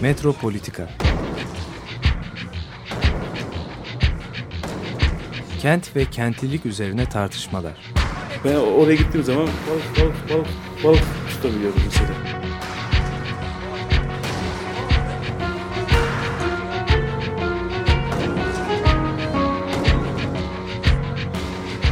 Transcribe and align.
Metropolitika 0.00 0.88
Kent 5.60 5.96
ve 5.96 6.04
kentlilik 6.04 6.66
üzerine 6.66 7.08
tartışmalar. 7.08 7.92
Ben 8.44 8.54
oraya 8.54 8.94
gittiğim 8.94 9.26
zaman 9.26 9.46
balık 9.46 10.00
balık 10.00 10.30
balık 10.30 10.46
balık 10.84 11.02
tutabiliyorum 11.30 11.80
mesela. 11.84 12.08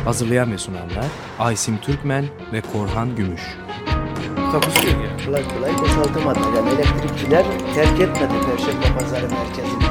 Hazırlayan 0.05 0.52
ve 0.52 0.59
sunanlar 0.59 1.07
Aysim 1.38 1.79
Türkmen 1.79 2.24
ve 2.52 2.60
Korhan 2.60 3.16
Gümüş. 3.16 3.63
Takusuyor 4.55 5.05
ya. 5.05 5.27
kolay 5.27 5.49
kolay 5.49 5.79
boşaltamadı. 5.79 6.39
Yani 6.57 6.69
elektrikçiler 6.69 7.45
terk 7.75 8.01
etmedi 8.01 8.33
Perşembe 8.47 8.99
Pazarı 8.99 9.29
merkezini. 9.30 9.85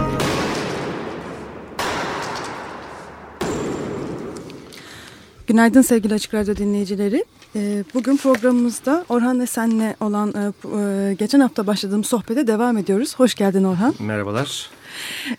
Günaydın 5.48 5.82
sevgili 5.82 6.14
Açık 6.14 6.34
Radyo 6.34 6.56
dinleyicileri. 6.56 7.26
Ee, 7.56 7.84
Bugün 7.94 8.18
programımızda 8.18 9.06
Orhan 9.10 9.40
Esen'le 9.40 9.96
olan 10.00 10.34
e, 10.34 10.68
e, 10.80 11.14
geçen 11.14 11.40
hafta 11.40 11.68
başladığımız 11.68 12.08
sohbete 12.08 12.48
devam 12.48 12.78
ediyoruz. 12.78 13.20
Hoş 13.20 13.36
geldin 13.36 13.64
Orhan. 13.64 13.94
Merhabalar. 14.00 14.70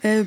Ee, 0.05 0.25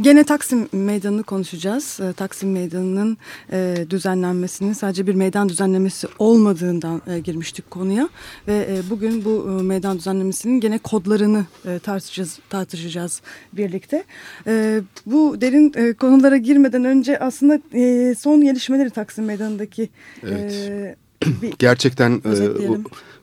Gene 0.00 0.24
Taksim 0.24 0.68
Meydanı'nı 0.72 1.22
konuşacağız. 1.22 2.00
Ee, 2.02 2.12
Taksim 2.12 2.52
Meydanı'nın 2.52 3.18
e, 3.52 3.86
düzenlenmesinin 3.90 4.72
sadece 4.72 5.06
bir 5.06 5.14
meydan 5.14 5.48
düzenlemesi 5.48 6.08
olmadığından 6.18 7.02
e, 7.06 7.18
girmiştik 7.20 7.70
konuya. 7.70 8.08
Ve 8.48 8.66
e, 8.70 8.90
bugün 8.90 9.24
bu 9.24 9.58
e, 9.60 9.62
meydan 9.62 9.98
düzenlemesinin 9.98 10.60
gene 10.60 10.78
kodlarını 10.78 11.44
e, 11.66 11.78
tartışacağız, 11.78 12.38
tartışacağız 12.50 13.22
birlikte. 13.52 14.04
E, 14.46 14.80
Bu 15.06 15.40
derin 15.40 15.72
e, 15.76 15.92
konulara 15.92 16.36
girmeden 16.36 16.84
önce 16.84 17.18
aslında 17.18 17.60
e, 17.74 18.14
son 18.14 18.40
gelişmeleri 18.44 18.90
Taksim 18.90 19.24
Meydanı'ndaki 19.24 19.88
e, 20.22 20.26
bir 20.26 21.09
Gerçekten 21.58 22.22
e, 22.24 22.34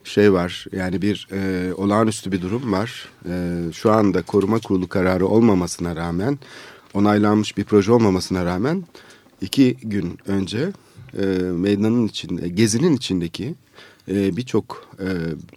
şey 0.04 0.32
var 0.32 0.66
yani 0.72 1.02
bir 1.02 1.28
e, 1.32 1.74
olağanüstü 1.74 2.32
bir 2.32 2.42
durum 2.42 2.72
var. 2.72 3.08
E, 3.28 3.62
şu 3.72 3.92
anda 3.92 4.22
koruma 4.22 4.58
kurulu 4.58 4.88
kararı 4.88 5.26
olmamasına 5.26 5.96
rağmen 5.96 6.38
onaylanmış 6.94 7.56
bir 7.56 7.64
proje 7.64 7.92
olmamasına 7.92 8.44
rağmen 8.44 8.84
iki 9.40 9.76
gün 9.82 10.18
önce 10.26 10.72
e, 11.18 11.26
meydanın 11.52 12.06
içinde 12.06 12.48
gezinin 12.48 12.96
içindeki 12.96 13.54
e, 14.08 14.36
birçok 14.36 14.88
e, 15.00 15.08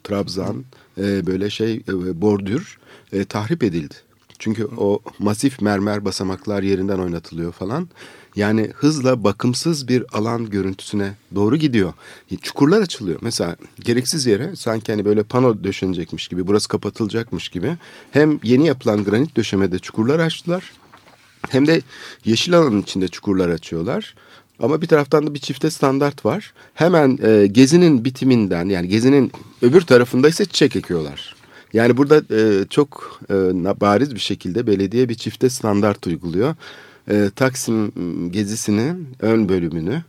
trabzan 0.03 0.66
e, 0.97 1.28
böyle 1.28 1.50
şey 1.50 1.73
e, 1.73 2.22
bordür 2.22 2.80
e, 3.14 3.25
tahrip 3.25 3.64
edildi. 3.64 3.95
Çünkü 4.42 4.67
o 4.78 5.00
masif 5.20 5.61
mermer 5.61 6.06
basamaklar 6.06 6.64
yerinden 6.64 7.00
oynatılıyor 7.00 7.52
falan. 7.52 7.89
Yani 8.36 8.72
hızla 8.75 9.23
bakımsız 9.23 9.88
bir 9.88 10.17
alan 10.17 10.50
görüntüsüne 10.50 11.14
doğru 11.36 11.58
gidiyor. 11.58 11.94
Çukurlar 12.42 12.81
açılıyor. 12.81 13.19
Mesela 13.22 13.56
gereksiz 13.80 14.25
yere 14.25 14.56
sanki 14.56 14.92
hani 14.92 15.06
böyle 15.06 15.23
pano 15.23 15.64
döşenecekmiş 15.64 16.28
gibi, 16.28 16.47
burası 16.47 16.67
kapatılacakmış 16.67 17.50
gibi. 17.50 17.78
Hem 18.12 18.39
yeni 18.44 18.67
yapılan 18.67 19.03
granit 19.03 19.38
döşemede 19.38 19.80
çukurlar 19.80 20.19
açtılar. 20.19 20.72
Hem 21.50 21.67
de 21.67 21.81
yeşil 22.25 22.58
alanın 22.58 22.81
içinde 22.81 23.08
çukurlar 23.08 23.50
açıyorlar. 23.50 24.16
Ama 24.59 24.81
bir 24.81 24.88
taraftan 24.88 25.28
da 25.28 25.34
bir 25.34 25.39
çifte 25.39 25.72
standart 25.72 26.25
var. 26.25 26.53
Hemen 26.73 27.19
e, 27.23 27.47
gezinin 27.47 28.06
bitiminden 28.06 28.69
yani 28.69 28.88
gezinin 28.88 29.31
öbür 29.62 29.81
tarafında 29.81 30.30
ise 30.30 30.45
çiçek 30.45 30.75
ekiyorlar. 30.75 31.41
Yani 31.73 31.97
burada 31.97 32.35
e, 32.35 32.65
çok 32.69 33.19
e, 33.29 33.33
bariz 33.81 34.15
bir 34.15 34.19
şekilde 34.19 34.67
belediye 34.67 35.09
bir 35.09 35.15
çifte 35.15 35.49
standart 35.49 36.07
uyguluyor. 36.07 36.55
E, 37.09 37.29
Taksim 37.35 37.91
gezisini 38.31 38.93
ön 39.19 39.49
bölümünü 39.49 40.03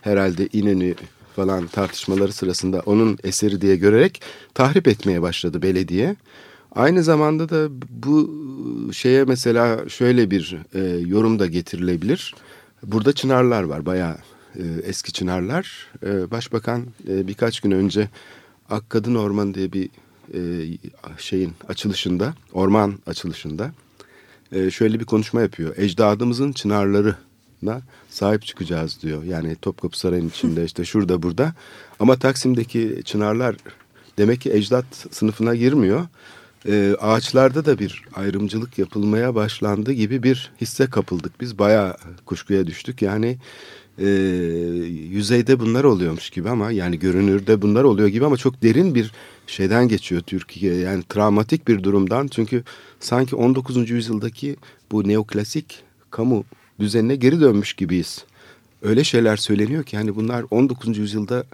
herhalde 0.00 0.48
İnönü 0.52 0.94
falan 1.36 1.66
tartışmaları 1.66 2.32
sırasında 2.32 2.82
onun 2.86 3.18
eseri 3.24 3.60
diye 3.60 3.76
görerek 3.76 4.22
tahrip 4.54 4.88
etmeye 4.88 5.22
başladı 5.22 5.62
belediye. 5.62 6.16
Aynı 6.74 7.02
zamanda 7.02 7.48
da 7.48 7.68
bu 7.90 8.30
şeye 8.92 9.24
mesela 9.24 9.88
şöyle 9.88 10.30
bir 10.30 10.56
e, 10.74 10.80
yorum 11.06 11.38
da 11.38 11.46
getirilebilir. 11.46 12.34
Burada 12.82 13.12
çınarlar 13.12 13.62
var 13.62 13.86
bayağı 13.86 14.16
e, 14.56 14.62
eski 14.84 15.12
çınarlar. 15.12 15.90
E, 16.06 16.30
Başbakan 16.30 16.86
e, 17.08 17.28
birkaç 17.28 17.60
gün 17.60 17.70
önce 17.70 18.08
Akkadın 18.70 19.14
Orman 19.14 19.54
diye 19.54 19.72
bir 19.72 19.90
e, 20.34 20.40
şeyin 21.18 21.52
açılışında, 21.68 22.34
orman 22.52 22.98
açılışında 23.06 23.72
e, 24.52 24.70
şöyle 24.70 25.00
bir 25.00 25.04
konuşma 25.04 25.42
yapıyor. 25.42 25.76
Ecdadımızın 25.76 26.52
çınarlarına 26.52 27.80
sahip 28.08 28.42
çıkacağız 28.42 28.98
diyor. 29.02 29.24
Yani 29.24 29.56
Topkapı 29.56 29.98
Sarayı'nın 29.98 30.28
içinde 30.28 30.64
işte 30.64 30.84
şurada 30.84 31.22
burada. 31.22 31.54
Ama 32.00 32.16
Taksim'deki 32.16 33.02
çınarlar 33.04 33.56
demek 34.18 34.40
ki 34.40 34.52
ecdat 34.52 35.06
sınıfına 35.10 35.54
girmiyor. 35.54 36.06
E, 36.68 36.94
ağaçlarda 37.00 37.64
da 37.64 37.78
bir 37.78 38.02
ayrımcılık 38.14 38.78
yapılmaya 38.78 39.34
başlandı 39.34 39.92
gibi 39.92 40.22
bir 40.22 40.52
hisse 40.60 40.86
kapıldık. 40.86 41.40
Biz 41.40 41.58
bayağı 41.58 41.96
kuşkuya 42.26 42.66
düştük. 42.66 43.02
Yani 43.02 43.38
e, 43.98 44.06
yüzeyde 45.10 45.60
bunlar 45.60 45.84
oluyormuş 45.84 46.30
gibi 46.30 46.50
ama 46.50 46.70
yani 46.70 46.98
görünürde 46.98 47.62
bunlar 47.62 47.84
oluyor 47.84 48.08
gibi 48.08 48.26
ama 48.26 48.36
çok 48.36 48.62
derin 48.62 48.94
bir 48.94 49.12
şeyden 49.46 49.88
geçiyor 49.88 50.22
Türkiye. 50.22 50.74
Yani 50.74 51.02
travmatik 51.08 51.68
bir 51.68 51.82
durumdan 51.82 52.28
çünkü 52.28 52.64
sanki 53.00 53.36
19. 53.36 53.90
yüzyıldaki 53.90 54.56
bu 54.92 55.08
neoklasik 55.08 55.82
kamu 56.10 56.44
düzenine 56.80 57.16
geri 57.16 57.40
dönmüş 57.40 57.72
gibiyiz. 57.72 58.24
Öyle 58.82 59.04
şeyler 59.04 59.36
söyleniyor 59.36 59.84
ki 59.84 59.96
hani 59.96 60.16
bunlar 60.16 60.44
19. 60.50 60.98
yüzyılda 60.98 61.44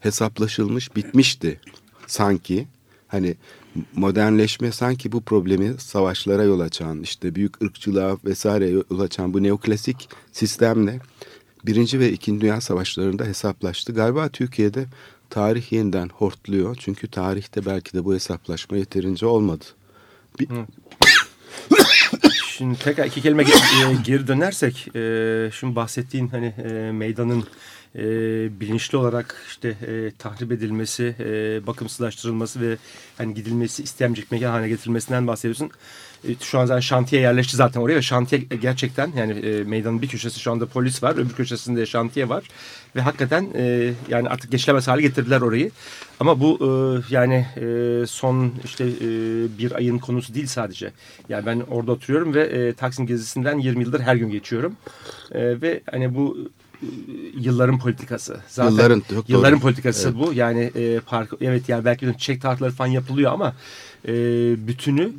hesaplaşılmış 0.00 0.96
bitmişti 0.96 1.60
sanki. 2.06 2.66
Hani 3.08 3.34
modernleşme 3.96 4.72
sanki 4.72 5.12
bu 5.12 5.20
problemi 5.20 5.74
savaşlara 5.78 6.42
yol 6.42 6.60
açan 6.60 7.02
işte 7.02 7.34
büyük 7.34 7.62
ırkçılığa 7.62 8.16
vesaire 8.24 8.68
yol 8.68 9.00
açan 9.00 9.34
bu 9.34 9.42
neoklasik 9.42 10.08
sistemle 10.32 11.00
Birinci 11.66 12.00
ve 12.00 12.12
İkinci 12.12 12.40
Dünya 12.40 12.60
Savaşları'nda 12.60 13.24
hesaplaştı. 13.24 13.92
Galiba 13.92 14.28
Türkiye'de 14.28 14.86
tarih 15.30 15.72
yeniden 15.72 16.08
hortluyor. 16.08 16.76
Çünkü 16.80 17.08
tarihte 17.08 17.66
belki 17.66 17.92
de 17.92 18.04
bu 18.04 18.14
hesaplaşma 18.14 18.76
yeterince 18.76 19.26
olmadı. 19.26 19.64
Bir, 20.40 20.48
Şimdi 22.46 22.78
tekrar 22.78 23.06
iki 23.06 23.22
kelime 23.22 23.42
e, 23.42 23.46
geri 24.04 24.26
dönersek, 24.26 24.88
e, 24.96 25.50
şimdi 25.54 25.76
bahsettiğin 25.76 26.28
hani 26.28 26.46
e, 26.46 26.92
meydanın 26.92 27.44
e, 27.94 28.00
bilinçli 28.60 28.98
olarak 28.98 29.44
işte 29.48 29.68
e, 29.68 30.10
tahrip 30.18 30.52
edilmesi, 30.52 31.16
e, 31.20 31.66
bakımsızlaştırılması 31.66 32.60
ve 32.60 32.76
hani 33.18 33.34
gidilmesi 33.34 33.82
istemeyecek 33.82 34.32
mekan 34.32 34.50
haline 34.50 34.68
getirilmesinden 34.68 35.26
bahsediyorsun. 35.26 35.70
E, 36.28 36.34
şu 36.40 36.58
an 36.58 36.66
zaten 36.66 36.80
şantiye 36.80 37.22
yerleşti 37.22 37.56
zaten 37.56 37.80
oraya 37.80 38.02
şantiye 38.02 38.42
gerçekten 38.42 39.12
yani 39.16 39.32
e, 39.32 39.64
meydanın 39.64 40.02
bir 40.02 40.08
köşesi 40.08 40.40
şu 40.40 40.52
anda 40.52 40.66
polis 40.66 41.02
var, 41.02 41.14
öbür 41.14 41.34
köşesinde 41.34 41.86
şantiye 41.86 42.28
var 42.28 42.44
ve 42.96 43.00
hakikaten 43.00 43.46
e, 43.54 43.92
yani 44.08 44.28
artık 44.28 44.50
geçilemez 44.52 44.88
hale 44.88 45.02
getirdiler 45.02 45.40
orayı. 45.40 45.70
Ama 46.20 46.40
bu 46.40 46.58
e, 46.60 46.68
yani 47.14 47.46
e, 47.56 48.06
son 48.06 48.52
işte 48.64 48.84
e, 48.84 49.08
bir 49.58 49.72
ayın 49.72 49.98
konusu 49.98 50.34
değil 50.34 50.46
sadece. 50.46 50.92
Yani 51.28 51.46
ben 51.46 51.62
orada 51.70 51.92
oturuyorum 51.92 52.34
ve 52.34 52.42
e, 52.42 52.72
Taksim 52.72 53.06
gezisinden 53.06 53.58
20 53.58 53.84
yıldır 53.84 54.00
her 54.00 54.16
gün 54.16 54.30
geçiyorum. 54.30 54.76
E, 55.32 55.60
ve 55.60 55.80
hani 55.90 56.14
bu 56.14 56.38
e, 56.82 56.86
yılların 57.38 57.78
politikası. 57.78 58.40
Zaten 58.48 58.70
Yılların, 58.70 59.00
çok 59.00 59.10
doğru. 59.10 59.36
yılların 59.36 59.60
politikası 59.60 60.18
bu. 60.18 60.32
Yani 60.32 60.70
e, 60.74 61.00
park 61.00 61.32
evet 61.40 61.68
yani 61.68 61.84
belki 61.84 62.06
çiçek 62.18 62.42
tartları 62.42 62.72
falan 62.72 62.90
yapılıyor 62.90 63.32
ama 63.32 63.54
e, 64.08 64.12
bütünü 64.68 65.12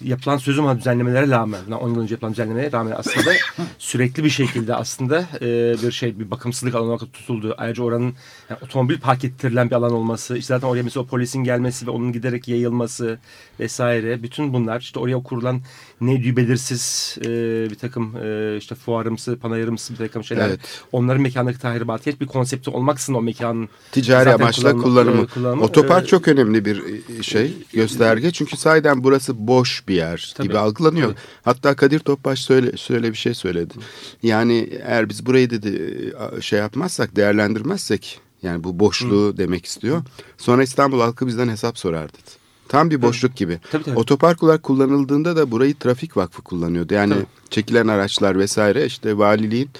yapılan 0.00 0.36
sözüm 0.36 0.64
ha 0.64 0.78
düzenlemelere 0.78 1.28
rağmen, 1.28 1.70
10 1.70 1.88
yıl 1.88 2.00
önce 2.00 2.14
yapılan 2.14 2.32
düzenlemelere 2.32 2.72
rağmen 2.72 2.94
aslında 2.96 3.30
sürekli 3.78 4.24
bir 4.24 4.30
şekilde 4.30 4.74
aslında 4.74 5.26
e, 5.40 5.74
bir 5.82 5.92
şey 5.92 6.18
bir 6.18 6.30
bakımsızlık 6.30 6.74
alanı 6.74 6.88
olarak 6.88 7.12
tutuldu. 7.12 7.54
Ayrıca 7.58 7.82
oranın 7.82 8.14
yani 8.50 8.58
otomobil 8.62 9.00
park 9.00 9.24
ettirilen 9.24 9.70
bir 9.70 9.74
alan 9.74 9.92
olması, 9.92 10.38
işte 10.38 10.54
zaten 10.54 10.68
oraya 10.68 10.82
mesela 10.82 11.04
o 11.04 11.06
polisin 11.06 11.44
gelmesi 11.44 11.86
ve 11.86 11.90
onun 11.90 12.12
giderek 12.12 12.48
yayılması 12.48 13.18
vesaire 13.60 14.22
bütün 14.22 14.52
bunlar 14.52 14.80
işte 14.80 15.00
oraya 15.00 15.22
kurulan 15.22 15.62
ne 16.00 16.36
belirsiz 16.36 17.16
e, 17.20 17.28
bir 17.70 17.74
takım 17.74 18.16
e, 18.22 18.56
işte 18.56 18.74
fuarımsı, 18.74 19.38
panayırımsı 19.38 19.92
bir 19.92 19.98
takım 19.98 20.24
şeyler. 20.24 20.48
Evet. 20.48 20.60
Onların 20.92 21.22
mekandaki 21.22 21.58
tahribatı 21.58 22.10
hiçbir 22.10 22.26
konsepti 22.26 22.70
olmaksızın 22.70 23.14
o 23.14 23.22
mekanın 23.22 23.68
ticari 23.92 24.32
amaçla 24.34 24.70
kullanımı- 24.70 24.82
kullanımı. 24.82 25.22
e, 25.22 25.26
kullanımı, 25.26 25.62
Otopark 25.64 26.04
e, 26.04 26.06
çok 26.06 26.28
önemli 26.28 26.64
bir 26.64 26.82
e, 27.18 27.22
şey, 27.22 27.52
gösterge. 27.72 28.30
Çünkü 28.30 28.56
sahiden 28.56 29.04
burası 29.04 29.46
boş 29.48 29.88
bir 29.88 29.94
yer 29.94 30.32
Tabii. 30.36 30.48
gibi 30.48 30.58
algılanıyor. 30.58 31.08
Tabii. 31.08 31.18
Hatta 31.42 31.76
Kadir 31.76 31.98
Topbaş 31.98 32.38
söyle, 32.38 32.76
şöyle 32.76 33.10
bir 33.12 33.16
şey 33.16 33.34
söyledi. 33.34 33.74
Yani 34.22 34.70
eğer 34.86 35.08
biz 35.08 35.26
burayı 35.26 35.50
dedi 35.50 35.92
e, 36.36 36.40
şey 36.40 36.58
yapmazsak, 36.58 37.16
değerlendirmezsek 37.16 38.20
yani 38.42 38.64
bu 38.64 38.78
boşluğu 38.78 39.36
demek 39.36 39.66
istiyor. 39.66 40.02
Sonra 40.38 40.62
İstanbul 40.62 41.00
halkı 41.00 41.26
bizden 41.26 41.48
hesap 41.48 41.78
sorar 41.78 42.08
dedi. 42.08 42.37
Tam 42.68 42.90
bir 42.90 43.02
boşluk 43.02 43.36
gibi. 43.36 43.60
Tabii, 43.70 43.84
tabii. 43.84 43.98
Otopark 43.98 44.42
olarak 44.42 44.62
kullanıldığında 44.62 45.36
da 45.36 45.50
burayı 45.50 45.74
trafik 45.74 46.16
vakfı 46.16 46.42
kullanıyordu. 46.42 46.94
Yani 46.94 47.14
Tabii. 47.14 47.26
çekilen 47.50 47.88
araçlar 47.88 48.38
vesaire 48.38 48.86
işte 48.86 49.18
valiliğin 49.18 49.70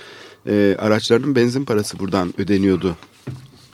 e, 0.47 0.77
araçlarının 0.79 1.35
benzin 1.37 1.65
parası 1.65 1.99
buradan 1.99 2.35
ödeniyordu. 2.39 2.97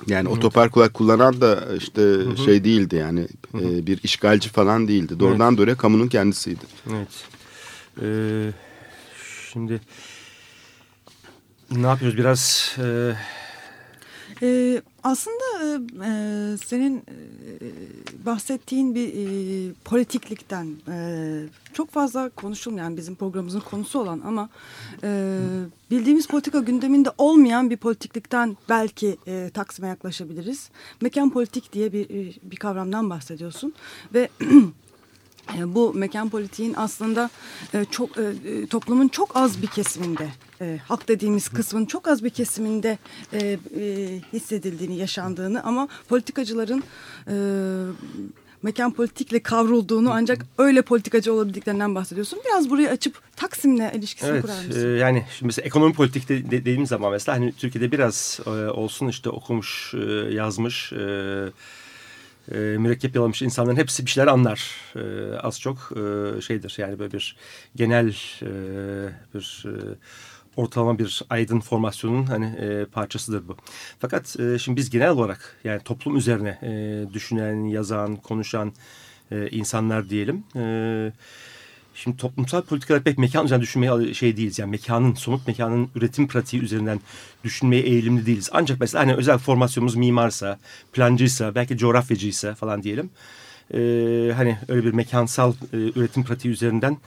Yani 0.06 0.28
otopark 0.28 0.76
olarak 0.76 0.94
kullanan 0.94 1.40
da 1.40 1.64
işte 1.78 2.16
şey 2.44 2.64
değildi 2.64 2.96
yani 2.96 3.28
e, 3.54 3.86
bir 3.86 4.00
işgalci 4.02 4.48
falan 4.48 4.88
değildi. 4.88 5.20
Doğrudan 5.20 5.58
doğruya 5.58 5.76
kamunun 5.76 6.08
kendisiydi. 6.08 6.64
Evet. 6.90 7.08
Ee, 8.02 8.52
şimdi 9.52 9.80
ne 11.70 11.86
yapıyoruz 11.86 12.18
biraz 12.18 12.72
e, 12.78 13.12
Ee, 14.42 14.82
aslında 15.02 15.44
e, 15.62 15.78
e, 16.04 16.56
senin 16.56 16.98
e, 16.98 17.02
bahsettiğin 18.26 18.94
bir 18.94 19.08
e, 19.08 19.72
politiklikten 19.84 20.68
e, 20.88 20.96
çok 21.72 21.90
fazla 21.90 22.28
konuşulmayan 22.28 22.96
bizim 22.96 23.14
programımızın 23.14 23.60
konusu 23.60 23.98
olan 23.98 24.20
ama 24.24 24.48
e, 25.02 25.38
bildiğimiz 25.90 26.26
politika 26.26 26.58
gündeminde 26.58 27.10
olmayan 27.18 27.70
bir 27.70 27.76
politiklikten 27.76 28.56
belki 28.68 29.16
e, 29.26 29.50
Taksim'e 29.54 29.88
yaklaşabiliriz. 29.88 30.70
Mekan 31.00 31.30
politik 31.30 31.72
diye 31.72 31.92
bir, 31.92 32.10
e, 32.10 32.32
bir 32.42 32.56
kavramdan 32.56 33.10
bahsediyorsun 33.10 33.74
ve 34.14 34.24
E, 34.24 34.28
bu 35.64 35.94
mekan 35.94 36.28
politiğin 36.28 36.74
aslında 36.76 37.30
e, 37.74 37.84
çok 37.90 38.18
e, 38.18 38.22
e, 38.22 38.66
toplumun 38.66 39.08
çok 39.08 39.36
az 39.36 39.62
bir 39.62 39.66
kesiminde 39.66 40.28
e, 40.60 40.78
halk 40.88 41.08
dediğimiz 41.08 41.48
kısmın 41.48 41.84
çok 41.84 42.08
az 42.08 42.24
bir 42.24 42.30
kesiminde 42.30 42.98
e, 43.32 43.38
e, 43.38 43.58
hissedildiğini 44.32 44.96
yaşandığını 44.96 45.64
ama 45.64 45.88
politikacıların 46.08 46.82
e, 47.28 47.34
mekan 48.62 48.92
politikle 48.92 49.42
kavrulduğunu 49.42 50.10
ancak 50.12 50.46
öyle 50.58 50.82
politikacı 50.82 51.32
olabildiklerinden 51.32 51.94
bahsediyorsun. 51.94 52.38
Biraz 52.46 52.70
burayı 52.70 52.90
açıp 52.90 53.20
Taksim'le 53.36 53.90
ilişkisini 53.94 54.30
evet 54.30 54.42
kurar 54.42 54.64
e, 54.64 54.66
mısın? 54.66 54.96
yani 54.96 55.24
şimdi 55.38 55.46
mesela 55.46 55.66
ekonomi 55.66 55.94
politik 55.94 56.28
de, 56.28 56.44
de- 56.44 56.50
dediğimiz 56.50 56.88
zaman 56.88 57.12
mesela 57.12 57.38
hani 57.38 57.52
Türkiye'de 57.52 57.92
biraz 57.92 58.40
e, 58.46 58.50
olsun 58.50 59.08
işte 59.08 59.30
okumuş 59.30 59.94
e, 59.94 60.34
yazmış 60.34 60.92
e, 60.92 61.06
e, 62.52 62.56
mürekkep 62.56 63.16
yalamış 63.16 63.42
insanların 63.42 63.76
hepsi 63.76 64.06
bir 64.06 64.10
şeyler 64.10 64.26
anlar 64.28 64.70
E, 64.96 65.36
az 65.36 65.60
çok 65.60 65.92
e, 65.96 66.40
şeydir 66.40 66.74
yani 66.78 66.98
böyle 66.98 67.12
bir 67.12 67.36
genel 67.76 68.08
e, 68.42 68.48
bir 69.34 69.64
e, 69.66 69.72
ortalama 70.56 70.98
bir 70.98 71.22
aydın 71.30 71.60
formasyonun 71.60 72.24
hani 72.26 72.46
e, 72.46 72.84
parçasıdır 72.84 73.48
bu. 73.48 73.56
Fakat 73.98 74.40
e, 74.40 74.58
şimdi 74.58 74.76
biz 74.76 74.90
genel 74.90 75.10
olarak 75.10 75.56
yani 75.64 75.80
toplum 75.82 76.16
üzerine 76.16 76.58
e, 76.62 77.04
düşünen, 77.14 77.64
yazan, 77.64 78.16
konuşan 78.16 78.72
e, 79.30 79.48
insanlar 79.50 80.10
diyelim. 80.10 80.44
E, 80.56 81.12
Şimdi 81.94 82.16
toplumsal 82.16 82.62
politikalar 82.62 83.02
pek 83.02 83.18
mekan 83.18 83.44
üzerine 83.44 83.62
düşünmeye 83.62 84.14
şey 84.14 84.36
değiliz. 84.36 84.58
Yani 84.58 84.70
mekanın, 84.70 85.14
somut 85.14 85.46
mekanın 85.46 85.88
üretim 85.94 86.28
pratiği 86.28 86.62
üzerinden 86.62 87.00
düşünmeye 87.44 87.82
eğilimli 87.82 88.26
değiliz. 88.26 88.50
Ancak 88.52 88.80
mesela 88.80 89.02
hani 89.02 89.14
özel 89.14 89.38
formasyonumuz 89.38 89.94
mimarsa, 89.94 90.58
plancıysa, 90.92 91.54
belki 91.54 91.78
coğrafyacıysa 91.78 92.54
falan 92.54 92.82
diyelim. 92.82 93.10
Ee, 93.74 94.32
hani 94.36 94.58
öyle 94.68 94.86
bir 94.86 94.92
mekansal 94.92 95.52
e, 95.52 95.76
üretim 95.76 96.24
pratiği 96.24 96.54
üzerinden 96.54 96.98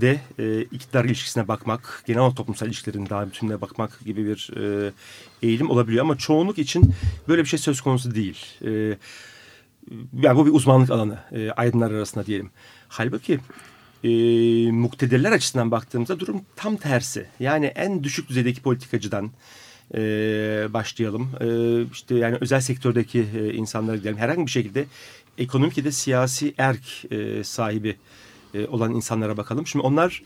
de 0.00 0.20
e, 0.38 0.62
iktidar 0.62 1.04
ilişkisine 1.04 1.48
bakmak, 1.48 2.02
genel 2.06 2.30
toplumsal 2.30 2.66
ilişkilerin 2.66 3.08
daha 3.08 3.26
bütününe 3.26 3.60
bakmak 3.60 4.00
gibi 4.04 4.26
bir 4.26 4.50
e, 4.56 4.92
eğilim 5.42 5.70
olabiliyor. 5.70 6.04
Ama 6.04 6.18
çoğunluk 6.18 6.58
için 6.58 6.94
böyle 7.28 7.42
bir 7.42 7.48
şey 7.48 7.58
söz 7.58 7.80
konusu 7.80 8.14
değil. 8.14 8.46
E, 8.64 8.98
yani 10.22 10.36
bu 10.36 10.46
bir 10.46 10.52
uzmanlık 10.52 10.90
alanı 10.90 11.18
e, 11.32 11.50
aydınlar 11.50 11.90
arasında 11.90 12.26
diyelim. 12.26 12.50
Halbuki 12.88 13.40
e, 14.04 14.08
muktedirler 14.70 15.32
açısından 15.32 15.70
baktığımızda 15.70 16.20
durum 16.20 16.42
tam 16.56 16.76
tersi. 16.76 17.26
Yani 17.40 17.66
en 17.66 18.04
düşük 18.04 18.28
düzeydeki 18.28 18.62
politikacıdan 18.62 19.30
e, 19.94 20.00
başlayalım. 20.70 21.30
E, 21.40 21.46
işte 21.92 22.14
yani 22.14 22.38
özel 22.40 22.60
sektördeki 22.60 23.26
e, 23.38 23.52
insanlara 23.52 23.96
gidelim. 23.96 24.16
Herhangi 24.16 24.46
bir 24.46 24.50
şekilde 24.50 24.86
ekonomik 25.38 25.78
ya 25.78 25.84
da 25.84 25.92
siyasi 25.92 26.54
erk 26.58 27.12
e, 27.12 27.44
sahibi 27.44 27.96
e, 28.54 28.66
olan 28.66 28.94
insanlara 28.94 29.36
bakalım. 29.36 29.66
Şimdi 29.66 29.86
onlar 29.86 30.22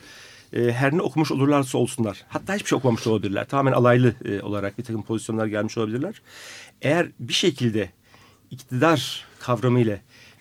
e, 0.53 0.71
her 0.71 0.97
ne 0.97 1.01
okumuş 1.01 1.31
olurlarsa 1.31 1.77
olsunlar. 1.77 2.25
Hatta 2.27 2.55
hiçbir 2.55 2.69
şey 2.69 2.77
okumamış 2.77 3.07
olabilirler. 3.07 3.47
Tamamen 3.47 3.71
alaylı 3.71 4.15
e, 4.25 4.41
olarak 4.41 4.77
bir 4.77 4.83
takım 4.83 5.03
pozisyonlar 5.03 5.47
gelmiş 5.47 5.77
olabilirler. 5.77 6.21
Eğer 6.81 7.07
bir 7.19 7.33
şekilde 7.33 7.89
iktidar 8.51 9.25
kavramıyla 9.39 9.99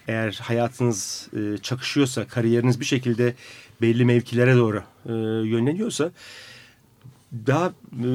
eğer 0.08 0.40
hayatınız 0.42 1.28
e, 1.36 1.58
çakışıyorsa, 1.58 2.26
kariyeriniz 2.28 2.80
bir 2.80 2.84
şekilde 2.84 3.34
belli 3.82 4.04
mevkilere 4.04 4.56
doğru 4.56 4.82
e, 5.06 5.12
yönleniyorsa 5.48 6.10
daha 7.46 7.72
e, 8.04 8.10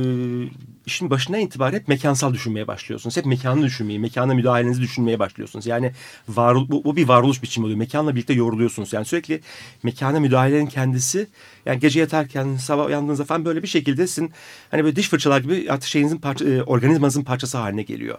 işin 0.85 1.09
başından 1.09 1.39
itibaren 1.39 1.79
hep 1.79 1.87
mekansal 1.87 2.33
düşünmeye 2.33 2.67
başlıyorsunuz. 2.67 3.17
Hep 3.17 3.25
mekanı 3.25 3.63
düşünmeyi, 3.63 3.99
mekana 3.99 4.33
müdahalenizi 4.33 4.81
düşünmeye 4.81 5.19
başlıyorsunuz. 5.19 5.65
Yani 5.65 5.91
var, 6.29 6.55
bu, 6.55 6.83
bu 6.83 6.95
bir 6.95 7.07
varoluş 7.07 7.43
biçimi 7.43 7.65
oluyor. 7.65 7.79
Mekanla 7.79 8.15
birlikte 8.15 8.33
yoruluyorsunuz. 8.33 8.93
Yani 8.93 9.05
sürekli 9.05 9.41
mekana 9.83 10.19
müdahalenin 10.19 10.67
kendisi 10.67 11.27
yani 11.65 11.79
gece 11.79 11.99
yatarken, 11.99 12.55
sabah 12.55 12.85
uyandığınızda 12.85 13.25
falan 13.25 13.45
böyle 13.45 13.63
bir 13.63 13.67
şekilde 13.67 14.07
sizin 14.07 14.31
hani 14.71 14.83
böyle 14.83 14.95
diş 14.95 15.09
fırçalar 15.09 15.41
gibi 15.41 15.71
artık 15.71 15.89
şeyinizin 15.89 16.17
parça, 16.17 16.45
e, 16.45 16.63
organizmanızın 16.63 17.23
parçası 17.23 17.57
haline 17.57 17.83
geliyor. 17.83 18.17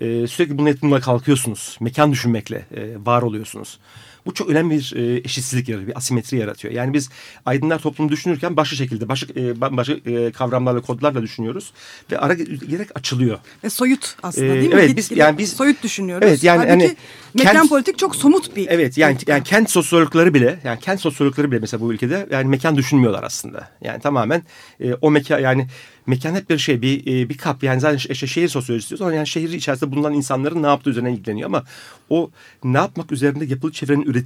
E, 0.00 0.26
sürekli 0.26 0.58
bununla, 0.58 0.74
bununla 0.82 1.00
kalkıyorsunuz. 1.00 1.76
Mekan 1.80 2.12
düşünmekle 2.12 2.66
e, 2.76 3.06
var 3.06 3.22
oluyorsunuz. 3.22 3.78
Bu 4.28 4.34
çok 4.34 4.48
önemli 4.50 4.74
bir 4.78 4.92
e, 4.96 5.16
eşitsizlik 5.24 5.68
yaratıyor, 5.68 5.88
bir 5.92 5.96
asimetri 5.98 6.36
yaratıyor. 6.38 6.74
Yani 6.74 6.92
biz 6.92 7.10
aydınlar 7.46 7.78
toplumu 7.78 8.10
düşünürken 8.10 8.56
başka 8.56 8.76
şekilde, 8.76 9.08
başka, 9.08 9.40
e, 9.40 9.60
başka 9.60 9.92
e, 9.92 10.32
kavramlarla, 10.32 10.80
kodlarla 10.80 11.22
düşünüyoruz. 11.22 11.72
Ve 12.12 12.18
ara 12.18 12.34
gerek 12.34 12.88
açılıyor. 12.94 13.38
Ve 13.64 13.70
soyut 13.70 14.16
aslında 14.22 14.46
Ee, 14.46 14.54
değil 14.60 14.74
mi? 14.74 14.80
evet, 14.80 14.96
biz- 14.96 15.10
yani 15.10 15.38
biz- 15.38 15.52
soyut 15.52 15.82
düşünüyoruz. 15.82 16.28
Evet, 16.28 16.44
yani 16.44 16.58
Halbuki 16.58 16.70
hani 16.86 16.96
mekan 17.34 17.54
kent- 17.56 17.68
politik 17.68 17.98
çok 17.98 18.16
somut 18.16 18.56
bir 18.56 18.66
Evet 18.70 18.98
yani, 18.98 19.12
politika. 19.12 19.32
yani 19.32 19.44
kent 19.44 19.70
sosyologları 19.70 20.34
bile 20.34 20.58
yani 20.64 20.80
kent 20.80 21.00
sosyologları 21.00 21.50
bile 21.50 21.58
mesela 21.60 21.80
bu 21.80 21.92
ülkede 21.92 22.26
yani 22.30 22.48
mekan 22.48 22.76
düşünmüyorlar 22.76 23.22
aslında. 23.22 23.68
Yani 23.82 24.00
tamamen 24.00 24.42
e, 24.80 24.94
o 24.94 25.10
mekan 25.10 25.38
yani 25.40 25.66
mekan 26.06 26.34
hep 26.34 26.50
bir 26.50 26.58
şey 26.58 26.82
bir 26.82 27.00
e, 27.06 27.28
bir 27.28 27.38
kap 27.38 27.62
yani 27.62 27.80
zaten 27.80 27.96
işte 28.12 28.26
şehir 28.26 28.48
sosyolojisi 28.48 28.90
diyoruz 28.90 29.02
ama 29.02 29.14
yani 29.14 29.26
şehir 29.26 29.52
içerisinde 29.52 29.92
bulunan 29.92 30.12
insanların 30.12 30.62
ne 30.62 30.66
yaptığı 30.66 30.90
üzerine 30.90 31.12
ilgileniyor 31.12 31.46
ama 31.46 31.64
o 32.10 32.30
ne 32.64 32.78
yapmak 32.78 33.12
üzerinde 33.12 33.44
yapılı 33.44 33.72
çevrenin 33.72 34.02
üretimi 34.02 34.17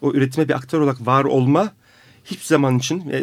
o 0.00 0.12
üretime 0.12 0.48
bir 0.48 0.54
aktör 0.54 0.80
olarak 0.80 1.06
var 1.06 1.24
olma 1.24 1.72
hiçbir 2.24 2.44
zaman 2.46 2.78
için 2.78 3.10
e, 3.12 3.20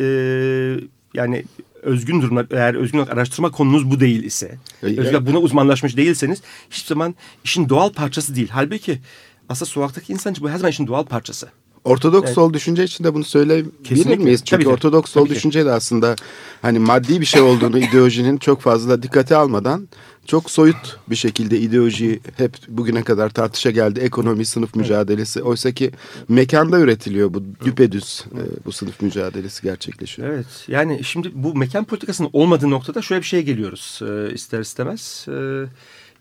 yani 1.14 1.46
özgün 1.82 2.22
durumlar 2.22 2.48
eğer 2.52 2.76
özgün 2.76 3.00
olarak 3.00 3.14
araştırma 3.14 3.52
konunuz 3.52 3.92
bu 3.92 4.00
değil 4.00 4.24
ise 4.24 4.58
E, 4.84 4.86
özgün 4.86 5.04
olarak 5.04 5.28
buna 5.28 5.40
uzmanlaşmış 5.40 5.98
değilseniz 5.98 6.42
hiçbir 6.70 6.88
zaman 6.88 7.16
işin 7.44 7.70
doğal 7.70 7.94
parçası 7.94 8.36
değil. 8.36 8.50
Halbuki 8.52 9.02
aslında 9.50 9.70
sokaktaki 9.70 10.14
insan 10.14 10.36
bu 10.42 10.50
her 10.50 10.58
zaman 10.58 10.72
işin 10.72 10.88
doğal 10.88 11.04
parçası. 11.04 11.48
Ortodoks 11.84 12.26
Evet. 12.26 12.36
sol 12.36 12.54
düşünce 12.54 12.84
için 12.84 13.04
de 13.04 13.14
bunu 13.14 13.24
söyleyebilir 13.24 14.18
miyiz? 14.18 14.42
Çünkü 14.46 14.64
Tabii. 14.64 14.74
Ortodoks 14.74 15.12
sol 15.12 15.26
Tabii 15.26 15.36
düşünce 15.36 15.66
de 15.66 15.72
aslında 15.72 16.16
hani 16.62 16.80
maddi 16.80 17.22
bir 17.22 17.26
şey 17.26 17.42
olduğunu 17.42 17.80
ideolojinin 17.90 18.38
çok 18.38 18.62
fazla 18.62 19.04
dikkate 19.04 19.36
almadan 19.36 19.88
çok 20.26 20.52
soyut 20.52 21.00
bir 21.10 21.16
şekilde 21.16 21.60
ideolojiyi 21.60 22.20
hep 22.38 22.52
bugüne 22.68 23.04
kadar 23.04 23.30
tartışa 23.30 23.72
geldi. 23.72 24.00
Ekonomi, 24.00 24.46
sınıf 24.46 24.76
mücadelesi. 24.76 25.42
Oysa 25.42 25.72
ki 25.72 25.92
mekanda 26.30 26.80
üretiliyor 26.80 27.34
bu 27.34 27.44
düpedüz 27.66 28.26
e, 28.32 28.66
bu 28.66 28.72
sınıf 28.72 29.02
mücadelesi 29.02 29.64
gerçekleşiyor. 29.64 30.30
Evet 30.30 30.46
yani 30.68 31.04
şimdi 31.04 31.32
bu 31.34 31.56
mekan 31.56 31.84
politikasının 31.84 32.30
olmadığı 32.34 32.70
noktada 32.70 33.02
şöyle 33.02 33.22
bir 33.22 33.28
şeye 33.28 33.42
geliyoruz 33.44 34.00
e, 34.02 34.34
ister 34.34 34.60
istemez. 34.60 35.26
E, 35.28 35.32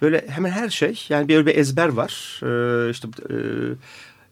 böyle 0.03 0.25
hemen 0.29 0.51
her 0.51 0.69
şey 0.69 1.07
yani 1.09 1.29
bir, 1.29 1.47
bir 1.47 1.57
ezber 1.57 1.89
var. 1.89 2.41
E, 2.43 2.91
işte, 2.91 3.09
e, 3.31 3.35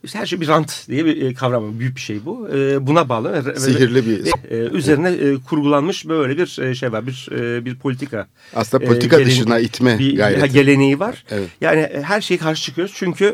işte 0.04 0.18
her 0.18 0.26
şey 0.26 0.40
bir 0.40 0.48
rant 0.48 0.88
diye 0.88 1.04
bir 1.04 1.22
e, 1.22 1.34
kavram. 1.34 1.78
Büyük 1.78 1.96
bir 1.96 2.00
şey 2.00 2.24
bu. 2.24 2.48
E, 2.48 2.86
buna 2.86 3.08
bağlı. 3.08 3.54
Sihirli 3.56 4.06
bir 4.06 4.26
e, 4.50 4.56
üzerine 4.56 5.38
kurgulanmış 5.48 6.08
böyle 6.08 6.38
bir 6.38 6.74
şey 6.74 6.92
var. 6.92 7.06
Bir 7.06 7.28
bir 7.64 7.74
politika. 7.74 8.26
aslında 8.56 8.84
politika 8.84 9.16
geleneği- 9.16 9.26
dışına 9.26 9.58
itme 9.58 9.98
bir 9.98 10.16
gayreti. 10.16 10.52
geleneği 10.52 11.00
var. 11.00 11.24
Evet. 11.30 11.48
Yani 11.60 11.88
her 12.02 12.20
şeye 12.20 12.38
karşı 12.38 12.62
çıkıyoruz. 12.62 12.94
Çünkü 12.96 13.24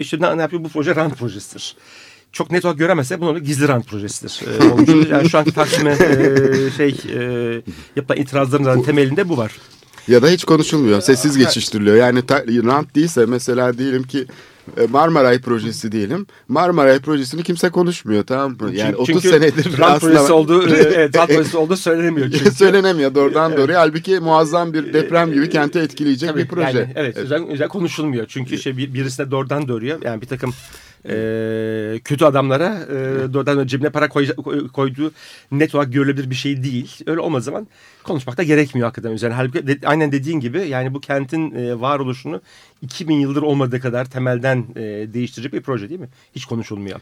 işte 0.00 0.18
ne, 0.20 0.42
yapıyor 0.42 0.64
bu 0.64 0.68
proje 0.68 0.96
rant 0.96 1.18
projesidir. 1.18 1.76
Çok 2.32 2.50
net 2.50 2.64
olarak 2.64 2.78
göremezse 2.78 3.20
bunu 3.20 3.38
gizli 3.38 3.68
rant 3.68 3.86
projesidir. 3.86 4.40
Yani 5.10 5.30
şu 5.30 5.38
anki 5.38 5.52
Taksim'e 5.52 5.90
e, 5.92 6.70
şey 6.76 6.96
e, 7.14 7.62
yapılan 7.96 8.20
itirazların 8.20 8.64
zaten 8.64 8.82
temelinde 8.82 9.28
bu 9.28 9.36
var. 9.36 9.52
Ya 10.08 10.22
da 10.22 10.28
hiç 10.28 10.44
konuşulmuyor. 10.44 11.00
Sessiz 11.00 11.38
geçiştiriliyor. 11.38 11.96
Yani 11.96 12.26
ta, 12.26 12.44
rant 12.46 12.94
değilse 12.94 13.26
mesela 13.26 13.78
diyelim 13.78 14.02
ki 14.02 14.26
Marmaray 14.88 15.40
projesi 15.40 15.92
diyelim. 15.92 16.26
Marmaray 16.48 16.98
projesini 16.98 17.42
kimse 17.42 17.70
konuşmuyor 17.70 18.24
tamam 18.24 18.50
mı? 18.50 18.56
Yani 18.72 18.76
Çünkü- 18.76 18.96
30 18.96 19.06
çünkü 19.06 19.28
senedir 19.28 19.78
rant 19.78 20.00
projesi 20.00 20.32
olduğu, 20.32 20.68
e, 20.74 20.74
evet, 20.74 21.16
rant 21.16 21.30
projesi 21.30 21.56
olduğu 21.56 21.76
söylenemiyor. 21.76 22.30
Çünkü. 22.38 22.50
Söylenemiyor 22.50 23.14
doğrudan 23.14 23.56
doğruya. 23.56 23.80
Halbuki 23.80 24.20
muazzam 24.20 24.72
bir 24.72 24.92
deprem 24.92 25.32
gibi 25.32 25.50
kenti 25.50 25.78
etkileyecek 25.78 26.30
Tabii, 26.30 26.42
bir 26.42 26.48
proje. 26.48 26.78
Yani, 26.78 26.92
evet, 26.94 27.16
Özel, 27.16 27.46
özel 27.48 27.68
konuşulmuyor. 27.68 28.26
Çünkü 28.28 28.58
şey 28.58 28.76
bir, 28.76 28.94
birisine 28.94 29.30
doğrudan 29.30 29.68
doğruya 29.68 29.98
yani 30.02 30.20
bir 30.20 30.26
takım 30.26 30.54
e, 31.08 32.00
kötü 32.04 32.24
adamlara 32.24 32.78
e, 32.90 33.32
doğrudan 33.32 33.66
cebine 33.66 33.90
para 33.90 34.08
koy, 34.08 34.26
koyduğu 34.72 35.12
net 35.52 35.74
olarak 35.74 35.92
görülebilir 35.92 36.30
bir 36.30 36.34
şey 36.34 36.62
değil. 36.62 36.98
Öyle 37.06 37.20
olmadığı 37.20 37.42
zaman 37.42 37.68
konuşmak 38.02 38.36
da 38.36 38.42
gerekmiyor 38.42 38.86
hakikaten 38.86 39.10
üzerine. 39.10 39.34
Halbuki 39.34 39.66
de, 39.66 39.78
aynen 39.84 40.12
dediğin 40.12 40.40
gibi 40.40 40.68
yani 40.68 40.94
bu 40.94 41.00
kentin 41.00 41.54
e, 41.54 41.80
varoluşunu 41.80 42.40
2000 42.82 43.14
yıldır 43.14 43.42
olmadığı 43.42 43.80
kadar 43.80 44.04
temelden 44.04 44.64
e, 44.76 44.82
değiştirecek 45.14 45.52
bir 45.52 45.62
proje 45.62 45.88
değil 45.88 46.00
mi? 46.00 46.08
Hiç 46.34 46.44
konuşulmuyor. 46.44 47.00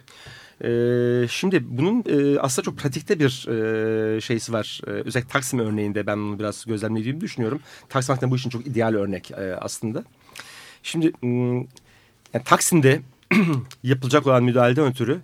Ee, 0.65 1.29
şimdi 1.29 1.65
bunun 1.79 2.05
e, 2.09 2.41
aslında 2.41 2.65
çok 2.65 2.79
pratikte 2.79 3.19
bir 3.19 3.49
e, 3.49 4.21
şeysi 4.21 4.53
var. 4.53 4.81
E, 4.87 4.91
özellikle 4.91 5.33
Taksim 5.33 5.59
örneğinde 5.59 6.07
ben 6.07 6.19
bunu 6.19 6.39
biraz 6.39 6.65
gözlemlediğimi 6.65 7.21
düşünüyorum. 7.21 7.61
Taksim 7.89 8.31
bu 8.31 8.37
için 8.37 8.51
çok 8.51 8.67
ideal 8.67 8.95
örnek 8.95 9.31
e, 9.31 9.57
aslında. 9.61 10.05
Şimdi 10.83 11.13
yani 12.35 12.45
Taksim'de 12.45 13.01
yapılacak 13.83 14.27
olan 14.27 14.45
müdahaleden 14.45 14.87
ötürü 14.87 15.21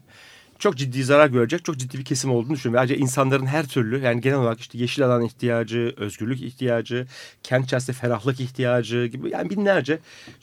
çok 0.58 0.76
ciddi 0.76 1.04
zarar 1.04 1.28
görecek, 1.28 1.64
çok 1.64 1.76
ciddi 1.76 1.98
bir 1.98 2.04
kesim 2.04 2.30
olduğunu 2.30 2.54
düşünüyorum. 2.54 2.80
Ayrıca 2.80 2.96
insanların 2.96 3.46
her 3.46 3.66
türlü 3.66 4.00
yani 4.00 4.20
genel 4.20 4.38
olarak 4.38 4.60
işte 4.60 4.78
yeşil 4.78 5.04
alan 5.04 5.22
ihtiyacı, 5.22 5.94
özgürlük 5.96 6.42
ihtiyacı, 6.42 7.06
kent 7.42 7.64
içerisinde 7.64 7.96
ferahlık 7.96 8.40
ihtiyacı 8.40 9.06
gibi 9.06 9.30
yani 9.30 9.50
binlerce 9.50 9.98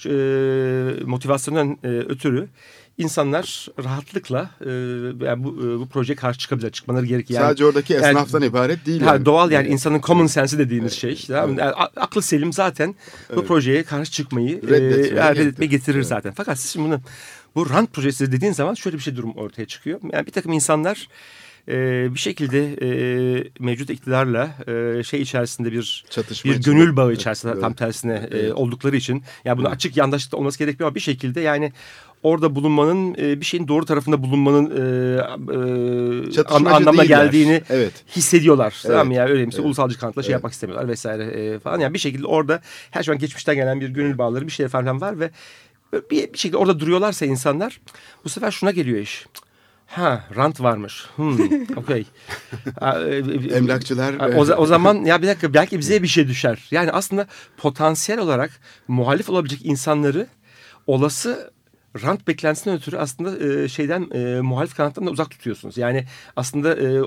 e, 0.05 0.13
motivasyondan 1.05 1.77
e, 1.83 1.87
ötürü 1.87 2.47
insanlar 2.97 3.67
rahatlıkla 3.83 4.49
e, 4.61 4.69
yani 5.25 5.43
bu, 5.43 5.49
e, 5.49 5.79
bu 5.79 5.87
projeye 5.87 6.15
karşı 6.15 6.39
çıkabilir. 6.39 6.71
Çıkmaları 6.71 7.05
gerekiyor. 7.05 7.39
Yani, 7.39 7.49
Sadece 7.49 7.65
oradaki 7.65 7.95
esnaftan 7.95 8.39
yani, 8.41 8.49
ibaret 8.49 8.85
değil. 8.85 9.01
Yani. 9.01 9.25
Doğal 9.25 9.51
yani 9.51 9.67
insanın 9.67 10.01
common 10.01 10.27
sense 10.27 10.57
dediğimiz 10.57 10.93
şey. 10.93 11.09
evet, 11.09 11.19
şey. 11.19 11.35
Evet. 11.35 11.57
Yani, 11.59 11.73
aklı 11.95 12.21
selim 12.21 12.53
zaten 12.53 12.95
evet. 13.29 13.37
bu 13.37 13.45
projeye 13.45 13.83
karşı 13.83 14.11
çıkmayı 14.11 14.61
reddetmeye, 14.61 15.25
e, 15.25 15.35
reddetmeye 15.35 15.67
getirir 15.67 15.97
evet. 15.97 16.07
zaten. 16.07 16.33
Fakat 16.37 16.59
siz 16.59 16.71
şimdi 16.71 16.87
bunu 16.87 17.01
bu 17.55 17.69
rant 17.69 17.93
projesi 17.93 18.31
dediğin 18.31 18.53
zaman 18.53 18.73
şöyle 18.73 18.97
bir 18.97 19.01
şey 19.01 19.15
durum 19.15 19.31
ortaya 19.31 19.65
çıkıyor. 19.65 19.99
Yani 20.13 20.25
bir 20.25 20.31
takım 20.31 20.53
insanlar 20.53 21.07
e, 21.67 22.07
bir 22.13 22.19
şekilde 22.19 22.73
e, 22.81 22.87
mevcut 23.59 23.89
iktidarla 23.89 24.49
e, 24.67 25.03
şey 25.03 25.21
içerisinde 25.21 25.71
bir 25.71 26.05
Çatışma 26.09 26.51
bir 26.51 26.57
içinde. 26.57 26.75
gönül 26.75 26.95
bağı 26.95 27.13
içerisinde 27.13 27.51
evet, 27.51 27.61
tam 27.61 27.73
tersine 27.73 28.13
e, 28.13 28.27
evet. 28.31 28.49
e, 28.49 28.53
oldukları 28.53 28.95
için 28.95 29.23
yani 29.45 29.57
bunu 29.57 29.67
açık 29.67 29.97
yandaşlıkta 29.97 30.37
olması 30.37 30.59
gerekmiyor 30.59 30.87
ama 30.87 30.95
bir 30.95 30.99
şekilde 30.99 31.41
yani 31.41 31.71
orada 32.23 32.55
bulunmanın 32.55 33.15
e, 33.19 33.39
bir 33.41 33.45
şeyin 33.45 33.67
doğru 33.67 33.85
tarafında 33.85 34.23
bulunmanın 34.23 34.65
e, 34.65 34.81
e, 36.39 36.43
an, 36.43 36.65
anlamına 36.65 37.05
geldiğini 37.05 37.61
evet. 37.69 37.93
hissediyorlar. 38.15 38.73
Evet. 38.85 38.91
Tamam 38.91 39.07
mı? 39.07 39.13
Yani 39.13 39.31
öyle 39.31 39.43
evet. 39.43 39.59
ulusalcı 39.59 39.99
kanıtla 39.99 40.23
şey 40.23 40.27
evet. 40.27 40.33
yapmak 40.33 40.53
istemiyorlar 40.53 40.89
vesaire 40.89 41.23
e, 41.23 41.59
falan. 41.59 41.79
Yani 41.79 41.93
bir 41.93 41.99
şekilde 41.99 42.27
orada 42.27 42.61
her 42.91 43.03
zaman 43.03 43.19
geçmişten 43.19 43.55
gelen 43.55 43.81
bir 43.81 43.89
gönül 43.89 44.17
bağları 44.17 44.47
bir 44.47 44.51
şey 44.51 44.67
falan 44.67 45.01
var 45.01 45.19
ve 45.19 45.29
bir, 46.11 46.33
bir 46.33 46.37
şekilde 46.37 46.57
orada 46.57 46.79
duruyorlarsa 46.79 47.25
insanlar 47.25 47.81
bu 48.23 48.29
sefer 48.29 48.51
şuna 48.51 48.71
geliyor 48.71 48.99
iş. 48.99 49.25
Ha 49.85 50.23
rant 50.35 50.61
varmış. 50.61 51.05
Hmm, 51.15 51.37
Okey. 51.77 52.05
E, 52.81 53.55
Emlakçılar. 53.55 54.35
O, 54.35 54.41
o 54.41 54.65
zaman 54.65 54.95
ya 54.95 55.21
bir 55.21 55.27
dakika 55.27 55.53
belki 55.53 55.79
bize 55.79 56.03
bir 56.03 56.07
şey 56.07 56.27
düşer. 56.27 56.67
Yani 56.71 56.91
aslında 56.91 57.27
potansiyel 57.57 58.21
olarak 58.21 58.51
muhalif 58.87 59.29
olabilecek 59.29 59.65
insanları 59.65 60.27
olası 60.87 61.51
rant 62.03 62.27
beklentisinden 62.27 62.77
ötürü 62.77 62.97
aslında 62.97 63.45
e, 63.45 63.67
şeyden 63.67 64.09
e, 64.13 64.41
muhalif 64.41 64.75
kanattan 64.75 65.05
da 65.05 65.11
uzak 65.11 65.29
tutuyorsunuz. 65.31 65.77
Yani 65.77 66.05
aslında 66.35 66.75
e, 66.75 67.01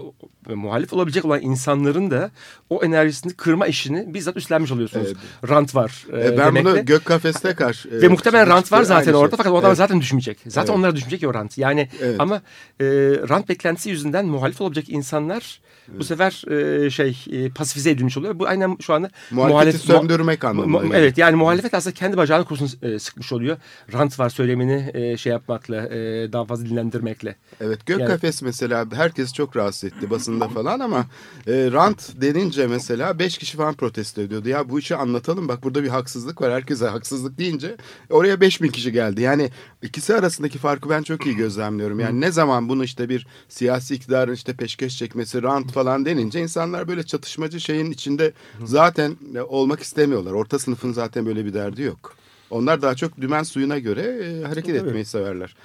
muhalif 0.55 0.93
olabilecek 0.93 1.25
olan 1.25 1.41
insanların 1.41 2.11
da 2.11 2.31
o 2.71 2.85
enerjisini 2.85 3.33
kırma 3.33 3.67
işini 3.67 4.15
bizzat 4.15 4.37
üstlenmiş 4.37 4.73
oluyorsunuz. 4.73 5.07
Evet. 5.07 5.51
Rant 5.51 5.75
var. 5.75 6.07
E, 6.13 6.27
e, 6.27 6.39
ben 6.39 6.47
demekle. 6.47 6.71
bunu 6.71 6.85
gök 6.85 7.05
kafeste 7.05 7.55
karşı. 7.55 7.89
E, 7.89 8.03
Ve 8.03 8.09
muhtemelen 8.09 8.47
rant 8.47 8.73
var 8.73 8.83
zaten 8.83 9.13
orada 9.13 9.31
şey. 9.31 9.37
fakat 9.37 9.53
o 9.53 9.57
adam 9.57 9.69
evet. 9.69 9.79
zaten 9.79 10.01
düşmeyecek. 10.01 10.39
Zaten 10.47 10.73
evet. 10.73 10.79
onlara 10.79 10.97
düşmeyecek 10.97 11.31
o 11.31 11.35
rant. 11.35 11.59
Yani 11.59 11.89
evet. 12.01 12.17
ama 12.21 12.37
e, 12.81 12.87
rant 13.29 13.49
beklentisi 13.49 13.91
yüzünden 13.91 14.27
muhalif 14.27 14.61
olabilecek 14.61 14.89
insanlar 14.89 15.61
bu 15.99 16.05
sefer 16.05 16.43
e, 16.51 16.91
şey 16.91 17.25
e, 17.31 17.51
pasifize 17.51 17.91
edilmiş 17.91 18.17
oluyor. 18.17 18.39
Bu 18.39 18.47
aynen 18.47 18.77
şu 18.81 18.95
anda 18.95 19.11
muhalefeti 19.31 19.87
söndürmek 19.87 20.45
anlamında. 20.45 20.87
Mu, 20.87 20.93
evet 20.95 21.19
yani 21.19 21.37
muhalefet 21.37 21.75
aslında 21.75 21.95
kendi 21.95 22.17
bacağını 22.17 22.45
kurşun 22.45 22.71
e, 22.83 22.99
sıkmış 22.99 23.33
oluyor. 23.33 23.57
Rant 23.93 24.19
var 24.19 24.29
söylemini 24.31 24.91
e, 24.95 25.17
şey 25.17 25.33
yapmakla, 25.33 25.77
e, 25.77 26.33
daha 26.33 26.45
fazla 26.45 26.67
dinlendirmekle. 26.67 27.37
Evet 27.61 27.87
gök 27.87 28.01
yani, 28.01 28.09
kafes 28.09 28.43
mesela 28.43 28.87
herkes 28.95 29.33
çok 29.33 29.57
rahatsız 29.57 29.85
etti 29.85 30.11
basında 30.11 30.49
falan 30.49 30.81
ama 30.81 31.07
e, 31.47 31.69
rant 31.73 32.21
denince 32.21 32.67
mesela 32.67 33.19
beş 33.19 33.39
kişi 33.39 33.57
falan 33.57 33.75
protesto 33.75 34.23
ediyordu. 34.23 34.49
Ya 34.49 34.71
bu 34.71 34.79
işi 34.79 34.97
anlatalım 34.97 35.49
bak 35.49 35.63
burada 35.63 35.83
bir 35.83 35.89
haksızlık 35.89 36.41
var. 36.41 36.53
Herkese 36.53 36.87
haksızlık 36.87 37.39
deyince 37.39 37.77
oraya 38.11 38.41
beş 38.41 38.63
bin 38.63 38.69
kişi 38.69 38.93
geldi. 38.93 39.23
Yani 39.23 39.51
ikisi 39.83 40.15
arasındaki 40.15 40.59
farkı 40.59 40.91
ben 40.91 41.03
çok 41.03 41.27
iyi 41.27 41.37
gözlemliyorum. 41.37 42.01
Yani 42.01 42.21
ne 42.21 42.33
zaman 42.33 42.69
bunu 42.69 42.85
işte 42.85 43.09
bir 43.09 43.27
siyasi 43.49 43.95
iktidarın 43.95 44.33
işte 44.35 44.53
peşkeş 44.53 44.99
çekmesi, 44.99 45.43
rant 45.43 45.73
falan 45.79 46.05
denince 46.05 46.41
insanlar 46.41 46.89
böyle 46.89 47.03
çatışmacı 47.03 47.61
şeyin 47.61 47.91
içinde 47.91 48.33
zaten 48.65 49.17
olmak 49.49 49.81
istemiyorlar. 49.81 50.33
Orta 50.33 50.59
sınıfın 50.59 50.93
zaten 50.93 51.27
böyle 51.27 51.45
bir 51.45 51.55
derdi 51.55 51.83
yok. 51.83 52.17
Onlar 52.51 52.83
daha 52.83 52.95
çok 52.95 53.21
dümen 53.21 53.43
suyuna 53.43 53.79
göre 53.79 54.03
e, 54.03 54.45
hareket 54.45 54.79
Tabii. 54.79 54.89
etmeyi 54.89 55.05
severler. 55.05 55.57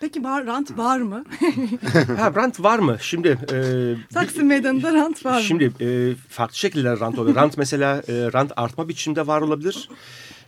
Peki 0.00 0.24
var, 0.24 0.46
rant 0.46 0.78
var 0.78 0.98
mı? 0.98 1.24
ha, 2.16 2.32
rant 2.34 2.62
var 2.62 2.78
mı? 2.78 2.96
Şimdi 3.00 3.28
e, 3.28 3.58
Taksim 4.14 4.46
Meydanı'nda 4.46 4.94
rant 4.94 5.24
var 5.26 5.36
mı? 5.36 5.42
Şimdi 5.42 5.72
e, 5.80 6.14
farklı 6.28 6.56
şekilde 6.56 7.00
rant 7.00 7.18
oluyor. 7.18 7.36
rant 7.36 7.58
mesela 7.58 8.02
e, 8.08 8.32
rant 8.32 8.52
artma 8.56 8.88
biçimde 8.88 9.26
var 9.26 9.40
olabilir. 9.40 9.88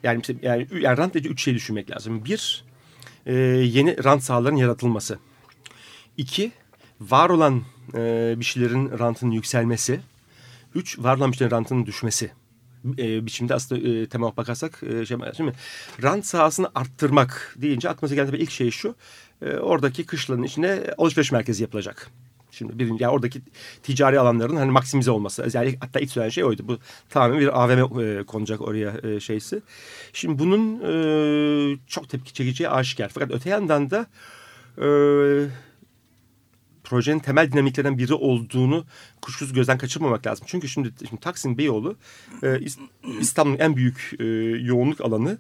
Yani 0.03 0.23
yani, 0.43 0.67
yani 0.81 0.97
rant 0.99 1.15
dediği 1.15 1.29
üç 1.29 1.43
şey 1.43 1.55
düşünmek 1.55 1.91
lazım. 1.91 2.25
Bir, 2.25 2.65
e, 3.27 3.35
yeni 3.35 4.05
rant 4.05 4.23
sahaların 4.23 4.57
yaratılması. 4.57 5.19
İki, 6.17 6.53
var 7.01 7.31
olan 7.31 7.63
e, 7.95 8.35
bir 8.37 8.45
şeylerin 8.45 8.99
rantının 8.99 9.31
yükselmesi. 9.31 10.01
Üç, 10.75 10.99
var 10.99 11.33
bir 11.33 11.37
şeylerin 11.37 11.57
rantının 11.57 11.87
düşmesi 11.87 12.31
e, 12.99 13.27
biçimde 13.27 13.55
aslında 13.55 13.89
e, 13.89 14.07
tema 14.07 14.37
bakarsak 14.37 14.83
e, 14.83 15.07
şey, 15.07 15.19
şimdi 15.37 15.53
rant 16.03 16.27
sahasını 16.27 16.71
arttırmak 16.75 17.57
deyince 17.57 17.89
aklımıza 17.89 18.15
gelen 18.15 18.33
ilk 18.33 18.51
şey 18.51 18.71
şu. 18.71 18.95
E, 19.43 19.57
oradaki 19.57 20.07
kışlanın 20.07 20.43
içine 20.43 20.81
alışveriş 20.99 21.33
merkezi 21.33 21.63
yapılacak. 21.63 22.11
Şimdi 22.51 22.79
birinci 22.79 23.03
yani 23.03 23.13
oradaki 23.13 23.41
ticari 23.83 24.21
alanların 24.21 24.57
hani 24.57 24.71
maksimize 24.71 25.11
olması. 25.11 25.49
Yani 25.53 25.77
hatta 25.81 26.01
ilk 26.01 26.11
söylenen 26.11 26.31
şey 26.31 26.45
oydu. 26.45 26.63
Bu 26.69 26.79
tamamen 27.11 27.41
bir 27.41 27.63
AVM 27.63 28.01
e, 28.01 28.25
konacak 28.25 28.61
oraya 28.61 28.95
e, 29.03 29.21
şeysi. 29.21 29.63
Şimdi 30.13 30.39
bunun 30.39 30.81
e, 30.81 31.79
çok 31.87 32.09
tepki 32.09 32.33
çekeceği 32.33 32.71
aşikar. 32.71 33.09
Fakat 33.09 33.31
öte 33.31 33.51
yandan 33.51 33.91
da 33.91 34.07
e, 34.79 34.87
projenin 36.93 37.19
temel 37.19 37.53
dinamiklerinden 37.53 37.99
biri 37.99 38.15
olduğunu 38.15 38.85
kuşkusuz 39.23 39.53
gözden 39.53 39.79
kaçırmamak 39.79 40.27
lazım. 40.27 40.47
Çünkü 40.49 40.69
şimdi, 40.69 40.93
şimdi 41.09 41.21
Taksim 41.21 41.59
Beyoğlu 41.59 41.97
e, 42.43 42.61
İstanbul'un 43.21 43.59
en 43.59 43.77
büyük 43.77 44.13
e, 44.21 44.25
yoğunluk 44.65 45.01
alanı 45.01 45.39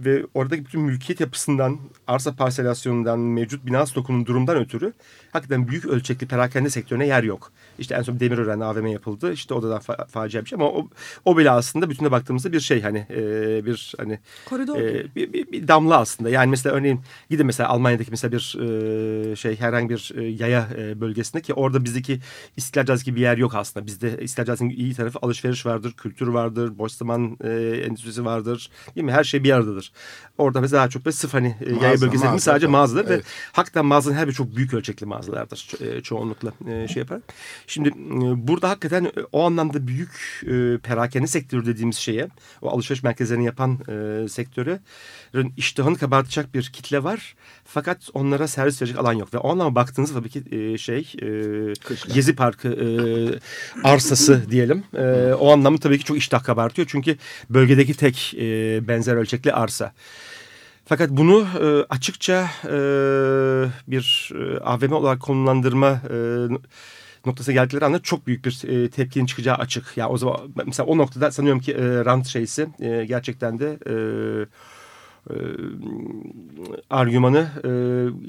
ve 0.00 0.26
oradaki 0.34 0.64
bütün 0.64 0.80
mülkiyet 0.80 1.20
yapısından, 1.20 1.78
arsa 2.06 2.32
parselasyonundan, 2.36 3.18
mevcut 3.18 3.66
bina 3.66 3.86
stokunun 3.86 4.26
durumdan 4.26 4.56
ötürü 4.56 4.92
hakikaten 5.32 5.68
büyük 5.68 5.84
ölçekli 5.84 6.26
perakende 6.26 6.70
sektörüne 6.70 7.06
yer 7.06 7.22
yok. 7.22 7.52
İşte 7.78 7.94
en 7.94 8.02
son 8.02 8.20
Demirören 8.20 8.60
AVM 8.60 8.86
yapıldı. 8.86 9.32
İşte 9.32 9.54
o 9.54 9.62
da 9.62 9.80
fa 9.80 10.06
facia 10.10 10.44
bir 10.44 10.48
şey 10.48 10.56
ama 10.56 10.68
o, 10.68 10.88
o 11.24 11.38
bile 11.38 11.50
aslında 11.50 11.90
bütünde 11.90 12.10
baktığımızda 12.10 12.52
bir 12.52 12.60
şey 12.60 12.82
hani 12.82 13.06
e, 13.10 13.20
bir 13.66 13.94
hani 13.98 14.18
Koridor 14.46 14.76
e, 14.76 15.14
bir, 15.16 15.32
bir, 15.32 15.52
bir 15.52 15.68
damla 15.68 15.98
aslında. 15.98 16.30
Yani 16.30 16.50
mesela 16.50 16.76
örneğin 16.76 17.00
gidin 17.30 17.46
mesela 17.46 17.68
Almanya'daki 17.68 18.10
mesela 18.10 18.32
bir 18.32 18.56
e, 18.60 19.36
şey 19.36 19.60
herhangi 19.60 19.88
bir 19.88 20.12
e, 20.16 20.24
yaya 20.24 20.68
e, 20.78 21.00
bölgesinde 21.00 21.42
ki 21.42 21.54
orada 21.54 21.84
bizdeki 21.84 22.20
İstiklal 22.56 22.84
Caddesi 22.84 23.04
gibi 23.04 23.16
bir 23.16 23.20
yer 23.20 23.38
yok 23.38 23.54
aslında. 23.54 23.86
Bizde 23.86 24.18
İstiklal 24.20 24.44
Caddesi'nin 24.44 24.70
iyi 24.70 24.94
tarafı 24.94 25.18
alışveriş 25.22 25.66
vardır, 25.66 25.92
kültür 25.92 26.26
vardır, 26.26 26.78
boş 26.78 26.92
zaman 26.92 27.38
e, 27.44 27.50
endüstrisi 27.86 28.24
vardır. 28.24 28.70
Değil 28.96 29.04
mi? 29.04 29.12
Her 29.12 29.24
şey 29.24 29.44
bir 29.44 29.50
aradadır. 29.50 29.83
Orada 30.38 30.60
mesela 30.60 30.78
daha 30.78 30.88
çok 30.88 31.04
böyle 31.04 31.16
sıfır 31.16 31.38
hani 31.38 31.56
e, 31.60 31.84
yaya 31.84 32.00
bölgesi 32.00 32.24
mağaza, 32.24 32.38
sadece 32.38 32.66
mağazalar 32.66 33.04
evet. 33.04 33.24
ve 33.24 33.28
hakikaten 33.52 33.86
mağazanın 33.86 34.16
her 34.16 34.28
bir 34.28 34.32
çok 34.32 34.56
büyük 34.56 34.74
ölçekli 34.74 35.06
mağazalardır 35.06 35.66
ço 35.70 35.84
e, 35.84 36.00
çoğunlukla 36.00 36.52
e, 36.68 36.88
şey 36.88 37.00
yapar. 37.00 37.20
Şimdi 37.66 37.92
burada 38.48 38.68
hakikaten 38.68 39.12
o 39.32 39.46
anlamda 39.46 39.86
büyük 39.86 40.44
perakende 40.82 41.26
sektörü 41.26 41.66
dediğimiz 41.66 41.96
şeye, 41.96 42.28
o 42.62 42.70
alışveriş 42.70 43.02
merkezlerini 43.02 43.44
yapan 43.44 43.78
sektöre 44.28 44.80
iştahını 45.56 45.98
kabartacak 45.98 46.54
bir 46.54 46.70
kitle 46.72 47.04
var. 47.04 47.34
Fakat 47.64 47.98
onlara 48.14 48.48
servis 48.48 48.82
verecek 48.82 48.98
alan 48.98 49.12
yok. 49.12 49.34
Ve 49.34 49.38
o 49.38 49.50
anlamda 49.50 49.74
baktığınızda 49.74 50.14
tabii 50.18 50.28
ki 50.28 50.42
şey 50.78 51.12
e, 51.22 51.28
Gezi 52.14 52.36
Parkı 52.36 52.68
arsası 53.84 54.42
diyelim. 54.50 54.84
O 55.38 55.52
anlamda 55.52 55.80
tabii 55.80 55.98
ki 55.98 56.04
çok 56.04 56.16
iştah 56.16 56.44
kabartıyor. 56.44 56.88
Çünkü 56.90 57.16
bölgedeki 57.50 57.94
tek 57.94 58.34
benzer 58.88 59.16
ölçekli 59.16 59.52
arsa. 59.52 59.73
Fakat 60.84 61.10
bunu 61.10 61.46
e, 61.60 61.86
açıkça 61.88 62.48
e, 62.64 62.76
bir 63.88 64.32
e, 64.34 64.58
AVM 64.58 64.92
olarak 64.92 65.20
konumlandırma 65.20 66.00
e, 66.10 66.16
noktasına 67.26 67.54
geldikleri 67.54 67.84
anda 67.84 68.02
çok 68.02 68.26
büyük 68.26 68.44
bir 68.44 68.68
e, 68.68 68.90
tepkinin 68.90 69.26
çıkacağı 69.26 69.56
açık. 69.56 69.84
Ya 69.84 69.90
yani 69.96 70.12
o 70.12 70.16
zaman 70.16 70.40
mesela 70.66 70.86
o 70.86 70.98
noktada 70.98 71.30
sanıyorum 71.30 71.60
ki 71.60 71.72
e, 71.72 72.04
rant 72.04 72.26
şeysi 72.26 72.68
e, 72.80 73.04
gerçekten 73.04 73.58
de 73.58 73.78
e, 73.86 73.94
e, 75.30 75.34
argümanı 76.90 77.48
e, 77.64 77.70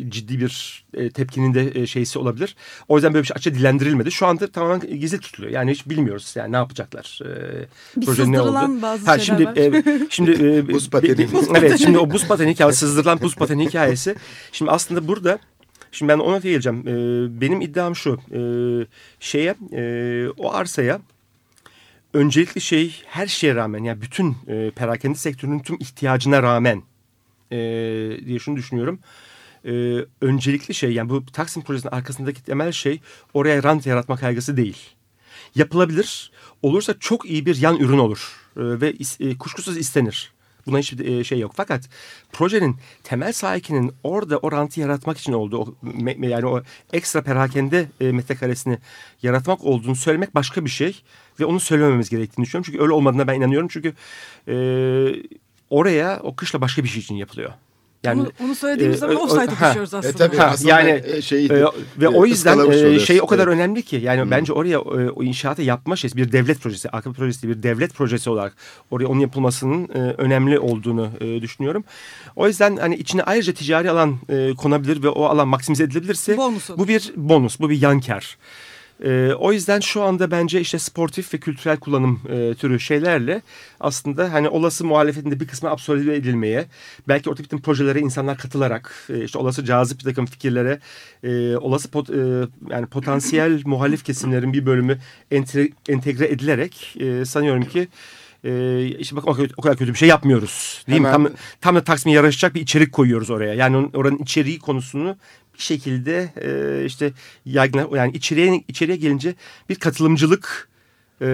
ciddi 0.10 0.40
bir 0.40 0.86
e, 0.94 1.10
tepkinin 1.10 1.54
de 1.54 1.72
e, 1.82 1.88
şeysi 1.88 2.20
olabilir. 2.20 2.56
O 2.88 2.96
yüzden 2.98 3.14
böyle 3.14 3.24
bir 3.24 3.28
şey 3.28 3.36
açığa 3.38 3.54
dilendirilmedi. 3.54 4.12
Şu 4.12 4.26
anda 4.28 4.48
tamamen 4.48 5.00
gizli 5.00 5.20
tutuluyor. 5.20 5.54
Yani 5.54 5.72
hiç 5.72 5.90
bilmiyoruz 5.90 6.34
yani 6.36 6.52
ne 6.52 6.56
yapacaklar. 6.58 7.20
E, 7.26 8.00
Bir 8.02 8.06
projenin 8.06 8.32
ne 8.34 8.38
sızdırılan 8.38 8.72
oldu. 8.72 8.82
bazı 8.82 9.06
ha, 9.06 9.20
şeyler 9.20 9.46
şimdi, 9.46 9.46
var. 9.46 9.92
E, 10.02 10.08
şimdi 10.10 10.32
e, 10.32 10.68
Buz 10.74 10.90
pateni. 10.90 11.28
evet 11.56 11.80
şimdi 11.80 11.98
o 12.00 12.12
buz 12.12 12.28
pateni 12.28 12.52
hikayesi 12.52 12.80
sızdırılan 12.80 13.22
buz 13.22 13.36
pateni 13.36 13.66
hikayesi. 13.68 14.16
Şimdi 14.52 14.72
aslında 14.72 15.08
burada 15.08 15.40
Şimdi 15.96 16.14
ben 16.14 16.20
ona 16.20 16.38
geleceğim. 16.38 16.88
Ee, 16.88 17.42
benim 17.42 17.62
iddiam 17.62 17.96
şu. 17.96 18.20
Ee, 18.34 18.40
şeye, 19.20 19.56
e, 19.74 20.28
o 20.38 20.54
arsaya 20.54 21.00
öncelikli 22.16 22.62
şey 22.62 23.02
her 23.08 23.28
şeye 23.28 23.56
rağmen 23.56 23.84
yani 23.84 24.02
bütün 24.02 24.38
e, 24.48 24.72
perakende 24.72 25.18
sektörünün 25.18 25.60
tüm 25.60 25.76
ihtiyacına 25.80 26.44
rağmen 26.44 26.84
e, 27.52 27.58
diye 28.26 28.40
şunu 28.40 28.56
düşünüyorum. 28.56 29.00
E, 29.66 29.72
öncelikli 30.22 30.74
şey 30.74 30.92
yani 30.94 31.10
bu 31.10 31.26
Taksim 31.26 31.64
projesinin 31.64 31.92
arkasındaki 31.92 32.44
temel 32.44 32.72
şey 32.72 33.02
oraya 33.34 33.64
rant 33.64 33.86
yaratma 33.86 34.18
kaygısı 34.18 34.58
değil. 34.58 34.78
Yapılabilir. 35.56 36.32
Olursa 36.62 36.96
çok 37.00 37.26
iyi 37.30 37.46
bir 37.46 37.56
yan 37.62 37.78
ürün 37.78 37.98
olur 37.98 38.42
E, 38.58 38.62
ve 38.62 38.92
is- 38.92 39.30
e, 39.30 39.38
kuşkusuz 39.38 39.78
istenir. 39.78 40.34
Buna 40.68 40.80
hiçbir 40.80 41.06
e, 41.20 41.24
şey 41.24 41.40
yok. 41.40 41.52
Fakat 41.56 41.90
projenin 42.34 42.78
temel 43.04 43.34
sahikinin 43.34 43.92
orada 44.04 44.38
o 44.38 44.52
rantı 44.52 44.80
yaratmak 44.80 45.18
için 45.18 45.34
olduğu, 45.34 45.60
o 45.62 45.76
yani 46.22 46.46
o 46.46 46.64
ekstra 46.94 47.22
perakende 47.22 47.86
e, 48.02 48.12
metrekaresini 48.12 48.78
yaratmak 49.24 49.64
olduğunu 49.64 49.96
söylemek 49.96 50.36
başka 50.36 50.66
bir 50.66 50.70
şey. 50.70 51.02
Ve 51.40 51.46
onu 51.46 51.60
söylemememiz 51.60 52.10
gerektiğini 52.10 52.46
düşünüyorum. 52.46 52.66
Çünkü 52.72 52.84
öyle 52.84 52.94
olmadığına 52.94 53.28
ben 53.28 53.34
inanıyorum. 53.36 53.68
Çünkü 53.68 53.94
e, 54.48 54.56
oraya 55.70 56.20
o 56.24 56.36
kışla 56.36 56.62
başka 56.62 56.84
bir 56.84 56.90
şey 56.90 57.02
için 57.02 57.16
yapılıyor. 57.16 57.52
Yani 58.04 58.22
onu, 58.22 58.32
onu 58.46 58.56
söylediğimiz 58.56 58.98
e, 58.98 59.00
zaman 59.00 59.16
o- 59.16 59.20
offside'a 59.20 59.52
düşüyoruz 59.52 59.94
aslında. 59.94 60.08
E 60.26 60.28
tabii 60.28 60.38
Ha, 60.38 60.46
aslında 60.46 60.70
yani, 60.82 61.02
e, 61.06 61.22
şeyi 61.22 61.52
ee, 61.52 61.64
ve 61.98 62.08
o 62.08 62.26
yüzden 62.26 62.52
ıskalamış 62.58 62.76
e, 62.76 63.00
şey 63.06 63.22
o 63.22 63.26
kadar 63.26 63.48
Evet. 63.48 63.56
önemli 63.58 63.82
ki 63.82 63.96
yani 63.96 64.22
Hmm. 64.22 64.32
bence 64.32 64.54
oraya 64.54 64.76
e, 64.78 65.10
o 65.10 65.24
inşaatı 65.24 65.62
yapma 65.62 65.96
şeysi 65.96 66.18
bir 66.18 66.32
devlet 66.32 66.60
projesi, 66.62 66.90
AKP 66.90 67.14
projesi 67.18 67.50
bir 67.50 67.64
devlet 67.64 67.94
projesi 67.94 68.30
olarak 68.30 68.56
oraya 68.92 69.06
onun 69.08 69.20
yapılmasının 69.20 69.90
e, 69.94 69.98
önemli 69.98 70.60
olduğunu 70.60 71.10
e, 71.20 71.42
düşünüyorum. 71.42 71.84
O 72.36 72.48
yüzden 72.48 72.78
hani 72.78 72.96
içine 72.96 73.24
ayrıca 73.24 73.54
ticari 73.54 73.92
alan 73.92 74.18
e, 74.30 74.54
konabilir 74.58 75.04
ve 75.04 75.10
o 75.10 75.24
alan 75.26 75.48
maksimize 75.48 75.84
edilebilirse 75.84 76.38
Bonus 76.38 76.70
olur. 76.70 76.80
bu 76.80 76.88
bir 76.88 77.12
bonus, 77.16 77.60
bu 77.60 77.70
bir 77.70 77.82
yan 77.82 78.00
kar. 78.00 78.38
E, 79.04 79.32
o 79.40 79.52
yüzden 79.52 79.80
şu 79.80 80.04
anda 80.04 80.32
bence 80.32 80.62
işte 80.62 80.80
sportif 80.80 81.34
ve 81.34 81.38
kültürel 81.38 81.78
kullanım 81.78 82.22
e, 82.30 82.54
türü 82.54 82.80
şeylerle 82.80 83.42
aslında 83.80 84.34
hani 84.34 84.50
olası 84.50 84.86
muhalefetin 84.86 85.32
de 85.32 85.40
bir 85.40 85.48
kısmı 85.48 85.70
absorbe 85.70 86.16
edilmeye, 86.16 86.66
belki 87.08 87.30
orta 87.30 87.44
bütün 87.44 87.58
projelere 87.58 88.00
insanlar 88.00 88.38
katılarak, 88.38 88.94
e, 89.10 89.24
işte 89.24 89.38
olası 89.40 89.66
cazip 89.66 90.00
bir 90.00 90.04
takım 90.04 90.26
fikirlere, 90.26 90.80
e, 91.24 91.58
olası 91.58 91.92
pot, 91.92 92.10
e, 92.10 92.14
yani 92.70 92.86
potansiyel 92.86 93.62
muhalif 93.66 94.04
kesimlerin 94.06 94.54
bir 94.54 94.66
bölümü 94.66 94.98
entegre, 95.32 95.70
entegre 95.90 96.26
edilerek 96.28 96.96
e, 97.00 97.26
sanıyorum 97.26 97.64
ki 97.64 97.88
e, 98.44 98.84
işte 99.00 99.16
bak 99.16 99.28
o 99.28 99.34
kadar- 99.34 99.52
o 99.58 99.62
kadar 99.62 99.78
kötü 99.78 99.94
bir 99.94 99.98
şey 99.98 100.10
yapmıyoruz. 100.10 100.84
Değil 100.88 100.98
Hemen- 101.04 101.22
mi? 101.22 101.28
Tam, 101.28 101.36
tam 101.62 101.76
da 101.76 101.84
Taksim'e 101.84 102.14
yaraşacak 102.14 102.56
bir 102.56 102.62
içerik 102.62 102.92
koyuyoruz 102.92 103.30
oraya. 103.30 103.54
Yani 103.54 103.78
onun- 103.78 103.92
oranın 103.94 104.18
içeriği 104.18 104.60
konusunu 104.60 105.18
şekilde 105.58 106.34
e, 106.42 106.86
işte 106.86 107.14
yani 107.46 108.12
içeriye 108.14 108.64
içeriye 108.68 108.98
gelince 108.98 109.36
bir 109.70 109.76
katılımcılık 109.76 110.70
e, 111.22 111.26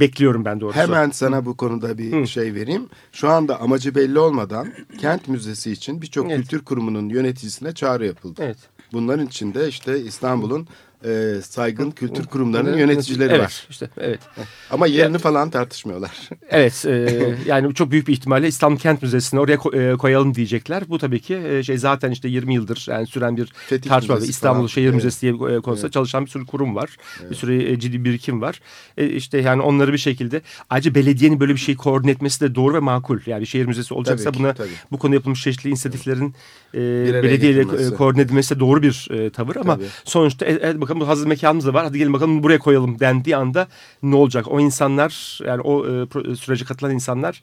bekliyorum 0.00 0.44
ben 0.44 0.60
doğrusu. 0.60 0.78
Hemen 0.78 1.10
sana 1.10 1.46
bu 1.46 1.56
konuda 1.56 1.98
bir 1.98 2.12
Hı. 2.12 2.26
şey 2.26 2.54
vereyim. 2.54 2.88
Şu 3.12 3.28
anda 3.28 3.60
amacı 3.60 3.94
belli 3.94 4.18
olmadan 4.18 4.72
kent 4.98 5.28
müzesi 5.28 5.70
için 5.72 6.02
birçok 6.02 6.26
Evet. 6.26 6.36
kültür 6.40 6.64
kurumunun 6.64 7.08
yöneticisine 7.08 7.74
çağrı 7.74 8.06
yapıldı. 8.06 8.40
Evet. 8.44 8.58
Bunların 8.92 9.26
içinde 9.26 9.68
işte 9.68 10.00
İstanbul'un 10.00 10.68
e, 11.04 11.34
saygın 11.42 11.90
kültür 11.90 12.26
kurumlarının 12.26 12.76
yöneticileri 12.76 13.30
evet, 13.30 13.40
var. 13.40 13.66
işte 13.70 13.90
evet. 14.00 14.20
Ama 14.70 14.86
yerini 14.86 15.18
falan 15.18 15.50
tartışmıyorlar. 15.50 16.10
Evet 16.50 16.84
e, 16.86 17.34
yani 17.46 17.74
çok 17.74 17.90
büyük 17.90 18.08
bir 18.08 18.12
ihtimalle 18.12 18.48
İstanbul 18.48 18.78
Kent 18.78 19.02
Müzesi'ni 19.02 19.40
oraya 19.40 19.56
ko- 19.56 19.92
e, 19.94 19.96
koyalım 19.96 20.34
diyecekler. 20.34 20.82
Bu 20.88 20.98
tabii 20.98 21.20
ki 21.20 21.36
e, 21.36 21.62
şey 21.62 21.78
zaten 21.78 22.10
işte 22.10 22.28
20 22.28 22.54
yıldır 22.54 22.86
yani 22.90 23.06
süren 23.06 23.36
bir 23.36 23.52
Fetih 23.68 23.90
tartışma. 23.90 24.14
Müzesi 24.14 24.30
İstanbul 24.30 24.58
falan. 24.58 24.66
Şehir 24.66 24.84
Evet. 24.86 24.94
Müzesi 24.94 25.20
diye 25.20 25.32
e, 25.32 25.36
konusunda 25.36 25.80
Evet. 25.86 25.92
çalışan 25.92 26.24
bir 26.24 26.30
sürü 26.30 26.46
kurum 26.46 26.74
var. 26.76 26.96
Bir 27.30 27.34
sürü 27.34 27.62
e, 27.62 27.78
ciddi 27.78 28.04
birikim 28.04 28.40
var. 28.40 28.60
E, 28.96 29.06
işte 29.08 29.38
yani 29.38 29.62
onları 29.62 29.92
bir 29.92 29.98
şekilde 29.98 30.42
ayrıca 30.70 30.94
belediyenin 30.94 31.40
böyle 31.40 31.52
bir 31.52 31.60
şeyi 31.60 31.76
koordine 31.76 32.10
etmesi 32.10 32.40
de 32.40 32.54
doğru 32.54 32.74
ve 32.74 32.78
makul. 32.78 33.18
Yani 33.26 33.40
bir 33.40 33.46
şehir 33.46 33.66
müzesi 33.66 33.94
olacaksa 33.94 34.24
Tabii 34.24 34.36
ki, 34.36 34.42
buna 34.42 34.54
tabii. 34.54 34.68
bu 34.92 34.98
konu 34.98 35.14
yapılmış 35.14 35.42
çeşitli 35.42 35.68
inisiyatiflerin 35.70 36.34
e, 36.74 36.78
belediyeyle 37.22 37.60
e, 37.60 37.90
koordine 37.96 38.22
edilmesi 38.22 38.56
de 38.56 38.60
doğru 38.60 38.82
bir 38.82 39.08
e, 39.10 39.30
tavır 39.30 39.56
ama 39.56 39.76
Tabii. 39.76 39.86
sonuçta 40.04 40.46
e, 40.46 40.52
evet 40.52 40.80
bakalım 40.90 41.00
bu 41.00 41.08
hazır 41.08 41.26
mekanımız 41.26 41.66
da 41.66 41.74
var. 41.74 41.84
Hadi 41.84 41.98
gelin 41.98 42.12
bakalım 42.12 42.42
buraya 42.42 42.58
koyalım 42.58 43.00
dendiği 43.00 43.36
anda 43.36 43.68
ne 44.02 44.16
olacak? 44.16 44.46
O 44.48 44.60
insanlar 44.60 45.38
yani 45.46 45.60
o 45.60 45.86
e, 45.86 46.34
sürece 46.36 46.64
katılan 46.64 46.92
insanlar 46.94 47.42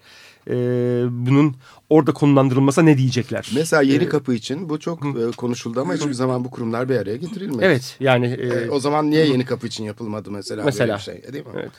e, 0.49 0.53
bunun 1.09 1.55
orada 1.89 2.13
konumlandırılmasa 2.13 2.81
ne 2.81 2.97
diyecekler? 2.97 3.49
Mesela 3.55 3.81
Yeni 3.81 4.03
E, 4.03 4.09
Kapı 4.09 4.33
için 4.33 4.69
bu 4.69 4.79
çok 4.79 5.05
e, 5.05 5.31
konuşuldu 5.37 5.81
ama 5.81 5.93
hiçbir 5.93 6.13
zaman 6.13 6.43
bu 6.45 6.51
kurumlar 6.51 6.89
bir 6.89 6.97
araya 6.97 7.15
getirilmedi. 7.17 7.65
Evet 7.65 7.97
yani 7.99 8.25
e, 8.39 8.47
E, 8.47 8.69
o 8.69 8.79
zaman 8.79 9.11
niye 9.11 9.25
Yeni 9.27 9.45
Kapı 9.45 9.67
için 9.67 9.83
yapılmadı 9.83 10.31
mesela, 10.31 10.63
Mesela. 10.63 10.87
böyle 10.87 10.97
bir 10.97 11.03
şey? 11.23 11.33
Değil 11.33 11.45
mi? 11.45 11.51
Evet. 11.55 11.71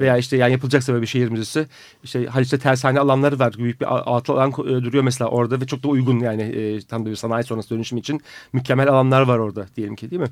Veya 0.00 0.16
işte 0.16 0.36
yani 0.36 0.52
yapılacaksa 0.52 0.92
böyle 0.92 1.02
bir 1.02 1.06
şehir 1.06 1.28
müzesi. 1.28 1.66
işte 2.04 2.26
Haliç'te 2.26 2.58
tersane 2.58 3.00
alanları 3.00 3.38
var. 3.38 3.54
Büyük 3.58 3.80
bir 3.80 3.94
a- 3.94 4.16
atıl 4.16 4.32
alan 4.32 4.50
e, 4.50 4.54
duruyor 4.84 5.04
mesela 5.04 5.30
orada 5.30 5.60
ve 5.60 5.66
çok 5.66 5.82
da 5.82 5.88
uygun 5.88 6.18
yani 6.18 6.42
e, 6.42 6.80
tam 6.80 7.06
da 7.06 7.10
bir 7.10 7.16
sanayi 7.16 7.44
sonrası 7.44 7.70
dönüşüm 7.70 7.98
için 7.98 8.20
mükemmel 8.52 8.88
alanlar 8.88 9.22
var 9.22 9.38
orada 9.38 9.66
diyelim 9.76 9.96
ki 9.96 10.10
değil 10.10 10.22
mi? 10.22 10.28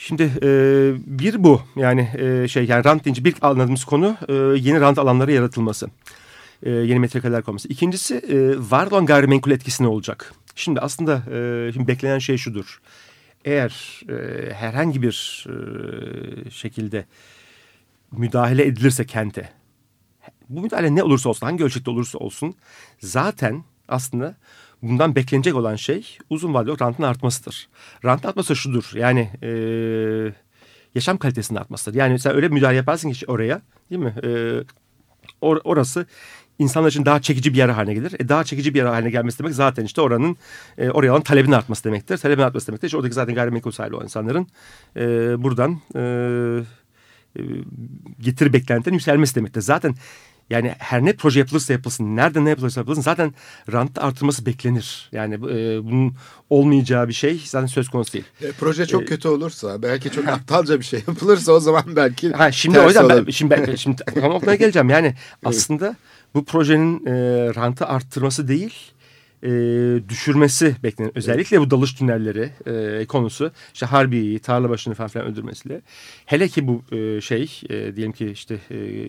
Şimdi 0.00 0.22
e, 0.42 0.50
bir 1.06 1.44
bu 1.44 1.62
yani 1.76 2.10
e, 2.18 2.48
şey 2.48 2.64
yani 2.64 2.84
rant 2.84 3.04
deyince 3.04 3.24
bir 3.24 3.34
anladığımız 3.40 3.84
konu 3.84 4.16
e, 4.28 4.32
yeni 4.34 4.80
rant 4.80 4.98
alanları 4.98 5.32
yaratılması. 5.32 5.90
E, 6.62 6.70
yeni 6.70 6.98
metrekareler 6.98 7.42
konması. 7.42 7.68
İkincisi 7.68 8.14
e, 8.14 8.70
var 8.70 8.86
olan 8.86 9.06
gayrimenkul 9.06 9.50
etkisi 9.50 9.82
ne 9.82 9.88
olacak? 9.88 10.34
Şimdi 10.54 10.80
aslında 10.80 11.22
e, 11.32 11.72
şimdi 11.72 11.88
beklenen 11.88 12.18
şey 12.18 12.36
şudur. 12.36 12.80
Eğer 13.44 14.02
e, 14.08 14.52
herhangi 14.52 15.02
bir 15.02 15.46
e, 15.48 16.50
şekilde 16.50 17.04
müdahale 18.12 18.66
edilirse 18.66 19.06
kente 19.06 19.48
bu 20.48 20.60
müdahale 20.60 20.94
ne 20.94 21.02
olursa 21.02 21.28
olsun 21.28 21.46
hangi 21.46 21.64
ölçekte 21.64 21.90
olursa 21.90 22.18
olsun 22.18 22.54
zaten 23.00 23.64
aslında 23.88 24.36
bundan 24.82 25.14
beklenecek 25.14 25.54
olan 25.54 25.76
şey 25.76 26.18
uzun 26.30 26.54
vadeli 26.54 26.80
rantın 26.80 27.02
artmasıdır. 27.02 27.68
Rantın 28.04 28.28
artması 28.28 28.56
şudur 28.56 28.90
yani 28.94 29.30
e, 29.42 29.50
yaşam 30.94 31.16
kalitesinin 31.16 31.58
artmasıdır. 31.58 31.98
Yani 31.98 32.18
sen 32.18 32.34
öyle 32.34 32.48
müdahale 32.48 32.76
yaparsın 32.76 33.10
ki 33.10 33.26
oraya 33.26 33.62
değil 33.90 34.02
mi? 34.02 34.14
E, 34.22 34.28
or- 35.42 35.60
orası 35.64 36.06
insanlar 36.58 36.88
için 36.88 37.04
daha 37.04 37.22
çekici 37.22 37.52
bir 37.52 37.58
yer 37.58 37.68
haline 37.68 37.94
gelir. 37.94 38.12
E, 38.18 38.28
daha 38.28 38.44
çekici 38.44 38.74
bir 38.74 38.78
yer 38.78 38.86
haline 38.86 39.10
gelmesi 39.10 39.38
demek 39.38 39.54
zaten 39.54 39.84
işte 39.84 40.00
oranın 40.00 40.36
e, 40.78 40.90
oraya 40.90 41.12
olan 41.12 41.22
talebin 41.22 41.52
artması 41.52 41.84
demektir. 41.84 42.16
Talebin 42.16 42.42
artması 42.42 42.66
demektir. 42.66 42.86
İşte 42.86 42.96
oradaki 42.96 43.14
zaten 43.14 43.34
gayrimenkul 43.34 43.70
sahibi 43.70 43.96
olan 43.96 44.04
insanların 44.04 44.46
e, 44.96 45.02
buradan 45.42 45.80
e, 45.96 46.02
getiri 48.20 48.52
beklentilerin 48.52 48.94
yükselmesi 48.94 49.34
demektir. 49.34 49.60
Zaten 49.60 49.94
yani 50.50 50.74
her 50.78 51.04
ne 51.04 51.12
proje 51.12 51.40
yapılırsa 51.40 51.72
yapılsın, 51.72 52.16
nerede 52.16 52.44
ne 52.44 52.50
yapılırsa 52.50 52.80
yapılsın 52.80 53.02
zaten 53.02 53.34
rant 53.72 53.98
artırması 53.98 54.46
beklenir. 54.46 55.08
Yani 55.12 55.34
e, 55.34 55.84
bunun 55.84 56.14
olmayacağı 56.50 57.08
bir 57.08 57.12
şey 57.12 57.40
zaten 57.44 57.66
söz 57.66 57.88
konusu 57.88 58.12
değil. 58.12 58.24
E, 58.42 58.52
proje 58.52 58.86
çok 58.86 59.08
kötü 59.08 59.28
olursa, 59.28 59.82
belki 59.82 60.10
çok 60.10 60.28
aptalca 60.28 60.78
bir 60.78 60.84
şey 60.84 61.02
yapılırsa 61.08 61.52
o 61.52 61.60
zaman 61.60 61.84
belki 61.96 62.32
Ha 62.32 62.52
şimdi 62.52 62.80
o 62.80 62.86
yüzden 62.86 63.08
ben, 63.08 63.30
şimdi 63.30 63.50
ben, 63.50 63.74
şimdi 63.74 64.02
o 64.22 64.30
noktaya 64.30 64.56
geleceğim. 64.56 64.88
Yani 64.88 65.14
aslında 65.44 65.96
bu 66.34 66.44
projenin 66.44 67.06
e, 67.06 67.12
rantı 67.54 67.86
arttırması 67.86 68.48
değil, 68.48 68.74
e, 69.42 69.50
düşürmesi 70.08 70.76
beklenen. 70.82 71.12
Özellikle 71.14 71.60
bu 71.60 71.70
dalış 71.70 71.94
tünelleri 71.94 72.50
e, 72.66 73.06
konusu. 73.06 73.52
işte 73.74 73.86
Harbiye'yi, 73.86 74.38
Tarlabaşı'nı 74.38 74.94
falan 74.94 75.08
filan 75.08 75.26
öldürmesiyle. 75.26 75.80
Hele 76.26 76.48
ki 76.48 76.68
bu 76.68 76.82
e, 76.96 77.20
şey 77.20 77.60
e, 77.68 77.96
diyelim 77.96 78.12
ki 78.12 78.30
işte 78.30 78.58
e, 78.70 79.08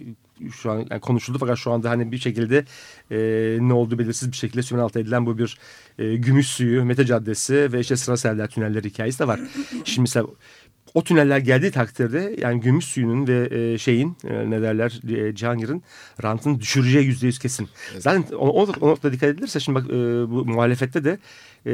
şu 0.62 0.71
an 0.71 0.86
yani 0.89 1.02
konuşuldu 1.02 1.38
fakat 1.39 1.58
şu 1.58 1.71
anda 1.71 1.89
hani 1.89 2.12
bir 2.12 2.17
şekilde 2.17 2.65
e, 3.12 3.17
ne 3.62 3.73
olduğu 3.73 3.99
belirsiz 3.99 4.32
bir 4.32 4.38
şekilde 4.38 4.63
sümen 4.63 4.84
altı 4.84 4.99
edilen 4.99 5.25
bu 5.25 5.38
bir 5.38 5.58
e, 5.99 6.15
gümüş 6.15 6.47
suyu, 6.47 6.86
Mete 6.86 7.06
Caddesi 7.06 7.73
ve 7.73 7.80
işte 7.80 7.95
sıra 7.95 8.17
seller 8.17 8.47
tünelleri 8.47 8.89
hikayesi 8.89 9.19
de 9.19 9.28
var. 9.28 9.39
Şimdi 9.84 10.02
mesela 10.02 10.25
o 10.93 11.04
tüneller 11.04 11.38
geldiği 11.38 11.71
takdirde 11.71 12.36
yani 12.41 12.62
gümüş 12.62 12.86
suyunun 12.86 13.28
ve 13.28 13.49
e, 13.52 13.78
şeyin 13.78 14.17
e, 14.28 14.49
ne 14.49 14.62
derler 14.62 14.99
e, 15.10 15.36
Cihangir'in 15.36 15.84
rantını 16.23 16.60
düşüreceği 16.60 17.06
yüzde 17.06 17.25
yüz 17.25 17.39
kesin. 17.39 17.69
Zaten 17.99 18.25
o, 18.36 18.47
o, 18.47 18.67
o 18.82 18.89
noktada 18.89 19.13
dikkat 19.13 19.30
edilirse 19.30 19.60
şimdi 19.60 19.80
bak 19.80 19.86
e, 19.89 19.93
bu 20.32 20.45
muhalefette 20.45 21.04
de 21.04 21.17
e, 21.65 21.73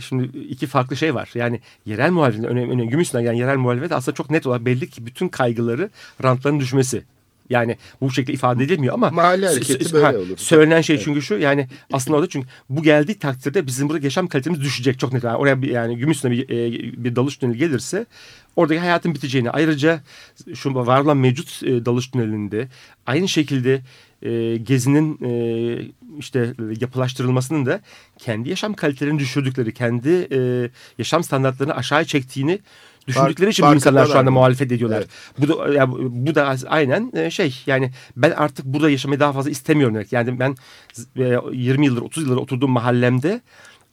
şimdi 0.00 0.38
iki 0.38 0.66
farklı 0.66 0.96
şey 0.96 1.14
var. 1.14 1.30
Yani 1.34 1.60
yerel 1.86 2.10
muhalefet 2.10 2.44
önemli, 2.44 2.72
önemli 2.72 2.88
gümüşsünden 2.88 3.24
yani 3.24 3.38
yerel 3.38 3.56
muhalefet 3.56 3.92
aslında 3.92 4.14
çok 4.14 4.30
net 4.30 4.46
olarak 4.46 4.64
belli 4.64 4.90
ki 4.90 5.06
bütün 5.06 5.28
kaygıları 5.28 5.90
rantların 6.22 6.60
düşmesi. 6.60 7.02
Yani 7.50 7.76
bu 8.00 8.10
şekilde 8.10 8.32
ifade 8.32 8.64
edilmiyor 8.64 8.94
ama 8.94 9.10
Mahalle 9.10 9.46
hareketi 9.46 9.92
böyle 9.92 10.18
olur. 10.18 10.36
Söylenen 10.36 10.80
şey 10.80 10.98
çünkü 10.98 11.22
şu 11.22 11.34
yani 11.34 11.68
aslında 11.92 12.16
orada 12.16 12.28
çünkü 12.28 12.48
bu 12.68 12.82
geldiği 12.82 13.18
takdirde 13.18 13.66
bizim 13.66 13.88
burada 13.88 14.04
yaşam 14.04 14.26
kalitemiz 14.26 14.60
düşecek 14.60 14.98
çok 14.98 15.12
net. 15.12 15.24
Yani 15.24 15.36
oraya 15.36 15.62
bir, 15.62 15.68
yani 15.68 15.96
Gümüşsüne 15.96 16.30
bir, 16.32 16.50
e, 16.50 16.72
bir 17.04 17.16
dalış 17.16 17.36
tüneli 17.36 17.58
gelirse 17.58 18.06
oradaki 18.56 18.80
hayatın 18.80 19.14
biteceğini 19.14 19.50
ayrıca 19.50 20.00
şu 20.54 20.74
var 20.74 21.00
olan 21.00 21.16
mevcut 21.16 21.62
e, 21.62 21.84
dalış 21.84 22.08
tünelinde 22.08 22.68
aynı 23.06 23.28
şekilde 23.28 23.80
e, 24.22 24.56
gezinin 24.56 25.18
e, 25.24 25.30
işte 26.18 26.54
yapılaştırılmasının 26.80 27.66
da 27.66 27.80
kendi 28.18 28.48
yaşam 28.48 28.74
kalitelerini 28.74 29.18
düşürdükleri, 29.18 29.74
kendi 29.74 30.28
e, 30.32 30.70
yaşam 30.98 31.24
standartlarını 31.24 31.74
aşağıya 31.74 32.04
çektiğini 32.04 32.58
düşündükleri 33.08 33.50
için 33.50 33.66
bu 33.66 33.74
insanlar 33.74 34.06
şu 34.06 34.18
anda 34.18 34.30
muhalefet 34.30 34.72
ediyorlar. 34.72 34.98
Evet. 34.98 35.08
Bu 35.38 35.48
da 35.48 35.74
ya, 35.74 35.92
bu 35.92 36.34
da 36.34 36.56
aynen 36.66 37.12
e, 37.14 37.30
şey 37.30 37.62
yani 37.66 37.90
ben 38.16 38.30
artık 38.30 38.64
burada 38.64 38.90
yaşamayı 38.90 39.20
daha 39.20 39.32
fazla 39.32 39.50
istemiyorum 39.50 39.94
demek. 39.94 40.12
Yani 40.12 40.38
ben 40.38 40.56
20 41.52 41.86
yıldır 41.86 42.02
30 42.02 42.22
yıldır 42.22 42.36
oturduğum 42.36 42.70
mahallemde 42.70 43.40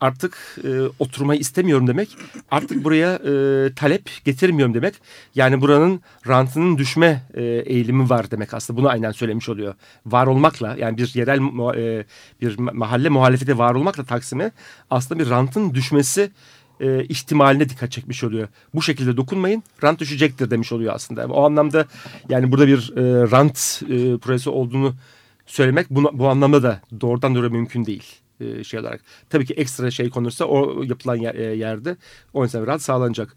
artık 0.02 0.58
e, 0.64 0.82
oturmayı 1.00 1.40
istemiyorum 1.40 1.88
demek. 1.88 2.18
Artık 2.52 2.84
buraya 2.84 3.16
e, 3.16 3.74
talep 3.74 4.10
getirmiyorum 4.26 4.74
demek. 4.74 4.96
Yani 5.36 5.62
buranın 5.62 6.02
rantının 6.28 6.78
düşme 6.78 7.24
e, 7.34 7.44
eğilimi 7.44 8.10
var 8.10 8.32
demek 8.32 8.54
aslında. 8.54 8.80
Bunu 8.80 8.90
aynen 8.90 9.12
söylemiş 9.12 9.50
oluyor. 9.50 9.76
Var 10.06 10.28
olmakla 10.28 10.76
yani 10.80 10.98
bir 10.98 11.12
yerel 11.16 11.40
e, 11.78 12.06
bir 12.42 12.60
mahalle 12.60 13.10
muhalefete 13.10 13.58
var 13.58 13.76
olmakla 13.76 14.04
Taksim'e 14.04 14.52
aslında 14.90 15.24
bir 15.24 15.30
rantın 15.30 15.74
düşmesi 15.74 16.32
e, 16.80 17.04
ihtimaline 17.04 17.70
dikkat 17.70 17.92
çekmiş 17.92 18.24
oluyor. 18.24 18.48
Bu 18.74 18.82
şekilde 18.82 19.18
dokunmayın 19.18 19.64
rant 19.84 20.00
düşecektir 20.00 20.52
demiş 20.52 20.72
oluyor 20.72 20.94
aslında. 20.94 21.28
O 21.28 21.46
anlamda 21.46 21.86
yani 22.30 22.52
burada 22.52 22.68
bir 22.68 22.94
e, 22.98 23.32
rant 23.32 23.82
e, 23.90 24.18
projesi 24.18 24.50
olduğunu 24.50 24.96
söylemek 25.46 25.90
bu, 25.90 26.20
bu 26.20 26.28
anlamda 26.28 26.64
da 26.64 26.82
doğrudan 27.02 27.36
doğruya 27.36 27.50
mümkün 27.50 27.86
değil 27.86 28.04
e, 28.40 28.64
şey 28.64 28.80
olarak. 28.80 29.02
Tabii 29.30 29.46
ki 29.46 29.54
ekstra 29.54 29.92
şey 29.92 30.10
konursa 30.10 30.46
o 30.46 30.84
yapılan 30.84 31.16
yer, 31.16 31.36
e, 31.36 31.56
yerde 31.56 31.98
o 32.34 32.44
insan 32.44 32.68
rahat 32.68 32.82
sağlanacak. 32.82 33.36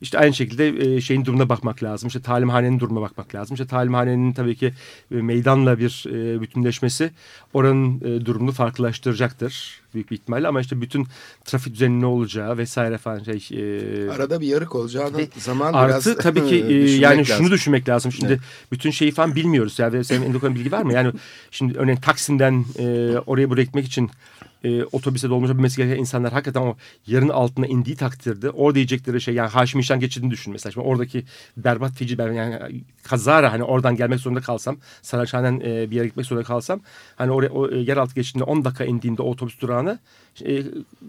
İşte 0.00 0.18
aynı 0.18 0.34
şekilde 0.34 0.68
e, 0.68 1.00
şeyin 1.00 1.24
durumuna 1.24 1.48
bakmak 1.48 1.82
lazım. 1.82 2.06
İşte 2.06 2.22
talimhanenin 2.22 2.80
durumuna 2.80 3.00
bakmak 3.02 3.34
lazım. 3.34 3.54
İşte 3.54 3.66
talimhanenin 3.66 4.32
tabii 4.32 4.56
ki 4.56 4.74
e, 5.10 5.14
meydanla 5.14 5.78
bir 5.78 6.04
e, 6.08 6.40
bütünleşmesi 6.40 7.10
oranın 7.54 8.00
durumunu 8.26 8.52
farklılaştıracaktır 8.52 9.80
büyük 9.96 10.10
bir 10.10 10.16
ihtimalle. 10.16 10.48
Ama 10.48 10.60
işte 10.60 10.80
bütün 10.80 11.06
trafik 11.44 11.74
düzeninin 11.74 12.00
ne 12.00 12.06
olacağı 12.06 12.58
vesaire 12.58 12.98
falan 12.98 13.18
şey. 13.18 13.48
E, 13.52 14.10
Arada 14.10 14.40
bir 14.40 14.46
yarık 14.46 14.74
olacağını 14.74 15.22
e, 15.22 15.28
zaman 15.36 15.72
artı, 15.72 16.10
biraz 16.10 16.22
tabii 16.22 16.46
ki 16.48 16.54
e, 16.68 16.90
yani 16.90 17.18
lazım. 17.18 17.36
şunu 17.36 17.50
düşünmek 17.50 17.88
lazım. 17.88 18.12
Şimdi 18.12 18.32
evet. 18.32 18.40
bütün 18.72 18.90
şeyi 18.90 19.10
falan 19.10 19.34
bilmiyoruz. 19.34 19.78
Yani 19.78 20.04
senin 20.04 20.26
Endokan 20.26 20.54
bilgi 20.54 20.72
var 20.72 20.82
mı? 20.82 20.92
Yani 20.92 21.12
şimdi 21.50 21.78
örneğin 21.78 21.98
Taksim'den 21.98 22.64
e, 22.78 23.16
oraya 23.26 23.50
buraya 23.50 23.62
gitmek 23.62 23.86
için 23.86 24.10
e, 24.66 24.84
otobüse 24.84 25.30
dolmuşa 25.30 25.54
binmesi 25.54 25.76
gereken 25.76 25.96
insanlar 25.96 26.32
hakikaten 26.32 26.60
o 26.60 26.76
yarın 27.06 27.28
altına 27.28 27.66
indiği 27.66 27.96
takdirde 27.96 28.50
orada 28.50 28.74
diyecekleri 28.74 29.20
şey 29.20 29.34
yani 29.34 29.48
Haşim 29.48 29.80
İşan 29.80 30.00
geçidini 30.00 30.30
düşün 30.30 30.52
mesela. 30.52 30.72
Şimdi 30.72 30.86
oradaki 30.86 31.24
berbat 31.56 31.92
feci 31.92 32.18
ben 32.18 32.32
yani 32.32 32.82
kazara 33.02 33.52
hani 33.52 33.64
oradan 33.64 33.96
gelmek 33.96 34.20
zorunda 34.20 34.40
kalsam 34.40 34.76
Saraçhane'den 35.02 35.60
e, 35.60 35.90
bir 35.90 35.96
yere 35.96 36.06
gitmek 36.06 36.26
zorunda 36.26 36.46
kalsam 36.46 36.80
hani 37.16 37.30
oraya 37.30 37.48
o 37.48 37.70
e, 37.70 37.76
yeraltı 37.78 38.14
geçidinde 38.14 38.44
10 38.44 38.64
dakika 38.64 38.84
indiğimde 38.84 39.22
otobüs 39.22 39.60
durağına 39.60 39.85
e, 40.44 40.62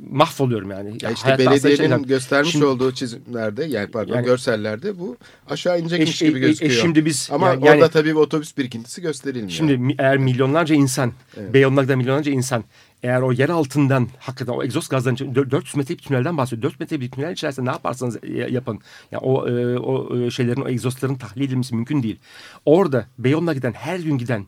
mahvoluyorum 0.10 0.72
yani. 0.72 0.98
Ya 1.02 1.12
işte 1.12 1.38
belediyenin 1.38 1.78
şeyden, 1.78 2.04
göstermiş 2.04 2.52
şimdi, 2.52 2.66
olduğu 2.66 2.92
çizimlerde 2.92 3.66
yani 3.66 3.92
pardon 3.92 4.16
yani, 4.16 4.26
görsellerde 4.26 5.00
bu 5.00 5.18
aşağı 5.50 5.80
inecekmiş 5.80 6.22
e, 6.22 6.28
gibi 6.28 6.40
gözüküyor. 6.40 6.72
E, 6.72 6.82
şimdi 6.82 7.06
biz 7.06 7.30
ama 7.32 7.50
yani, 7.50 7.70
orada 7.70 7.90
tabii 7.90 8.10
bir 8.10 8.16
otobüs 8.16 8.58
birikintisi 8.58 9.02
gösterilmiyor. 9.02 9.50
Şimdi 9.50 9.96
eğer 10.00 10.18
milyonlarca 10.18 10.76
insan, 10.76 11.12
evet. 11.38 11.54
Beyoğlu'nda 11.54 11.96
milyonlarca 11.96 12.32
insan 12.32 12.64
eğer 13.04 13.22
o 13.22 13.32
yer 13.32 13.50
altından 13.50 14.08
hakikaten 14.20 14.54
o 14.54 14.64
egzoz 14.64 14.90
gazların 14.90 15.36
400 15.36 15.76
metrelik 15.76 16.00
bir 16.02 16.08
tünelden 16.08 16.38
bahsediyor. 16.38 16.64
4 16.72 16.80
metrelik 16.80 17.02
bir 17.02 17.12
tünel 17.12 17.32
içerisinde 17.32 17.66
ne 17.66 17.72
yaparsanız 17.72 18.18
yapın. 18.50 18.80
Yani 19.12 19.22
o, 19.22 19.50
e, 19.50 19.80
o 19.80 20.18
e, 20.18 20.32
şeylerin 20.32 20.62
o 20.62 20.70
egzozların 20.70 21.16
tahlil 21.16 21.42
edilmesi 21.42 21.76
mümkün 21.76 22.04
değil. 22.04 22.20
Orada 22.66 23.08
Beyoğlu'na 23.20 23.54
giden 23.54 23.74
her 23.74 24.00
gün 24.00 24.18
giden 24.18 24.46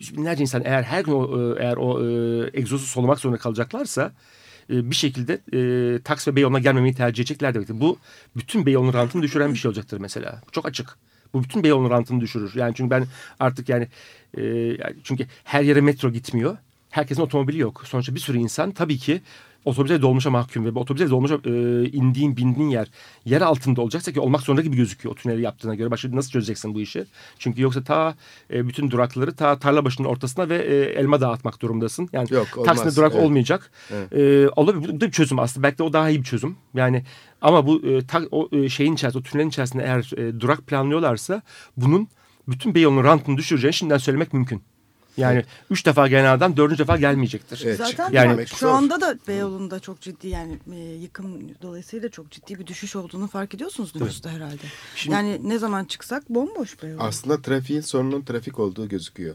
yüz 0.00 0.16
binlerce 0.16 0.42
insan 0.42 0.62
eğer 0.64 0.82
her 0.82 1.04
gün 1.04 1.12
o, 1.12 1.54
e, 1.54 1.62
eğer 1.62 1.76
o 1.76 2.00
egzozu 2.52 2.86
solumak 2.86 3.18
zorunda 3.20 3.38
kalacaklarsa 3.38 4.12
bir 4.70 4.94
şekilde 4.96 5.40
e, 5.52 6.02
Taks 6.02 6.28
ve 6.28 6.36
Beyoğlu'na 6.36 6.58
gelmemeyi 6.58 6.94
tercih 6.94 7.22
edecekler 7.22 7.54
demektir. 7.54 7.80
Bu 7.80 7.98
bütün 8.36 8.66
Beyoğlu'nun 8.66 8.92
rantını 8.92 9.22
düşüren 9.22 9.54
bir 9.54 9.58
şey 9.58 9.68
olacaktır 9.68 9.98
mesela. 10.00 10.42
Çok 10.52 10.66
açık. 10.66 10.98
Bu 11.34 11.42
bütün 11.42 11.64
Beyoğlu'nun 11.64 11.90
rantını 11.90 12.20
düşürür. 12.20 12.52
Yani 12.54 12.74
çünkü 12.74 12.90
ben 12.90 13.06
artık 13.40 13.68
yani, 13.68 13.88
e, 14.38 14.76
çünkü 15.04 15.26
her 15.44 15.62
yere 15.62 15.80
metro 15.80 16.10
gitmiyor 16.10 16.56
herkesin 16.90 17.22
otomobili 17.22 17.58
yok. 17.58 17.82
Sonuçta 17.86 18.14
bir 18.14 18.20
sürü 18.20 18.38
insan 18.38 18.70
tabii 18.70 18.98
ki 18.98 19.22
otobüse 19.64 20.02
dolmuşa 20.02 20.30
mahkum 20.30 20.64
ve 20.64 20.78
otobüse 20.78 21.10
dolmuşa 21.10 21.34
e, 21.44 21.84
indiğin 21.84 22.36
bindiğin 22.36 22.68
yer 22.68 22.88
yer 23.24 23.40
altında 23.40 23.82
olacaksa 23.82 24.12
ki 24.12 24.20
olmak 24.20 24.40
zorunda 24.40 24.62
gibi 24.62 24.76
gözüküyor 24.76 25.12
o 25.12 25.16
tüneli 25.16 25.42
yaptığına 25.42 25.74
göre. 25.74 25.90
Başka 25.90 26.16
nasıl 26.16 26.30
çözeceksin 26.30 26.74
bu 26.74 26.80
işi? 26.80 27.04
Çünkü 27.38 27.62
yoksa 27.62 27.84
ta 27.84 28.14
e, 28.52 28.68
bütün 28.68 28.90
durakları 28.90 29.34
ta 29.34 29.58
tarla 29.58 29.84
başının 29.84 30.08
ortasına 30.08 30.48
ve 30.48 30.56
e, 30.56 30.76
elma 30.76 31.20
dağıtmak 31.20 31.62
durumdasın. 31.62 32.08
Yani 32.12 32.28
Yok, 32.30 32.64
Taksim'de 32.64 32.96
durak 32.96 33.12
evet. 33.14 33.24
olmayacak. 33.24 33.70
Evet. 33.90 34.12
E, 34.12 34.48
olabilir. 34.56 34.88
Bu 34.94 35.00
da 35.00 35.06
bir 35.06 35.12
çözüm 35.12 35.38
aslında. 35.38 35.62
Belki 35.62 35.78
de 35.78 35.82
o 35.82 35.92
daha 35.92 36.10
iyi 36.10 36.18
bir 36.18 36.24
çözüm. 36.24 36.56
Yani 36.74 37.04
ama 37.40 37.66
bu 37.66 37.86
e, 37.86 38.06
ta, 38.06 38.22
o 38.30 38.48
e, 38.52 38.68
şeyin 38.68 38.94
içerisinde, 38.94 39.20
o 39.20 39.22
tünelin 39.22 39.48
içerisinde 39.48 39.82
eğer 39.82 40.18
e, 40.18 40.40
durak 40.40 40.66
planlıyorlarsa 40.66 41.42
bunun 41.76 42.08
bütün 42.48 42.74
Beyoğlu'nun 42.74 43.04
rantını 43.04 43.36
düşüreceğini 43.36 43.74
şimdiden 43.74 43.98
söylemek 43.98 44.32
mümkün. 44.32 44.62
Yani 45.16 45.34
evet. 45.34 45.46
üç 45.70 45.86
defa 45.86 46.08
gelen 46.08 46.24
adam 46.24 46.56
dördüncü 46.56 46.78
defa 46.82 46.96
gelmeyecektir. 46.96 47.62
Evet, 47.64 47.78
Zaten 47.78 48.12
yani 48.12 48.46
şu 48.46 48.56
zor. 48.56 48.68
anda 48.68 49.00
da 49.00 49.18
Beyoğlu'nda 49.28 49.80
çok 49.80 50.00
ciddi 50.00 50.28
yani 50.28 50.58
e, 50.72 50.78
yıkım 50.78 51.62
dolayısıyla 51.62 52.08
çok 52.08 52.30
ciddi 52.30 52.58
bir 52.58 52.66
düşüş 52.66 52.96
olduğunu 52.96 53.26
fark 53.26 53.54
ediyorsunuz 53.54 53.94
nüfusta 53.96 54.30
herhalde. 54.30 54.62
Şimdi, 54.94 55.14
yani 55.14 55.40
ne 55.42 55.58
zaman 55.58 55.84
çıksak 55.84 56.30
bomboş 56.30 56.82
Beyoğlu. 56.82 57.02
Aslında 57.02 57.42
trafiğin 57.42 57.80
sorunun 57.80 58.22
trafik 58.22 58.58
olduğu 58.58 58.88
gözüküyor. 58.88 59.34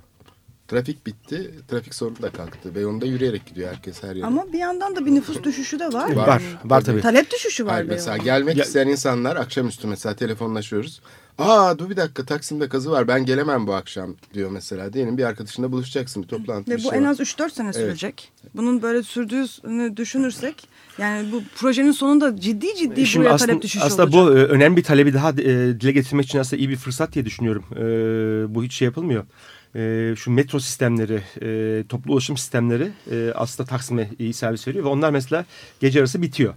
Trafik 0.68 1.06
bitti, 1.06 1.52
trafik 1.68 1.96
sorunu 1.96 2.22
da 2.22 2.30
kalktı. 2.30 2.76
Beyoğlu'nda 2.76 3.06
yürüyerek 3.06 3.46
gidiyor 3.46 3.70
herkes 3.70 4.04
her 4.04 4.16
yere. 4.16 4.26
Ama 4.26 4.54
bir 4.54 4.60
yandan 4.60 4.96
da 4.96 5.06
bir 5.06 5.12
nüfus 5.12 5.44
düşüşü 5.44 5.80
de 5.80 5.94
var. 5.94 6.16
Var, 6.16 6.28
var, 6.28 6.42
var 6.66 6.82
tabii. 6.82 7.02
Talep 7.02 7.32
düşüşü 7.32 7.66
var 7.66 7.74
Hayır, 7.74 7.90
Mesela 7.90 8.18
gelmek 8.18 8.58
ya, 8.58 8.64
isteyen 8.64 8.88
insanlar 8.88 9.36
akşamüstü 9.36 9.88
mesela 9.88 10.16
telefonlaşıyoruz. 10.16 11.02
Aa 11.38 11.80
dur 11.80 11.90
bir 11.90 11.98
dakika 11.98 12.26
Taksim'de 12.26 12.70
kazı 12.70 12.92
var 12.92 13.08
ben 13.08 13.26
gelemem 13.26 13.68
bu 13.68 13.74
akşam 13.74 14.16
diyor 14.34 14.50
mesela. 14.50 14.94
Diyelim 14.94 15.18
bir 15.18 15.24
arkadaşınla 15.24 15.72
buluşacaksın 15.72 16.24
bir 16.24 16.28
toplantı 16.28 16.72
Ve 16.72 16.78
bir 16.78 16.84
bu 16.84 16.90
şey 16.90 17.00
en 17.00 17.04
az 17.04 17.20
3-4 17.20 17.50
sene 17.50 17.68
evet. 17.68 17.76
sürecek. 17.76 18.32
Bunun 18.56 18.82
böyle 18.82 19.04
sürdüğünü 19.04 19.98
düşünürsek 19.98 20.68
yani 20.98 21.32
bu 21.32 21.44
projenin 21.56 21.92
sonunda 21.92 22.40
ciddi 22.40 22.76
ciddi 22.76 23.06
Şimdi 23.06 23.26
buraya 23.26 23.34
aslında, 23.34 23.52
talep 23.52 23.64
düşüşü 23.64 23.86
aslında 23.86 24.04
olacak. 24.04 24.20
Aslında 24.20 24.36
bu 24.36 24.40
e, 24.40 24.56
önemli 24.56 24.78
bir 24.78 24.84
talebi 24.84 25.14
daha 25.14 25.30
e, 25.30 25.36
dile 25.80 25.92
getirmek 25.92 26.26
için 26.26 26.40
aslında 26.40 26.60
iyi 26.62 26.70
bir 26.70 26.76
fırsat 26.76 27.14
diye 27.14 27.26
düşünüyorum. 27.26 27.64
E, 27.76 28.56
bu 28.56 28.64
hiç 28.64 28.74
şey 28.74 28.86
yapılmıyor. 28.86 29.26
E, 29.76 30.14
şu 30.18 30.32
metro 30.32 30.60
sistemleri, 30.60 31.22
e, 31.42 31.84
toplu 31.90 32.14
ulaşım 32.14 32.38
sistemleri 32.38 32.92
e, 33.12 33.32
aslında 33.36 33.70
Taksim'e 33.70 34.10
iyi 34.20 34.34
servis 34.34 34.68
veriyor 34.68 34.86
ve 34.86 34.90
onlar 34.90 35.10
mesela 35.10 35.46
gece 35.80 36.00
arası 36.00 36.22
bitiyor. 36.22 36.54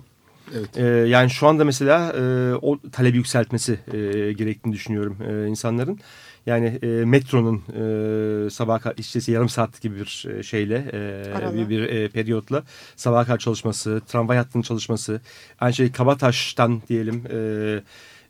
Evet. 0.57 0.77
E, 0.77 0.85
yani 1.09 1.31
şu 1.31 1.47
anda 1.47 1.65
mesela 1.65 2.13
e, 2.13 2.55
o 2.55 2.79
talebi 2.93 3.17
yükseltmesi 3.17 3.79
e, 3.93 3.99
gerektiğini 4.33 4.75
düşünüyorum 4.75 5.17
e, 5.29 5.47
insanların. 5.47 5.99
Yani 6.47 6.79
e, 6.83 6.87
metronun 6.87 7.57
e, 7.57 8.51
sabah 8.51 8.81
işte 8.97 9.33
yarım 9.33 9.49
saat 9.49 9.81
gibi 9.81 9.97
bir 10.01 10.27
e, 10.39 10.43
şeyle 10.43 10.91
e, 10.93 11.55
bir, 11.55 11.69
bir 11.69 11.83
e, 11.83 12.09
periyotla 12.09 12.63
sabah 12.97 13.27
kadar 13.27 13.39
çalışması, 13.39 14.01
tramvay 14.07 14.37
hattının 14.37 14.63
çalışması, 14.63 15.21
aynı 15.61 15.75
şey 15.75 15.93
Kabataş'tan 15.93 16.83
diyelim 16.89 17.25
e, 17.31 17.81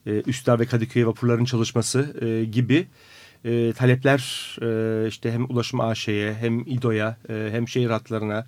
e, 0.07 0.22
Üsküdar 0.26 0.61
ve 0.61 0.66
Kadıköy 0.66 1.07
vapurların 1.07 1.44
çalışması 1.44 2.16
e, 2.20 2.44
gibi 2.44 2.87
e, 3.44 3.72
talepler 3.72 4.57
e, 4.62 5.09
işte 5.09 5.33
hem 5.33 5.44
Ulaşım 5.44 5.81
AŞ'ye 5.81 6.35
hem 6.35 6.61
İDO'ya 6.61 7.16
e, 7.28 7.48
hem 7.52 7.68
şehir 7.68 7.90
hatlarına 7.90 8.46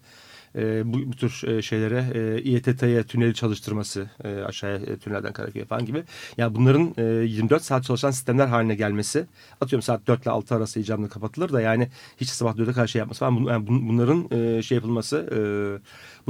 e, 0.57 0.93
bu, 0.93 1.13
bu 1.13 1.17
tür 1.17 1.43
e, 1.49 1.63
şeylere 1.63 2.05
e, 2.15 2.43
İETT'ye 2.43 3.03
tüneli 3.03 3.35
çalıştırması 3.35 4.11
e, 4.25 4.29
aşağıya 4.29 4.77
e, 4.77 4.97
tünelden 4.97 5.33
Karaköy'e 5.33 5.65
falan 5.65 5.87
gibi. 5.87 6.05
Yani 6.37 6.55
bunların 6.55 6.95
e, 6.99 7.03
24 7.03 7.63
saat 7.63 7.85
çalışan 7.85 8.11
sistemler 8.11 8.47
haline 8.47 8.75
gelmesi 8.75 9.27
atıyorum 9.61 9.83
saat 9.83 10.07
4 10.07 10.23
ile 10.23 10.31
6 10.31 10.55
arası 10.55 10.81
icamlı 10.81 11.09
kapatılır 11.09 11.53
da 11.53 11.61
yani 11.61 11.89
hiç 12.21 12.29
sabah 12.29 12.55
4'e 12.55 12.73
karşı 12.73 12.99
yapması 12.99 13.21
falan 13.21 13.37
bun, 13.37 13.45
yani 13.53 13.67
bunların 13.67 14.29
e, 14.31 14.63
şey 14.63 14.77
yapılması 14.77 15.17
e, 15.17 15.41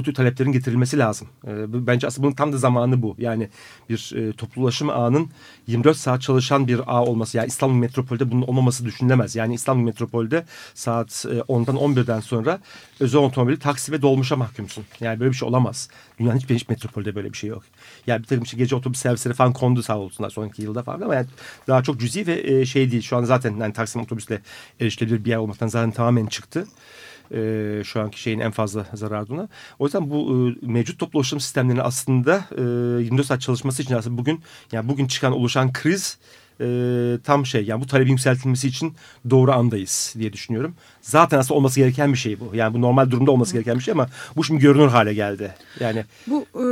bu 0.00 0.04
tür 0.04 0.14
taleplerin 0.14 0.52
getirilmesi 0.52 0.98
lazım. 0.98 1.28
E, 1.46 1.86
bence 1.86 2.06
aslında 2.06 2.26
bunun 2.26 2.34
tam 2.34 2.52
da 2.52 2.58
zamanı 2.58 3.02
bu. 3.02 3.14
Yani 3.18 3.48
bir 3.88 4.12
e, 4.16 4.32
toplu 4.32 4.70
ağının 4.92 5.30
24 5.66 5.96
saat 5.96 6.22
çalışan 6.22 6.68
bir 6.68 6.80
ağ 6.86 7.04
olması 7.04 7.36
yani 7.36 7.46
İstanbul 7.46 7.74
Metropol'de 7.74 8.30
bunun 8.30 8.42
olmaması 8.42 8.84
düşünülemez. 8.84 9.36
Yani 9.36 9.54
İstanbul 9.54 9.82
Metropol'de 9.82 10.44
saat 10.74 11.26
e, 11.30 11.38
10'dan 11.38 11.76
11'den 11.76 12.20
sonra 12.20 12.60
özel 13.00 13.20
otomobili 13.20 13.58
taksi 13.58 13.92
ve 13.92 14.02
dolmuşa 14.02 14.36
mahkumsun. 14.36 14.84
Yani 15.00 15.20
böyle 15.20 15.30
bir 15.30 15.36
şey 15.36 15.48
olamaz. 15.48 15.88
Dünyanın 16.18 16.38
hiçbir, 16.38 16.54
hiçbir 16.54 16.74
metropolde 16.74 17.14
böyle 17.14 17.32
bir 17.32 17.38
şey 17.38 17.50
yok. 17.50 17.62
Yani 18.06 18.22
bir 18.22 18.26
takım 18.26 18.44
işte 18.44 18.56
gece 18.56 18.76
otobüs 18.76 19.00
servisleri 19.00 19.34
falan 19.34 19.52
kondu 19.52 19.82
sağ 19.82 19.98
olsunlar 19.98 20.30
sonraki 20.30 20.62
yılda 20.62 20.82
falan 20.82 21.00
ama 21.00 21.14
yani 21.14 21.26
daha 21.68 21.82
çok 21.82 22.00
cüzi 22.00 22.26
ve 22.26 22.40
e, 22.52 22.66
şey 22.66 22.90
değil. 22.90 23.02
Şu 23.02 23.16
an 23.16 23.24
zaten 23.24 23.56
yani 23.56 23.72
Taksim 23.72 24.02
otobüsle 24.02 24.40
erişilebilir 24.80 25.24
bir 25.24 25.30
yer 25.30 25.36
olmaktan 25.36 25.68
zaten 25.68 25.90
tamamen 25.90 26.26
çıktı. 26.26 26.66
E, 27.34 27.82
şu 27.84 28.00
anki 28.00 28.20
şeyin 28.20 28.38
en 28.38 28.50
fazla 28.50 28.86
zararına. 28.94 29.48
O 29.78 29.84
yüzden 29.84 30.10
bu 30.10 30.48
e, 30.62 30.66
mevcut 30.66 30.98
toplu 30.98 31.18
ulaşım 31.18 31.40
sistemlerinin 31.40 31.82
aslında 31.84 32.44
e, 32.56 32.62
24 33.02 33.26
saat 33.26 33.40
çalışması 33.40 33.82
için 33.82 33.94
aslında 33.94 34.18
bugün 34.18 34.40
yani 34.72 34.88
bugün 34.88 35.06
çıkan 35.06 35.32
oluşan 35.32 35.72
kriz 35.72 36.18
e, 36.60 37.18
tam 37.24 37.46
şey 37.46 37.64
yani 37.64 37.82
bu 37.82 37.86
talebin 37.86 38.10
yükseltilmesi 38.10 38.68
için 38.68 38.94
doğru 39.30 39.52
andayız 39.52 40.14
diye 40.18 40.32
düşünüyorum. 40.32 40.74
Zaten 41.02 41.38
aslında 41.38 41.58
olması 41.58 41.80
gereken 41.80 42.12
bir 42.12 42.18
şey 42.18 42.40
bu. 42.40 42.50
Yani 42.54 42.74
bu 42.74 42.80
normal 42.80 43.10
durumda 43.10 43.30
olması 43.30 43.52
gereken 43.52 43.78
bir 43.78 43.82
şey 43.82 43.92
ama 43.92 44.06
bu 44.36 44.44
şimdi 44.44 44.60
görünür 44.60 44.88
hale 44.88 45.14
geldi. 45.14 45.54
Yani 45.80 46.04
Bu 46.26 46.46
e, 46.54 46.64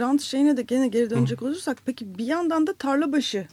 rant 0.00 0.22
şeyine 0.22 0.56
de 0.56 0.62
gene 0.62 0.88
geri 0.88 1.10
dönecek 1.10 1.42
olursak 1.42 1.78
peki 1.86 2.18
bir 2.18 2.26
yandan 2.26 2.66
da 2.66 2.74
Tarlabaşı 2.74 3.46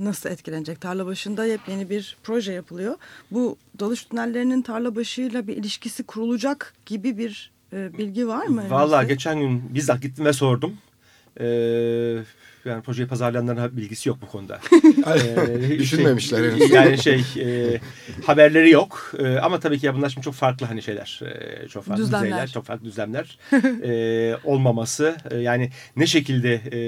nasıl 0.00 0.30
etkilenecek? 0.30 0.80
Tarlabaşı'nda 0.80 1.44
yepyeni 1.44 1.90
bir 1.90 2.16
proje 2.22 2.52
yapılıyor. 2.52 2.94
Bu 3.30 3.56
dalış 3.80 4.04
tünellerinin 4.04 4.62
Tarlabaşı'yla 4.62 5.46
bir 5.46 5.56
ilişkisi 5.56 6.02
kurulacak 6.02 6.74
gibi 6.86 7.18
bir 7.18 7.50
e, 7.72 7.98
bilgi 7.98 8.28
var 8.28 8.46
mı? 8.46 8.64
Vallahi 8.70 8.98
elinizde? 8.98 9.14
geçen 9.14 9.38
gün 9.38 9.74
bizzat 9.74 10.02
gittim 10.02 10.24
ve 10.24 10.32
sordum. 10.32 10.76
Ee, 11.40 11.46
yani 12.64 12.82
projeyi 12.82 13.08
pazarlayanların 13.08 13.76
bilgisi 13.76 14.08
yok 14.08 14.18
bu 14.22 14.26
konuda. 14.26 14.60
Ee, 15.06 15.78
Düşünmemişler 15.78 16.38
şey, 16.38 16.50
henüz. 16.50 16.70
Yani 16.70 16.98
şey 16.98 17.24
e, 17.38 17.80
haberleri 18.26 18.70
yok. 18.70 19.12
E, 19.18 19.38
ama 19.38 19.60
tabii 19.60 19.78
ki 19.78 19.86
ya 19.86 19.94
bunlar 19.94 20.08
şimdi 20.08 20.24
çok 20.24 20.34
farklı 20.34 20.66
hani 20.66 20.82
şeyler. 20.82 21.20
E, 21.24 21.68
çok 21.68 21.84
farklı 21.84 22.02
Düzlemler. 22.02 22.26
düzeyler, 22.26 22.48
çok 22.48 22.64
farklı 22.64 22.84
düzlemler. 22.84 23.38
e, 23.84 24.36
olmaması. 24.44 25.16
E, 25.30 25.36
yani 25.36 25.70
ne 25.96 26.06
şekilde 26.06 26.54
e, 26.54 26.80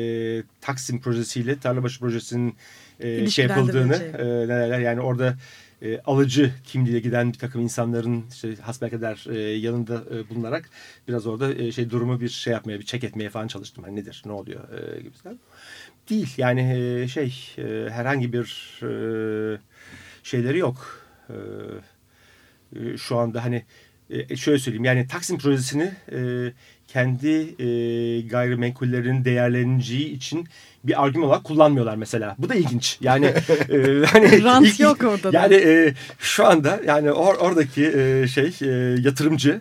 Taksim 0.61 1.01
projesiyle 1.01 1.59
Tarlabaşı 1.59 2.01
projesinin 2.01 2.55
e, 3.03 3.31
şey 3.31 3.47
yapıldığını 3.47 3.95
e, 3.95 4.25
ne 4.25 4.49
derler 4.49 4.81
yani 4.81 5.01
orada 5.01 5.37
e, 5.83 6.01
alıcı 6.01 6.53
kimliğe 6.65 7.01
giden 7.01 7.33
bir 7.33 7.39
takım 7.39 7.61
insanların 7.61 8.25
işte 8.31 8.57
hasbelkader 8.57 9.25
e, 9.31 9.39
yanında 9.39 10.05
e, 10.15 10.29
bulunarak 10.29 10.71
biraz 11.09 11.27
orada 11.27 11.55
e, 11.55 11.73
şey 11.73 11.91
durumu 11.91 12.21
bir 12.21 12.29
şey 12.29 12.53
yapmaya 12.53 12.79
bir 12.79 12.85
çek 12.85 13.05
etmeye 13.05 13.31
falan 13.31 13.47
çalıştım. 13.47 13.85
Hani 13.85 13.97
nedir 13.97 14.23
ne 14.27 14.33
oluyor 14.33 14.61
e, 14.73 15.01
gibisinden. 15.01 15.39
Değil 16.11 16.35
yani 16.37 16.61
e, 16.79 17.09
şey 17.09 17.55
e, 17.59 17.91
herhangi 17.91 18.33
bir 18.33 18.81
e, 18.83 19.59
şeyleri 20.23 20.59
yok. 20.59 21.07
E, 21.31 21.35
e, 22.77 22.97
şu 22.97 23.19
anda 23.19 23.45
hani 23.45 23.65
e, 24.11 24.37
şöyle 24.37 24.59
söyleyeyim 24.59 24.85
yani 24.85 25.07
Taksim 25.07 25.39
projesini 25.39 25.93
e, 26.13 26.53
kendi 26.93 27.29
e, 27.63 27.67
gayrimenkullerin 28.21 29.25
değerleneceği 29.25 30.13
için 30.13 30.49
bir 30.85 31.05
argüman 31.05 31.29
olarak 31.29 31.45
kullanmıyorlar 31.45 31.97
mesela. 31.97 32.37
Bu 32.39 32.49
da 32.49 32.55
ilginç. 32.55 32.99
Yani 33.01 33.27
e, 33.27 33.33
hani 34.07 34.45
Rant 34.45 34.81
yok 34.81 35.05
orada 35.05 35.33
da. 35.33 35.37
Yani 35.37 35.55
e, 35.55 35.95
şu 36.19 36.47
anda 36.47 36.81
yani 36.87 37.09
or- 37.09 37.37
oradaki 37.37 37.87
e, 37.87 38.27
şey 38.29 38.53
e, 38.63 38.67
yatırımcı 39.01 39.61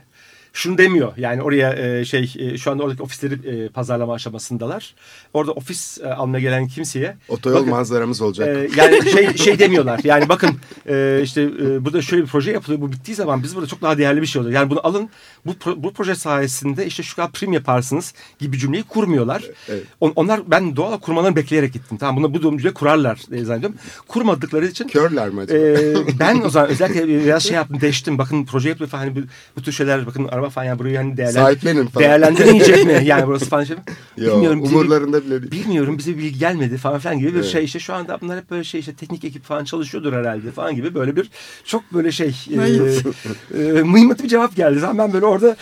şunu 0.54 0.78
demiyor. 0.78 1.14
Yani 1.18 1.42
oraya 1.42 1.74
e, 1.74 2.06
şey 2.06 2.34
e, 2.40 2.58
şu 2.58 2.72
anda 2.72 2.84
oradaki 2.84 3.04
ofisleri 3.04 3.64
e, 3.64 3.70
pazarlama 3.70 4.14
aşamasındalar. 4.14 4.96
Orada 5.34 5.52
ofis 5.52 5.98
e, 6.02 6.14
almaya 6.14 6.40
gelen 6.40 6.68
kimseye 6.68 7.18
Otoyol 7.30 7.56
bakın, 7.56 7.70
manzaramız 7.70 8.22
olacak. 8.22 8.48
ee, 8.48 8.70
yani 8.78 9.12
şey 9.12 9.38
şey 9.38 9.60
demiyorlar. 9.60 10.00
Yani 10.04 10.30
bakın 10.30 10.50
e, 10.90 11.20
işte 11.24 11.42
e, 11.42 11.86
burada 11.86 12.02
şöyle 12.02 12.24
bir 12.24 12.28
proje 12.28 12.52
yapılıyor. 12.52 12.82
Bu 12.82 12.92
bittiği 12.92 13.16
zaman 13.16 13.44
biz 13.44 13.56
burada 13.56 13.68
çok 13.68 13.82
daha 13.82 13.98
değerli 13.98 14.22
bir 14.22 14.28
şey 14.28 14.40
oluyor. 14.42 14.56
Yani 14.56 14.70
bunu 14.70 14.80
alın. 14.88 15.10
Bu 15.46 15.52
pro- 15.52 15.84
bu 15.84 15.94
proje 15.94 16.16
sayesinde 16.16 16.86
işte 16.86 17.04
şu 17.04 17.16
kadar 17.16 17.32
prim 17.32 17.54
yaparsınız 17.54 18.14
gibi 18.40 18.58
cümleyi 18.58 18.84
kurmuyorlar. 18.84 19.44
Evet. 19.70 19.84
On- 20.00 20.14
onlar 20.16 20.42
ben 20.52 20.76
doğal 20.76 21.00
kurmalarını 21.00 21.36
bekleyerek 21.36 21.74
gittim. 21.74 21.98
Tamam 21.98 22.24
bunu 22.24 22.34
bu 22.34 22.42
cümle 22.42 22.74
kurarlar 22.74 23.20
diye 23.32 23.46
zannediyorum. 23.46 23.78
Kurmadıkları 24.08 24.68
için 24.68 24.88
Körler 24.88 25.30
mi 25.30 25.42
acaba? 25.42 25.58
ee, 25.60 25.96
ben 26.20 26.42
o 26.42 26.50
zaman 26.50 26.70
özellikle 26.70 27.08
biraz 27.08 27.44
şey 27.44 27.56
yaptım 27.56 27.82
deştim. 27.82 28.18
Bakın 28.18 28.46
proje 28.46 28.70
yapıyor 28.70 28.90
falan 28.90 29.02
hani 29.02 29.16
bu, 29.16 29.20
bu 29.58 29.62
tür 29.62 29.72
şeyler 29.72 30.06
bakın 30.06 30.28
araba 30.42 30.50
falan 30.50 30.66
yani 30.66 30.80
burayı 30.80 30.98
hani 30.98 31.18
değerlen, 31.18 31.32
Sahiplenin 31.32 31.88
falan. 31.88 32.04
değerlendirmeyecek 32.04 32.86
mi? 32.86 33.02
Yani 33.06 33.28
burası 33.28 33.46
falan 33.46 33.64
şey. 33.64 33.78
Yo, 34.18 34.36
Bilmiyorum. 34.36 34.62
umurlarında 34.64 35.26
bile 35.26 35.42
değil. 35.42 35.52
Bilmiyorum 35.52 35.98
bize 35.98 36.18
bilgi 36.18 36.40
gelmedi 36.40 36.78
falan 36.78 37.00
filan 37.00 37.20
gibi 37.20 37.30
bir 37.30 37.36
Evet. 37.36 37.46
şey 37.46 37.64
işte 37.64 37.80
şu 37.80 37.94
anda 37.94 38.18
bunlar 38.22 38.38
hep 38.38 38.52
böyle 38.52 38.64
şey 38.64 38.80
işte 38.80 38.94
teknik 38.94 39.24
ekip 39.24 39.44
falan 39.44 39.64
çalışıyordur 39.64 40.14
herhalde 40.14 40.52
falan 40.52 40.76
gibi 40.76 40.96
böyle 40.96 41.16
bir 41.16 41.30
çok 41.66 41.94
böyle 41.94 42.12
şey 42.12 42.36
e, 42.52 43.64
e, 43.64 43.82
mıymıntı 43.84 44.24
bir 44.24 44.30
cevap 44.30 44.56
geldi. 44.56 44.80
Zaman 44.80 44.98
ben 44.98 45.14
böyle 45.14 45.26
orada 45.26 45.56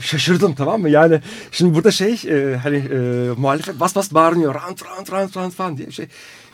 şaşırdım 0.00 0.54
tamam 0.54 0.80
mı? 0.80 0.90
Yani 0.90 1.20
şimdi 1.50 1.74
burada 1.74 1.90
şey 1.90 2.12
e, 2.28 2.56
hani 2.56 2.76
e, 2.76 2.96
muhalefet 3.36 3.80
bas 3.80 3.96
bas 3.96 4.14
bağırıyor. 4.14 4.54
Rant 4.54 4.82
rant 4.86 5.12
rant 5.12 5.36
rant 5.36 5.54
falan 5.54 5.76
diye 5.76 5.88
bir 5.88 5.92
şey. 5.92 6.06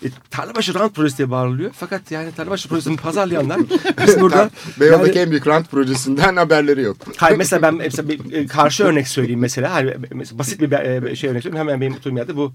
E, 0.04 0.08
Tarlabaşı 0.30 0.74
rant 0.74 0.94
projesi 0.94 1.18
diye 1.18 1.30
bağırılıyor. 1.30 1.70
Fakat 1.74 2.10
yani 2.10 2.32
Tarlabaşı 2.32 2.68
projesini 2.68 2.96
pazarlayanlar 2.96 3.58
biz 4.06 4.20
burada 4.20 4.50
Beyoğlu'daki 4.80 5.18
yani- 5.18 5.24
en 5.26 5.30
büyük 5.30 5.46
rant 5.46 5.70
projesinden 5.70 6.36
haberleri 6.36 6.82
yok. 6.82 6.96
Hayır 7.16 7.36
mesela 7.38 7.62
ben 7.62 7.74
mesela 7.74 8.08
bir 8.08 8.32
e, 8.32 8.46
karşı 8.46 8.84
örnek 8.84 9.08
söyleyeyim 9.08 9.40
mesela. 9.40 9.74
Hayır, 9.74 9.96
mesela 10.12 10.38
basit 10.38 10.60
bir 10.60 10.72
e, 10.72 11.16
şey 11.16 11.30
örnek 11.30 11.42
söyleyeyim. 11.42 11.66
Hemen 11.66 11.80
benim 11.80 11.92
oturduğum 11.92 12.16
yerde 12.16 12.36
bu 12.36 12.52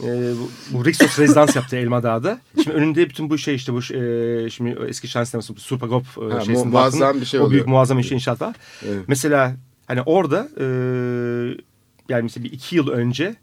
e, 0.00 0.06
bu, 0.40 0.50
bu 0.70 0.84
Rixos 0.84 1.18
rezidans 1.18 1.56
yaptı 1.56 1.76
Elmadağ'da. 1.76 2.40
Şimdi 2.64 2.70
önünde 2.76 3.08
bütün 3.10 3.30
bu 3.30 3.38
şey 3.38 3.54
işte 3.54 3.72
bu 3.72 3.78
e, 3.78 4.50
şimdi 4.50 4.78
eski 4.88 5.08
şans 5.08 5.30
sineması 5.30 5.54
Surpagop 5.54 6.02
e, 6.04 6.34
şeysinin 6.44 6.58
mu- 6.58 6.64
muazzam 6.72 7.00
baktım. 7.00 7.20
bir 7.20 7.26
şey 7.26 7.40
O 7.40 7.42
oluyor. 7.42 7.52
büyük 7.52 7.66
muazzam 7.66 7.98
bir 7.98 8.10
inşaat 8.10 8.40
var. 8.40 8.56
Evet. 8.88 8.98
Mesela 9.06 9.56
hani 9.88 10.02
orada 10.02 10.48
e, 10.60 10.64
yani 12.08 12.22
mesela 12.22 12.44
bir 12.44 12.52
iki 12.52 12.76
yıl 12.76 12.88
önce 12.88 13.34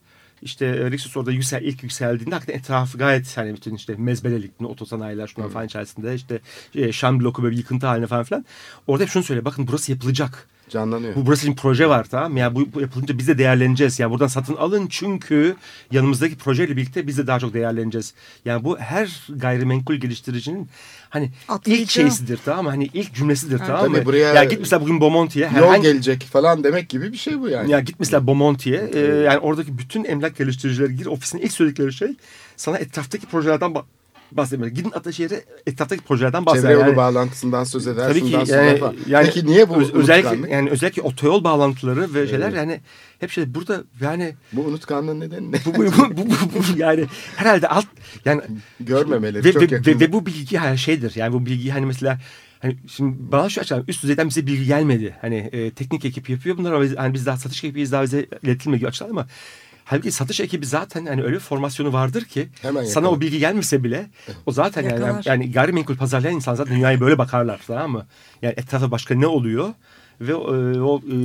işte 0.41 0.65
e, 0.65 0.91
Rixos 0.91 1.17
orada 1.17 1.31
yüksel, 1.31 1.61
ilk 1.61 1.83
yükseldiğinde 1.83 2.35
hakikaten 2.35 2.59
etrafı 2.59 2.97
gayet 2.97 3.37
hani 3.37 3.55
bütün 3.55 3.75
işte 3.75 3.95
mezbelelik, 3.97 4.61
otosanayiler 4.61 5.27
şunlar 5.27 5.49
falan 5.49 5.65
içerisinde 5.65 6.15
işte 6.15 6.39
e, 6.75 6.91
Şam 6.91 7.19
bloku 7.19 7.43
böyle 7.43 7.53
bir 7.53 7.57
yıkıntı 7.57 7.87
haline 7.87 8.07
falan 8.07 8.23
filan. 8.23 8.45
Orada 8.87 9.03
hep 9.03 9.09
şunu 9.09 9.23
söyle 9.23 9.45
bakın 9.45 9.67
burası 9.67 9.91
yapılacak. 9.91 10.47
Canlanıyor. 10.69 11.15
Bu 11.15 11.25
burası 11.25 11.45
için 11.47 11.55
proje 11.55 11.89
var 11.89 12.07
tamam 12.11 12.31
mı? 12.33 12.39
Ya 12.39 12.55
bu, 12.55 12.73
bu 12.73 12.81
yapılınca 12.81 13.17
biz 13.17 13.27
de 13.27 13.37
değerleneceğiz. 13.37 13.99
Ya 13.99 14.11
buradan 14.11 14.27
satın 14.27 14.55
alın 14.55 14.87
çünkü 14.89 15.55
yanımızdaki 15.91 16.35
projeyle 16.37 16.77
birlikte 16.77 17.07
biz 17.07 17.17
de 17.17 17.27
daha 17.27 17.39
çok 17.39 17.53
değerleneceğiz. 17.53 18.13
Yani 18.45 18.63
bu 18.63 18.77
her 18.79 19.27
gayrimenkul 19.29 19.95
geliştiricinin 19.95 20.69
hani 21.09 21.31
Atlayacağı. 21.47 21.83
ilk 21.83 21.91
şeysidir 21.91 22.39
tamam 22.45 22.63
mı? 22.65 22.69
Hani 22.69 22.89
ilk 22.93 23.13
cümlesidir 23.13 23.59
tamam 23.59 23.81
Tabii 23.81 23.97
mı? 23.99 24.05
buraya 24.05 24.33
ya 24.33 24.43
git 24.43 24.59
mesela 24.59 24.81
bugün 24.81 25.01
Bomonti'ye 25.01 25.45
Yol 25.45 25.51
herhangi 25.53 25.81
gelecek 25.81 26.23
falan 26.23 26.63
demek 26.63 26.89
gibi 26.89 27.11
bir 27.11 27.17
şey 27.17 27.39
bu 27.39 27.49
yani. 27.49 27.71
ya 27.71 27.79
git 27.79 27.95
mesela 27.99 28.27
Bomonti'ye 28.27 28.89
e, 28.93 28.99
yani 28.99 29.37
oradaki 29.39 29.77
bütün 29.77 30.03
emlak 30.03 30.37
geliştiricileri 30.37 30.95
gir 30.95 31.05
ofisine 31.05 31.41
ilk 31.41 31.51
söyledikleri 31.51 31.93
şey 31.93 32.15
sana 32.57 32.77
etraftaki 32.77 33.25
projelerden 33.25 33.75
ba- 34.35 34.37
bahsetmiyor. 34.37 34.75
Gidin 34.75 34.91
Ataşehir'e 34.91 35.43
etraftaki 35.67 36.03
projelerden 36.03 36.45
bahseder. 36.45 36.63
Çevre 36.69 36.73
yolu 36.73 36.87
Yani- 36.87 36.97
bağlantısından 36.97 37.63
söz 37.63 37.87
eder. 37.87 38.07
Tabii 38.09 38.21
ki 38.25 38.31
yani, 38.31 38.47
sonra 38.47 38.93
yani 39.07 39.25
Peki 39.25 39.45
niye 39.45 39.69
bu 39.69 39.75
öz- 39.75 39.93
özellikle 39.93 40.29
unutkanlık? 40.29 40.51
yani 40.51 40.69
özellikle 40.69 41.01
otoyol 41.01 41.43
bağlantıları 41.43 42.13
ve 42.13 42.27
şeyler 42.27 42.45
Evet. 42.47 42.57
yani 42.57 42.81
hep 43.19 43.31
şey 43.31 43.55
burada 43.55 43.83
yani 44.01 44.35
Bu 44.53 44.61
unutkanlığın 44.61 45.19
nedeni 45.19 45.51
ne? 45.51 45.57
bu, 45.65 45.73
bu, 45.75 45.81
bu, 45.81 46.17
bu, 46.17 46.27
bu- 46.29 46.77
yani 46.79 47.05
herhalde 47.35 47.67
alt 47.67 47.85
yani 48.25 48.41
Görmemeleri 48.79 49.43
ve, 49.43 49.53
çok 49.53 49.61
ve, 49.61 49.75
yakın. 49.75 49.91
ve, 49.91 49.99
ve 49.99 50.13
bu 50.13 50.25
bilgi 50.25 50.57
hani 50.57 50.77
şeydir 50.77 51.11
yani 51.15 51.33
bu 51.33 51.45
bilgi 51.45 51.71
hani 51.71 51.85
mesela 51.85 52.19
hani 52.59 52.77
şimdi 52.87 53.15
bana 53.31 53.49
şu 53.49 53.61
açıdan 53.61 53.83
üst 53.87 54.03
düzeyden 54.03 54.29
bize 54.29 54.47
bilgi 54.47 54.65
gelmedi. 54.65 55.15
Hani 55.21 55.35
e, 55.35 55.71
teknik 55.71 56.05
ekip 56.05 56.29
yapıyor 56.29 56.57
bunlar 56.57 56.71
ama 56.73 56.83
biz, 56.83 56.97
hani 56.97 57.13
biz 57.13 57.25
daha 57.25 57.37
satış 57.37 57.63
ekibiyiz 57.63 57.91
daha 57.91 58.03
bize 58.03 58.25
iletilmiyor 58.43 58.79
gibi 58.79 58.87
açıdan 58.89 59.09
ama 59.09 59.27
Halbuki 59.85 60.11
satış 60.11 60.39
ekibi 60.39 60.65
zaten 60.65 61.05
hani 61.05 61.23
öyle 61.23 61.35
bir 61.35 61.39
formasyonu 61.39 61.93
vardır 61.93 62.23
ki 62.23 62.49
Hemen 62.61 62.83
sana 62.83 63.09
o 63.09 63.21
bilgi 63.21 63.39
gelmese 63.39 63.83
bile 63.83 64.09
o 64.45 64.51
zaten 64.51 64.83
yani, 64.83 65.01
Yakalar. 65.01 65.23
yani 65.25 65.51
gayrimenkul 65.51 65.95
pazarlayan 65.97 66.35
insan 66.35 66.55
zaten 66.55 66.75
dünyaya 66.75 66.99
böyle 66.99 67.17
bakarlar 67.17 67.61
tamam 67.67 67.91
mı? 67.91 68.05
Yani 68.41 68.53
etrafta 68.57 68.91
başka 68.91 69.15
ne 69.15 69.27
oluyor 69.27 69.73
ve 70.21 70.31
e, 70.31 70.35
o 70.81 70.99
e, 70.99 71.15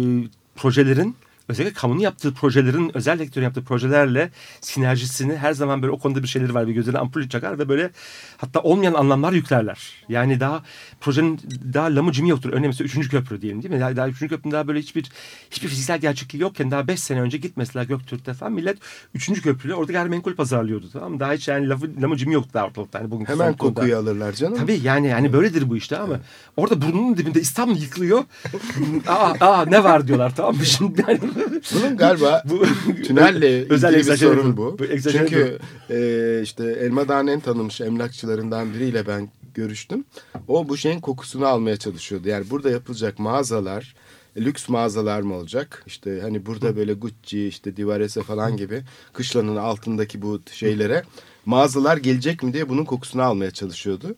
projelerin 0.57 1.16
özellikle 1.50 1.74
kamunun 1.74 2.00
yaptığı 2.00 2.34
projelerin 2.34 2.90
özel 2.96 3.18
sektörün 3.18 3.44
yaptığı 3.44 3.64
projelerle 3.64 4.30
sinerjisini 4.60 5.36
her 5.36 5.52
zaman 5.52 5.82
böyle 5.82 5.92
o 5.92 5.98
konuda 5.98 6.22
bir 6.22 6.28
şeyleri 6.28 6.54
var. 6.54 6.68
Bir 6.68 6.72
gözlerine 6.72 6.98
ampul 6.98 7.28
çakar 7.28 7.58
ve 7.58 7.68
böyle 7.68 7.90
hatta 8.36 8.60
olmayan 8.60 8.94
anlamlar 8.94 9.32
yüklerler. 9.32 9.92
Yani 10.08 10.40
daha 10.40 10.62
projenin 11.00 11.40
daha 11.74 11.94
lamı 11.94 12.12
cimi 12.12 12.28
yoktur. 12.28 12.50
Örneğin 12.50 12.66
mesela 12.66 12.86
üçüncü 12.86 13.08
köprü 13.08 13.42
diyelim 13.42 13.62
değil 13.62 13.74
mi? 13.74 13.80
Daha, 13.80 13.96
daha 13.96 14.08
üçüncü 14.08 14.28
köprünün 14.28 14.52
daha 14.52 14.68
böyle 14.68 14.80
hiçbir 14.80 15.10
hiçbir 15.50 15.68
fiziksel 15.68 15.98
gerçekliği 15.98 16.42
yokken 16.42 16.70
daha 16.70 16.88
beş 16.88 17.00
sene 17.00 17.20
önce 17.20 17.38
git 17.38 17.56
mesela 17.56 17.84
Göktürk'te 17.84 18.34
falan 18.34 18.52
millet 18.52 18.78
üçüncü 19.14 19.42
köprüyle 19.42 19.74
orada 19.74 19.92
gayrimenkul 19.92 20.34
pazarlıyordu 20.34 20.90
tamam 20.92 21.12
mı? 21.12 21.20
Daha 21.20 21.32
hiç 21.32 21.48
yani 21.48 21.68
lafı, 21.68 21.90
lamı 22.02 22.16
cimi 22.16 22.34
yoktu 22.34 22.50
daha 22.54 22.66
ortalıkta. 22.66 22.98
Yani 22.98 23.10
bugün 23.10 23.24
Hemen 23.24 23.56
kokuyu 23.56 23.96
alırlar 23.96 24.32
canım. 24.32 24.58
Tabii 24.58 24.80
yani 24.82 25.06
yani 25.06 25.32
böyledir 25.32 25.70
bu 25.70 25.76
işte 25.76 25.98
ama 25.98 26.20
orada 26.56 26.82
burnunun 26.82 27.16
dibinde 27.16 27.40
İstanbul 27.40 27.76
yıkılıyor. 27.76 28.24
aa, 29.06 29.34
aa 29.40 29.64
ne 29.64 29.84
var 29.84 30.08
diyorlar 30.08 30.36
tamam 30.36 30.56
mı 30.56 30.66
şimdi 30.66 31.04
yani 31.08 31.20
Bunun 31.74 31.96
galiba 31.96 32.42
bu 32.50 32.62
tünelle 33.03 33.66
özel 33.70 33.94
ilgili 33.94 34.12
bir 34.12 34.16
sorun 34.16 34.57
bu. 34.57 34.79
bu. 34.79 34.85
Çünkü 35.12 35.59
e, 35.90 36.40
işte 36.42 36.64
Elmadağ'ın 36.64 37.26
en 37.26 37.40
tanınmış 37.40 37.81
emlakçılarından 37.81 38.74
biriyle 38.74 39.07
ben 39.07 39.29
görüştüm. 39.55 40.05
O 40.48 40.68
bu 40.68 40.76
şeyin 40.76 41.00
kokusunu 41.00 41.46
almaya 41.46 41.76
çalışıyordu. 41.76 42.29
Yani 42.29 42.50
burada 42.50 42.70
yapılacak 42.70 43.18
mağazalar 43.18 43.94
lüks 44.37 44.68
mağazalar 44.68 45.20
mı 45.20 45.35
olacak? 45.35 45.83
İşte 45.87 46.20
hani 46.22 46.46
burada 46.46 46.76
böyle 46.76 46.92
Gucci, 46.92 47.46
işte 47.48 47.76
Divarese 47.76 48.22
falan 48.22 48.57
gibi 48.57 48.83
kışlanın 49.12 49.57
altındaki 49.57 50.22
bu 50.22 50.40
şeylere 50.53 51.03
mağazalar 51.46 51.96
gelecek 51.96 52.42
mi 52.42 52.53
diye 52.53 52.68
bunun 52.68 52.85
kokusunu 52.85 53.22
almaya 53.22 53.50
çalışıyordu. 53.50 54.14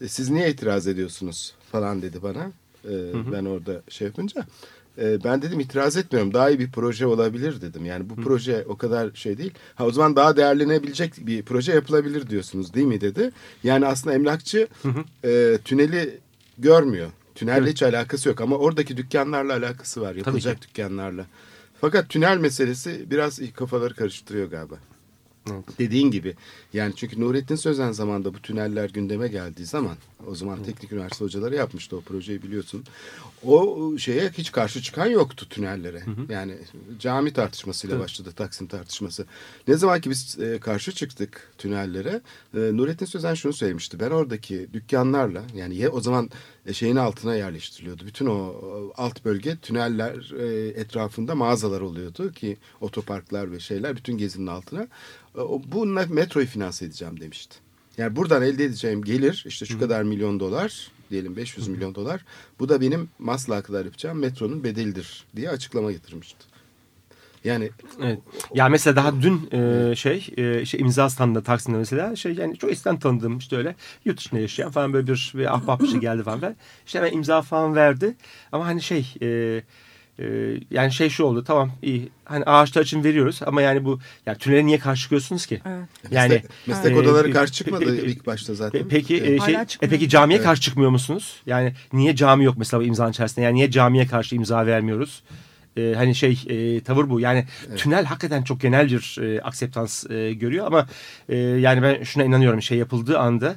E, 0.00 0.08
Siz 0.08 0.30
niye 0.30 0.50
itiraz 0.50 0.86
ediyorsunuz 0.86 1.54
falan 1.72 2.02
dedi 2.02 2.22
bana. 2.22 2.50
E, 2.84 2.92
Ben 3.32 3.44
orada 3.44 3.82
şey 3.88 4.06
yapınca. 4.06 4.46
E, 4.98 5.24
ben 5.24 5.42
dedim 5.42 5.60
itiraz 5.60 5.96
etmiyorum. 5.96 6.34
Daha 6.34 6.50
iyi 6.50 6.58
bir 6.58 6.70
proje 6.70 7.06
olabilir 7.06 7.60
dedim. 7.60 7.84
Yani 7.86 8.10
bu 8.10 8.16
proje 8.16 8.64
o 8.68 8.76
kadar 8.76 9.10
şey 9.14 9.38
değil. 9.38 9.54
Ha 9.74 9.86
o 9.86 9.90
zaman 9.90 10.16
daha 10.16 10.36
değerlenebilecek 10.36 11.26
bir 11.26 11.42
proje 11.42 11.72
yapılabilir 11.72 12.30
diyorsunuz 12.30 12.74
değil 12.74 12.86
mi 12.86 13.00
dedi. 13.00 13.30
Yani 13.64 13.86
aslında 13.86 14.14
emlakçı 14.14 14.68
e, 15.24 15.58
tüneli 15.64 16.18
görmüyor. 16.58 17.10
Tünelle 17.34 17.70
hiç 17.70 17.82
alakası 17.82 18.28
yok 18.28 18.40
ama 18.40 18.56
oradaki 18.56 18.96
dükkanlarla 18.96 19.52
alakası 19.52 20.00
var. 20.00 20.14
Yapılacak 20.14 20.62
dükkanlarla. 20.62 21.26
Fakat 21.80 22.08
tünel 22.08 22.38
meselesi 22.38 23.10
biraz 23.10 23.40
kafaları 23.54 23.94
karıştırıyor 23.94 24.50
galiba. 24.50 24.74
Dediğin 25.78 26.10
gibi 26.10 26.34
yani 26.72 26.92
çünkü 26.96 27.20
Nurettin 27.20 27.56
Sözen 27.56 27.92
zamanında 27.92 28.34
bu 28.34 28.38
tüneller 28.38 28.90
gündeme 28.90 29.28
geldiği 29.28 29.66
zaman 29.66 29.96
o 30.26 30.34
zaman 30.34 30.62
teknik 30.62 30.92
üniversite 30.92 31.24
hocaları 31.24 31.54
yapmıştı 31.54 31.96
o 31.96 32.00
projeyi 32.00 32.42
biliyorsun. 32.42 32.84
O 33.42 33.78
şeye 33.98 34.30
hiç 34.30 34.52
karşı 34.52 34.82
çıkan 34.82 35.06
yoktu 35.06 35.48
tünellere. 35.48 36.02
Yani 36.28 36.58
cami 36.98 37.32
tartışmasıyla 37.32 37.98
başladı 37.98 38.32
Taksim 38.36 38.66
tartışması. 38.66 39.26
Ne 39.68 39.76
zaman 39.76 40.00
ki 40.00 40.10
biz 40.10 40.38
e, 40.38 40.60
karşı 40.60 40.92
çıktık 40.92 41.52
tünellere 41.58 42.20
e, 42.54 42.58
Nurettin 42.58 43.06
Sözen 43.06 43.34
şunu 43.34 43.52
söylemişti. 43.52 44.00
Ben 44.00 44.10
oradaki 44.10 44.68
dükkanlarla 44.72 45.42
yani 45.54 45.76
ye, 45.76 45.88
o 45.88 46.00
zaman 46.00 46.30
şeyin 46.72 46.96
altına 46.96 47.36
yerleştiriliyordu. 47.36 48.06
Bütün 48.06 48.26
o 48.26 48.54
alt 48.96 49.24
bölge 49.24 49.56
tüneller 49.56 50.32
e, 50.40 50.68
etrafında 50.80 51.34
mağazalar 51.34 51.80
oluyordu 51.80 52.32
ki 52.32 52.56
otoparklar 52.80 53.52
ve 53.52 53.60
şeyler 53.60 53.96
bütün 53.96 54.18
gezinin 54.18 54.46
altına. 54.46 54.82
E, 55.34 55.40
bununla 55.66 56.06
metroyu 56.08 56.46
finanse 56.46 56.84
edeceğim 56.84 57.20
demişti. 57.20 57.56
Yani 57.98 58.16
buradan 58.16 58.42
elde 58.42 58.64
edeceğim 58.64 59.04
gelir 59.04 59.44
işte 59.46 59.66
şu 59.66 59.78
kadar 59.78 60.02
milyon 60.02 60.40
dolar 60.40 60.90
diyelim 61.10 61.36
500 61.36 61.68
milyon 61.68 61.94
dolar. 61.94 62.24
Bu 62.58 62.68
da 62.68 62.80
benim 62.80 63.08
Maslak'a 63.18 63.62
kadar 63.62 63.84
yapacağım 63.84 64.18
metronun 64.18 64.64
bedelidir 64.64 65.24
diye 65.36 65.50
açıklama 65.50 65.92
getirmişti. 65.92 66.51
Yani 67.44 67.70
Evet. 68.02 68.18
Ya 68.54 68.68
mesela 68.68 68.96
daha 68.96 69.12
dün 69.22 69.48
e, 69.52 69.96
şey 69.96 70.26
e, 70.36 70.62
işte 70.62 70.78
imza 70.78 71.10
standında 71.10 71.42
Taksim'de 71.42 71.78
mesela 71.78 72.16
şey 72.16 72.34
yani 72.34 72.58
çok 72.58 72.70
eskiden 72.72 72.98
tanıdığım 72.98 73.38
işte 73.38 73.56
öyle 73.56 73.74
yurt 74.04 74.18
dışında 74.18 74.40
yaşayan 74.40 74.70
falan 74.70 74.92
böyle 74.92 75.06
bir, 75.06 75.32
bir 75.34 75.54
ahbap 75.54 75.80
bir 75.80 75.86
şey 75.86 76.00
geldi 76.00 76.22
falan. 76.22 76.42
Ben, 76.42 76.56
işte 76.86 76.98
hemen 76.98 77.12
imza 77.12 77.42
falan 77.42 77.74
verdi. 77.74 78.14
Ama 78.52 78.66
hani 78.66 78.82
şey 78.82 79.14
e, 79.22 79.26
e, 80.18 80.24
yani 80.70 80.92
şey 80.92 81.08
şu 81.08 81.24
oldu 81.24 81.44
tamam 81.44 81.70
iyi 81.82 82.08
hani 82.24 82.44
ağaçlar 82.44 82.82
için 82.82 83.04
veriyoruz 83.04 83.40
ama 83.46 83.62
yani 83.62 83.84
bu 83.84 84.00
yani 84.26 84.38
tünele 84.38 84.66
niye 84.66 84.78
karşı 84.78 85.02
çıkıyorsunuz 85.02 85.46
ki? 85.46 85.60
Evet. 85.66 85.88
Yani 86.10 86.28
meslek, 86.28 86.50
meslek 86.66 86.92
e, 86.92 86.98
odaları 86.98 87.28
pe- 87.28 87.32
karşı 87.32 87.52
çıkmadı 87.52 87.84
pe- 87.84 88.06
ilk 88.06 88.26
başta 88.26 88.54
zaten. 88.54 88.80
Pe- 88.80 88.88
Peki 88.88 89.16
e, 89.16 89.40
şey, 89.40 89.54
e, 89.54 89.88
peki 89.88 90.08
camiye 90.08 90.36
Evet. 90.36 90.46
karşı 90.46 90.62
çıkmıyor 90.62 90.90
musunuz? 90.90 91.42
Yani 91.46 91.74
niye 91.92 92.16
cami 92.16 92.44
yok 92.44 92.54
mesela 92.58 92.80
bu 92.80 92.84
imzanın 92.84 93.10
içerisinde? 93.10 93.44
Yani 93.44 93.54
niye 93.54 93.70
camiye 93.70 94.06
karşı 94.06 94.34
imza 94.36 94.66
vermiyoruz? 94.66 95.22
E, 95.76 95.94
hani 95.96 96.14
şey 96.14 96.44
e, 96.48 96.80
tavır 96.80 97.10
bu. 97.10 97.20
Yani 97.20 97.44
tünel 97.76 98.04
hakikaten 98.04 98.42
çok 98.42 98.60
genel 98.60 98.90
bir 98.90 99.18
e, 99.22 99.42
akseptans 99.42 100.10
e, 100.10 100.32
görüyor 100.32 100.66
ama 100.66 100.86
e, 101.28 101.36
yani 101.36 101.82
ben 101.82 102.02
şuna 102.02 102.24
inanıyorum 102.24 102.62
şey 102.62 102.78
yapıldığı 102.78 103.18
anda 103.18 103.56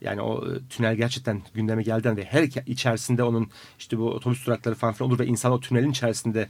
yani 0.00 0.20
o 0.20 0.48
e, 0.48 0.68
tünel 0.70 0.96
gerçekten 0.96 1.42
gündeme 1.54 1.82
geldiğinde 1.82 2.20
ve 2.20 2.24
her 2.24 2.42
içerisinde 2.66 3.22
onun 3.22 3.50
işte 3.78 3.98
bu 3.98 4.10
otobüs 4.10 4.46
durakları 4.46 4.74
falan 4.74 4.94
filan 4.94 5.10
olur 5.10 5.18
ve 5.18 5.26
insan 5.26 5.52
o 5.52 5.60
tünelin 5.60 5.90
içerisinde 5.90 6.48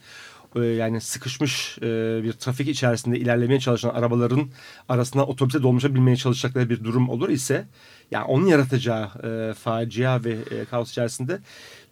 e, 0.57 0.61
yani 0.61 1.00
sıkışmış 1.00 1.79
e, 1.79 2.20
bir 2.22 2.33
trafik 2.33 2.68
içerisinde 2.68 3.18
ilerlemeye 3.18 3.61
çalışan 3.61 3.88
arabaların 3.90 4.48
arasına 4.88 5.24
otobüse 5.24 5.62
dolmuşabilmeye 5.62 6.16
çalışacakları 6.16 6.70
bir 6.70 6.85
durum 6.85 7.09
olur 7.09 7.29
ise 7.29 7.64
yani 8.11 8.24
onun 8.24 8.46
yaratacağı 8.46 9.09
facia 9.55 10.24
ve 10.24 10.37
kaos 10.70 10.90
içerisinde 10.90 11.38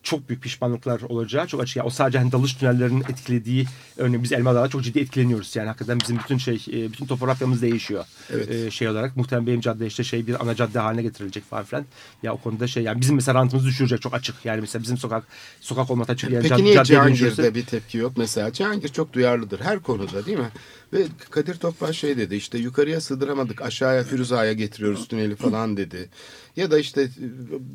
çok 0.05 0.29
büyük 0.29 0.43
pişmanlıklar 0.43 1.01
olacağı 1.01 1.47
çok 1.47 1.63
açık. 1.63 1.77
Yani 1.77 1.87
o 1.87 1.91
sadece 1.91 2.19
hani 2.19 2.33
dalış 2.33 2.55
tünellerinin 2.55 3.01
etkilediği 3.01 3.67
örneğin 3.97 4.23
biz 4.23 4.33
Elmadağ'da 4.33 4.69
çok 4.69 4.83
ciddi 4.85 4.99
etkileniyoruz. 4.99 5.57
Yani 5.57 5.67
hakikaten 5.67 6.01
bizim 6.01 6.19
bütün 6.19 6.39
şey 6.39 6.55
e, 6.55 6.93
bütün 6.93 7.07
topografyamız 7.07 7.63
değişiyor. 7.63 8.05
Evet. 8.31 8.51
E, 8.51 8.71
şey 8.71 8.89
olarak 8.89 9.17
muhtemelen 9.17 9.47
benim 9.47 9.61
cadde 9.61 9.87
işte 9.87 10.05
şey 10.05 10.27
bir 10.27 10.43
ana 10.43 10.55
cadde 10.55 10.79
haline 10.79 11.03
getirilecek 11.03 11.45
falan 11.45 11.65
filan. 11.65 11.85
Ya 12.23 12.33
o 12.35 12.37
konuda 12.37 12.67
şey 12.67 12.83
yani 12.83 13.01
bizim 13.01 13.15
mesela 13.17 13.39
rantımızı 13.39 13.69
düşürecek 13.69 14.03
çok 14.03 14.15
açık. 14.15 14.45
Yani 14.45 14.61
mesela 14.61 14.83
bizim 14.83 14.97
sokak 14.97 15.25
sokak 15.61 15.91
olmasa 15.91 16.13
açık 16.13 16.31
yani 16.31 16.43
Peki 16.43 16.55
cad- 16.55 16.65
niye 16.65 16.85
Cihangir'de 16.85 17.55
bir 17.55 17.67
tepki 17.67 17.99
yok? 17.99 18.13
Mesela 18.17 18.53
Cihangir 18.53 18.89
çok 18.89 19.13
duyarlıdır 19.13 19.61
her 19.61 19.81
konuda 19.81 20.27
değil 20.27 20.39
mi? 20.39 20.51
Ve 20.95 21.07
Kadir 21.31 21.55
Topbaş 21.55 21.99
şey 21.99 22.17
dedi 22.17 22.35
işte 22.35 22.59
yukarıya 22.59 23.01
sığdıramadık 23.01 23.63
aşağıya 23.63 24.05
Firuza'ya 24.05 24.53
getiriyoruz 24.53 25.09
tüneli 25.09 25.37
falan 25.37 25.77
dedi. 25.77 26.09
Ya 26.57 26.71
da 26.71 26.79
işte 26.79 27.09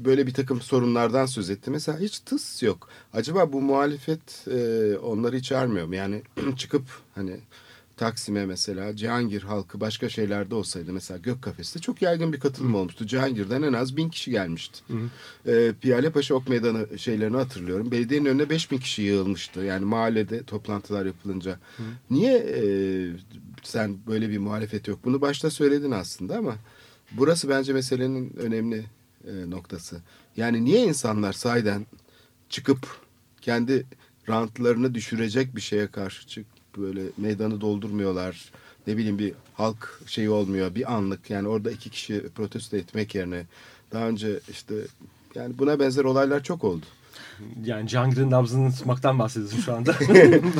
böyle 0.06 0.28
bir 0.28 0.34
takım 0.34 0.62
sorunlardan 0.62 1.26
söz 1.26 1.50
etti. 1.50 1.72
Mesela 1.72 2.00
hiç 2.00 2.20
tıs 2.20 2.64
yok. 2.64 2.90
Acaba 3.14 3.54
bu 3.54 3.62
muhalefet 3.62 4.48
e, 4.48 4.98
onları 4.98 5.38
içermiyor 5.38 5.88
mu? 5.88 5.96
Yani 5.96 6.22
çıkıp 6.58 6.84
hani 7.16 7.40
Taksim'e 8.00 8.46
mesela 8.46 8.96
Cihangir 8.96 9.42
halkı 9.42 9.80
başka 9.80 10.10
şeylerde 10.10 10.56
olsaydı 10.56 10.94
mesela 10.94 11.18
Gök 11.18 11.42
Kafes'te 11.42 11.80
çok 11.80 12.02
yaygın 12.02 12.34
bir 12.34 12.40
katılım 12.40 12.76
olmuştu. 12.76 13.08
Cihangir'den 13.08 13.62
en 13.62 13.74
az 13.74 13.98
bin 13.98 14.10
kişi 14.10 14.32
gelmişti. 14.32 14.80
Ee, 15.48 15.74
Piyale 15.82 16.10
Paşa 16.10 16.36
Ok 16.36 16.50
Meydanı 16.50 17.00
şeylerini 17.00 17.38
hatırlıyorum. 17.38 17.92
Belediyenin 17.92 18.26
önüne 18.26 18.50
5000 18.50 18.78
kişi 18.78 19.02
yığılmıştı. 19.02 19.60
Yani 19.60 19.86
mahallede 19.86 20.44
toplantılar 20.44 21.06
yapılınca. 21.06 21.60
Niye 22.10 22.38
e, 22.38 22.64
sen 23.64 23.98
böyle 24.08 24.30
bir 24.30 24.38
muhalefet 24.38 24.88
yok? 24.88 25.00
Bunu 25.06 25.22
başta 25.22 25.50
söyledin 25.50 25.92
aslında 25.92 26.38
ama 26.38 26.56
burası 27.12 27.50
bence 27.50 27.74
meselenin 27.74 28.34
önemli 28.38 28.86
e, 29.28 29.50
noktası. 29.50 30.02
Yani 30.38 30.66
niye 30.66 30.84
insanlar 30.84 31.34
sahiden 31.34 31.86
çıkıp 32.50 32.88
kendi 33.42 33.86
rantlarını 34.30 34.96
düşürecek 34.96 35.56
bir 35.56 35.62
şeye 35.62 35.88
karşı 35.88 36.28
çık 36.28 36.59
böyle 36.82 37.02
meydanı 37.18 37.62
doldurmuyorlar. 37.62 38.52
Ne 38.88 38.98
bileyim 38.98 39.20
bir 39.20 39.34
halk 39.54 40.02
şeyi 40.06 40.30
olmuyor 40.30 40.76
bir 40.76 40.94
anlık 40.94 41.30
yani 41.30 41.48
orada 41.48 41.72
iki 41.72 41.90
kişi 41.90 42.24
protesto 42.36 42.78
etmek 42.78 43.16
yerine 43.16 43.44
daha 43.92 44.08
önce 44.08 44.40
işte 44.50 44.76
yani 45.36 45.60
buna 45.60 45.80
benzer 45.80 46.04
olaylar 46.04 46.44
çok 46.44 46.64
oldu. 46.64 46.86
Yani 47.66 47.88
Cihangir'in 47.88 48.32
nabzını 48.32 48.72
tutmaktan 48.72 49.20
bahsediyorsun 49.20 49.60
şu 49.60 49.74
anda. 49.74 49.92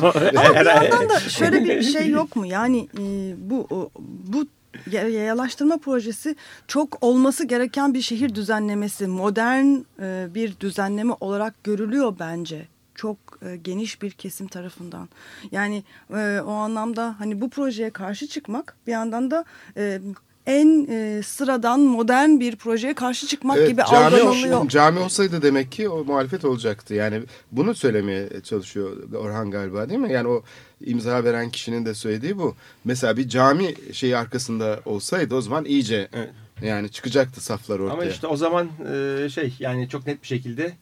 Ama 0.00 0.14
bir 0.14 0.66
yandan 0.66 1.08
da 1.08 1.20
şöyle 1.20 1.64
bir 1.64 1.82
şey 1.82 2.08
yok 2.08 2.36
mu? 2.36 2.46
Yani 2.46 2.88
e, 2.98 3.34
bu 3.50 3.90
bu 4.26 4.46
ya- 4.90 5.08
yayalaştırma 5.08 5.78
projesi 5.78 6.36
çok 6.68 7.02
olması 7.02 7.44
gereken 7.46 7.94
bir 7.94 8.02
şehir 8.02 8.34
düzenlemesi, 8.34 9.06
modern 9.06 9.66
e, 10.02 10.28
bir 10.34 10.60
düzenleme 10.60 11.14
olarak 11.20 11.64
görülüyor 11.64 12.14
bence. 12.20 12.68
Çok 12.94 13.18
e, 13.42 13.56
geniş 13.56 14.02
bir 14.02 14.10
kesim 14.10 14.46
tarafından. 14.48 15.08
Yani 15.52 15.84
e, 16.10 16.40
o 16.46 16.52
anlamda 16.52 17.14
hani 17.18 17.40
bu 17.40 17.50
projeye 17.50 17.90
karşı 17.90 18.26
çıkmak 18.28 18.76
bir 18.86 18.92
yandan 18.92 19.30
da 19.30 19.44
e, 19.76 20.00
en 20.46 20.86
e, 20.90 21.22
sıradan 21.22 21.80
modern 21.80 22.40
bir 22.40 22.56
projeye 22.56 22.94
karşı 22.94 23.26
çıkmak 23.26 23.58
Evet, 23.58 23.68
gibi 23.68 23.82
cami, 23.90 24.16
algılanıyor. 24.16 24.68
cami 24.68 24.98
olsaydı 24.98 25.42
demek 25.42 25.72
ki 25.72 25.88
o 25.88 26.04
muhalefet 26.04 26.44
olacaktı. 26.44 26.94
Yani 26.94 27.22
bunu 27.52 27.74
söylemeye 27.74 28.28
çalışıyor 28.44 29.12
Orhan 29.14 29.50
galiba 29.50 29.88
değil 29.88 30.00
mi? 30.00 30.12
Yani 30.12 30.28
o 30.28 30.42
imza 30.84 31.24
veren 31.24 31.50
kişinin 31.50 31.84
de 31.86 31.94
söylediği 31.94 32.38
bu. 32.38 32.54
Mesela 32.84 33.16
bir 33.16 33.28
cami 33.28 33.74
şeyi 33.92 34.16
arkasında 34.16 34.80
olsaydı 34.84 35.34
o 35.34 35.40
zaman 35.40 35.64
iyice 35.64 36.08
Evet. 36.12 36.30
yani 36.62 36.90
çıkacaktı 36.90 37.40
saflar 37.40 37.78
ortaya. 37.78 37.92
Ama 37.92 38.04
işte 38.04 38.26
o 38.26 38.36
zaman 38.36 38.68
e, 38.92 39.28
şey 39.28 39.54
yani 39.58 39.88
çok 39.88 40.06
net 40.06 40.22
bir 40.22 40.26
şekilde 40.28 40.72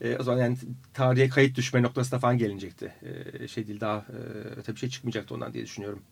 e, 0.00 0.16
o 0.16 0.22
zaman 0.22 0.38
yani 0.40 0.56
tarihe 0.94 1.28
kayıt 1.28 1.56
düşme 1.56 1.82
noktasına 1.82 2.18
falan 2.18 2.38
gelinecekti. 2.38 2.92
E, 3.40 3.48
şey 3.48 3.68
değil 3.68 3.80
daha 3.80 3.96
e, 3.96 4.18
öte 4.56 4.74
bir 4.74 4.80
şey 4.80 4.88
çıkmayacaktı 4.88 5.34
ondan 5.34 5.52
diye 5.52 5.64
düşünüyorum. 5.64 6.02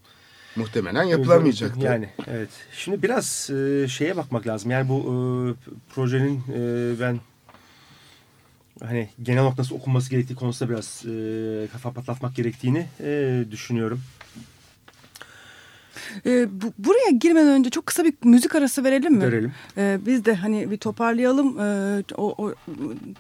Muhtemelen 0.57 1.03
yapılamayacaktı. 1.03 1.81
Yani 1.81 2.09
evet. 2.27 2.49
Şimdi 2.73 3.03
biraz 3.03 3.51
e, 3.51 3.89
şeye 3.89 4.17
bakmak 4.17 4.47
lazım. 4.47 4.71
Yani 4.71 4.89
bu 4.89 4.99
e, 4.99 5.13
projenin 5.95 6.43
e, 6.55 7.01
ben 7.01 7.21
hani 8.83 9.09
genel 9.23 9.53
nasıl 9.59 9.75
okunması 9.75 10.11
gerektiği 10.11 10.35
konusunda 10.35 10.73
biraz 10.73 11.05
e, 11.07 11.69
kafa 11.73 11.93
patlatmak 11.93 12.37
gerektiğini 12.37 12.87
e, 13.01 13.45
düşünüyorum. 13.51 14.01
E, 16.27 16.47
bu- 16.63 16.73
buraya 16.79 17.11
girmeden 17.11 17.49
önce 17.49 17.71
çok 17.71 17.87
kısa 17.87 18.05
bir 18.05 18.15
müzik 18.25 18.55
arası 18.55 18.85
verelim 18.85 19.13
mi? 19.15 19.23
Verelim. 19.25 19.53
Ee, 19.77 19.99
biz 20.07 20.25
de 20.25 20.35
hani 20.35 20.71
bir 20.71 20.77
toparlayalım. 20.77 21.61
Ee, 21.61 22.03
o, 22.17 22.35
o 22.47 22.55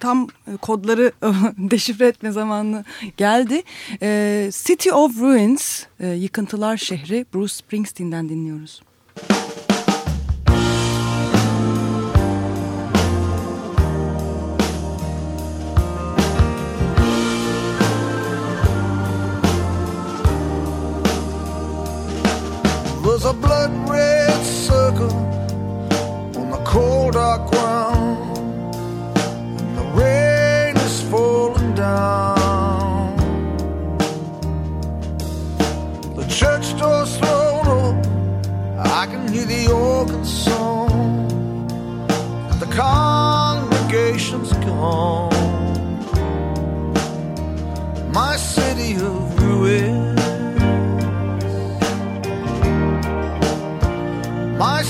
tam 0.00 0.28
kodları 0.62 1.12
deşifre 1.70 2.06
etme 2.06 2.30
zamanı 2.30 2.84
geldi. 3.16 3.62
Ee, 4.02 4.50
City 4.52 4.92
of 4.92 5.20
Ruins, 5.20 5.82
e, 6.00 6.08
yıkıntılar 6.08 6.76
şehri 6.76 7.26
Bruce 7.34 7.54
Springsteen'den 7.54 8.28
dinliyoruz. 8.28 8.82
Now 9.30 9.45
was 23.16 23.24
a 23.24 23.32
blood 23.32 23.72
red 23.88 24.44
circle 24.44 25.16
on 26.38 26.50
the 26.50 26.62
cold 26.66 27.14
dark 27.14 27.50
ground. 27.50 28.36
And 29.58 29.78
the 29.78 29.86
rain 30.00 30.76
is 30.76 31.00
falling 31.10 31.74
down. 31.74 33.16
The 36.14 36.26
church 36.28 36.78
door's 36.78 37.16
thrown 37.16 37.66
open. 37.80 38.78
I 39.00 39.06
can 39.06 39.32
hear 39.32 39.46
the 39.46 39.72
organ 39.72 40.22
song. 40.26 40.90
And 42.50 42.60
the 42.60 42.70
congregation's 42.84 44.52
gone. 44.68 45.32
My 48.12 48.36
city 48.36 48.92
of 48.96 49.42
ruin. 49.42 49.95
My 54.58 54.82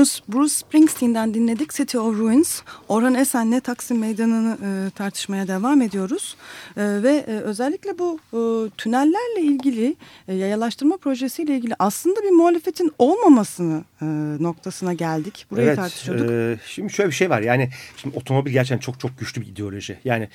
Bruce, 0.00 0.20
Bruce 0.28 0.54
Springsteen'den 0.54 1.34
dinledik 1.34 1.72
City 1.72 1.98
of 1.98 2.18
Ruins. 2.18 2.62
Orhan 2.88 3.14
Esen'le 3.14 3.60
Taksim 3.60 3.98
Meydanı'nı 3.98 4.58
e, 4.64 4.90
tartışmaya 4.90 5.48
devam 5.48 5.82
ediyoruz. 5.82 6.36
E, 6.76 6.82
ve 7.02 7.24
e, 7.28 7.32
özellikle 7.32 7.98
bu 7.98 8.18
e, 8.32 8.70
tünellerle 8.76 9.40
ilgili 9.40 9.96
e, 10.28 10.34
yayalaştırma 10.34 10.96
projesiyle 10.96 11.56
ilgili 11.56 11.74
aslında 11.78 12.22
bir 12.22 12.30
muhalefetin 12.30 12.92
olmamasını 12.98 13.84
e, 14.02 14.06
noktasına 14.40 14.92
geldik. 14.92 15.46
Burayı 15.50 15.66
evet, 15.66 15.76
tartışıyorduk. 15.76 16.30
e, 16.30 16.58
şimdi 16.66 16.92
şöyle 16.92 17.10
bir 17.10 17.14
şey 17.14 17.30
var. 17.30 17.40
Yani 17.40 17.70
şimdi 17.96 18.16
otomobil 18.16 18.52
gerçekten 18.52 18.78
çok 18.78 19.00
çok 19.00 19.18
güçlü 19.18 19.40
bir 19.40 19.46
ideoloji. 19.46 19.98
Yani 20.04 20.28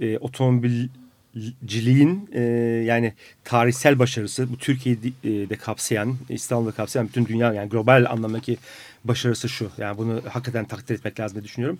e, 0.00 0.18
otomobilciliğin 0.18 2.28
e, 2.32 2.40
yani 2.86 3.14
tarihsel 3.44 3.98
başarısı 3.98 4.52
bu 4.52 4.58
Türkiye'yi 4.58 5.02
de, 5.02 5.50
de 5.50 5.56
kapsayan, 5.56 6.16
İstanbul'da 6.28 6.72
kapsayan 6.72 7.08
bütün 7.08 7.26
dünya 7.26 7.52
yani 7.52 7.68
global 7.68 8.06
anlamdaki 8.10 8.56
başarısı 9.04 9.48
şu. 9.48 9.70
Yani 9.78 9.98
bunu 9.98 10.20
hakikaten 10.28 10.64
takdir 10.64 10.94
etmek 10.94 11.20
lazım 11.20 11.34
diye 11.34 11.44
düşünüyorum. 11.44 11.78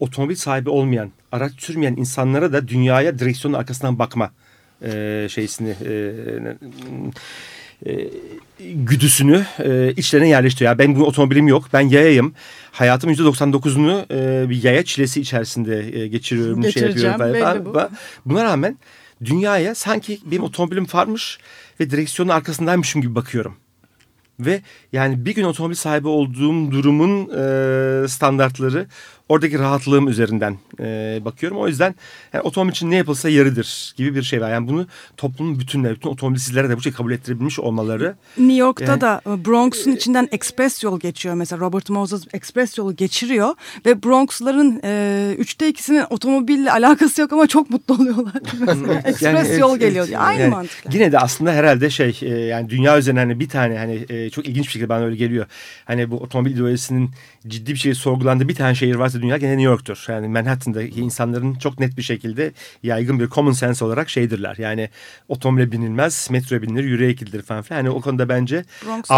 Otomobil 0.00 0.34
sahibi 0.34 0.70
olmayan, 0.70 1.10
araç 1.32 1.52
sürmeyen 1.58 1.96
insanlara 1.96 2.52
da 2.52 2.68
dünyaya 2.68 3.18
direksiyonun 3.18 3.58
arkasından 3.58 3.98
bakma 3.98 4.30
e, 4.82 5.26
şeysini 5.30 5.76
e, 5.84 6.12
e, 7.86 8.08
güdüsünü 8.74 9.46
e, 9.58 9.92
içlerine 9.96 10.28
yerleştiriyor. 10.28 10.70
Yani 10.70 10.78
ben 10.78 11.00
bu 11.00 11.06
otomobilim 11.06 11.48
yok. 11.48 11.64
Ben 11.72 11.80
yayayım. 11.80 12.34
Hayatımın 12.72 13.14
%99'unu 13.14 14.04
e, 14.12 14.50
bir 14.50 14.62
yaya 14.62 14.84
çilesi 14.84 15.20
içerisinde 15.20 16.00
e, 16.00 16.08
geçiriyorum. 16.08 16.70
Şey 16.70 16.82
yapıyorum 16.82 17.40
falan. 17.40 17.64
bu. 17.64 17.80
Buna 18.26 18.44
rağmen 18.44 18.78
dünyaya 19.24 19.74
sanki 19.74 20.18
benim 20.24 20.42
otomobilim 20.42 20.86
varmış 20.92 21.38
ve 21.80 21.90
direksiyonun 21.90 22.32
arkasındaymışım 22.32 23.02
gibi 23.02 23.14
bakıyorum. 23.14 23.56
Ve 24.46 24.62
yani 24.92 25.24
bir 25.24 25.34
gün 25.34 25.44
otomobil 25.44 25.74
sahibi 25.74 26.08
olduğum 26.08 26.70
durumun 26.70 27.28
e, 27.28 28.08
standartları 28.08 28.86
oradaki 29.30 29.58
rahatlığım 29.58 30.08
üzerinden 30.08 30.56
e, 30.80 31.18
bakıyorum. 31.24 31.58
O 31.58 31.68
yüzden 31.68 31.94
yani 32.32 32.42
otomobil 32.42 32.72
için 32.72 32.90
ne 32.90 32.96
yapılsa 32.96 33.28
yarıdır 33.28 33.94
gibi 33.96 34.14
bir 34.14 34.22
şey 34.22 34.40
var. 34.40 34.50
Yani 34.50 34.68
bunu 34.68 34.86
toplumun 35.16 35.60
bütününe, 35.60 35.90
bütün 35.90 36.10
otomobilsizlere 36.10 36.68
de 36.68 36.76
bu 36.76 36.82
şekilde 36.82 36.96
kabul 36.96 37.12
ettirebilmiş 37.12 37.58
olmaları. 37.58 38.14
New 38.38 38.56
York'ta 38.56 38.84
Yani- 38.84 39.00
da 39.00 39.20
e, 39.26 39.44
Bronx'un 39.44 39.92
içinden 39.92 40.28
express 40.32 40.84
yol 40.84 41.00
geçiyor. 41.00 41.34
Mesela 41.34 41.60
Robert 41.60 41.90
Moses 41.90 42.22
express 42.32 42.78
yolu 42.78 42.96
geçiriyor 42.96 43.54
ve 43.86 44.02
Bronx'ların 44.02 44.80
e, 44.84 45.34
üçte 45.38 45.68
ikisinin 45.68 46.04
otomobille 46.10 46.72
alakası 46.72 47.20
yok 47.20 47.32
ama 47.32 47.46
çok 47.46 47.70
mutlu 47.70 47.94
oluyorlar. 47.94 48.34
Express 49.04 49.22
Yani, 49.48 49.60
yol 49.60 49.70
evet, 49.70 49.80
geliyor 49.80 50.06
diye. 50.06 50.18
Aynı 50.18 50.40
Yani 50.40 50.50
mantıkla. 50.50 50.90
Yine 50.94 51.12
de 51.12 51.18
aslında 51.18 51.52
herhalde 51.52 51.90
şey 51.90 52.18
e, 52.22 52.28
yani 52.28 52.70
dünya 52.70 52.98
üzerine 52.98 53.20
hani 53.20 53.40
bir 53.40 53.48
tane 53.48 53.78
hani 53.78 54.06
e, 54.08 54.30
çok 54.30 54.46
ilginç 54.46 54.66
bir 54.66 54.72
şekilde 54.72 54.88
bana 54.88 55.04
öyle 55.04 55.16
geliyor. 55.16 55.46
Hani 55.84 56.10
bu 56.10 56.16
otomobil 56.16 56.50
ideolojisinin 56.50 57.10
ciddi 57.48 57.72
bir 57.72 57.78
şey 57.78 57.94
sorgulandığı 57.94 58.48
bir 58.48 58.54
tane 58.54 58.74
şehir 58.74 58.94
varsa 58.94 59.19
dünya 59.22 59.36
gene 59.36 59.50
New 59.50 59.70
York'tur. 59.70 60.04
Yani 60.08 60.28
Manhattan'daki 60.28 61.00
insanların 61.00 61.54
çok 61.54 61.80
net 61.80 61.96
bir 61.96 62.02
şekilde 62.02 62.52
yaygın 62.82 63.20
bir 63.20 63.28
common 63.28 63.52
sense 63.52 63.84
olarak 63.84 64.10
şeydirler. 64.10 64.56
Yani 64.58 64.88
otomobile 65.28 65.72
binilmez, 65.72 66.28
metroya 66.30 66.62
binilir, 66.62 66.84
yürüyerek 66.84 67.18
gidilir 67.18 67.42
falan 67.42 67.62
filan. 67.62 67.78
Yani 67.78 67.90
o 67.90 68.00
konuda 68.00 68.28
bence 68.28 68.64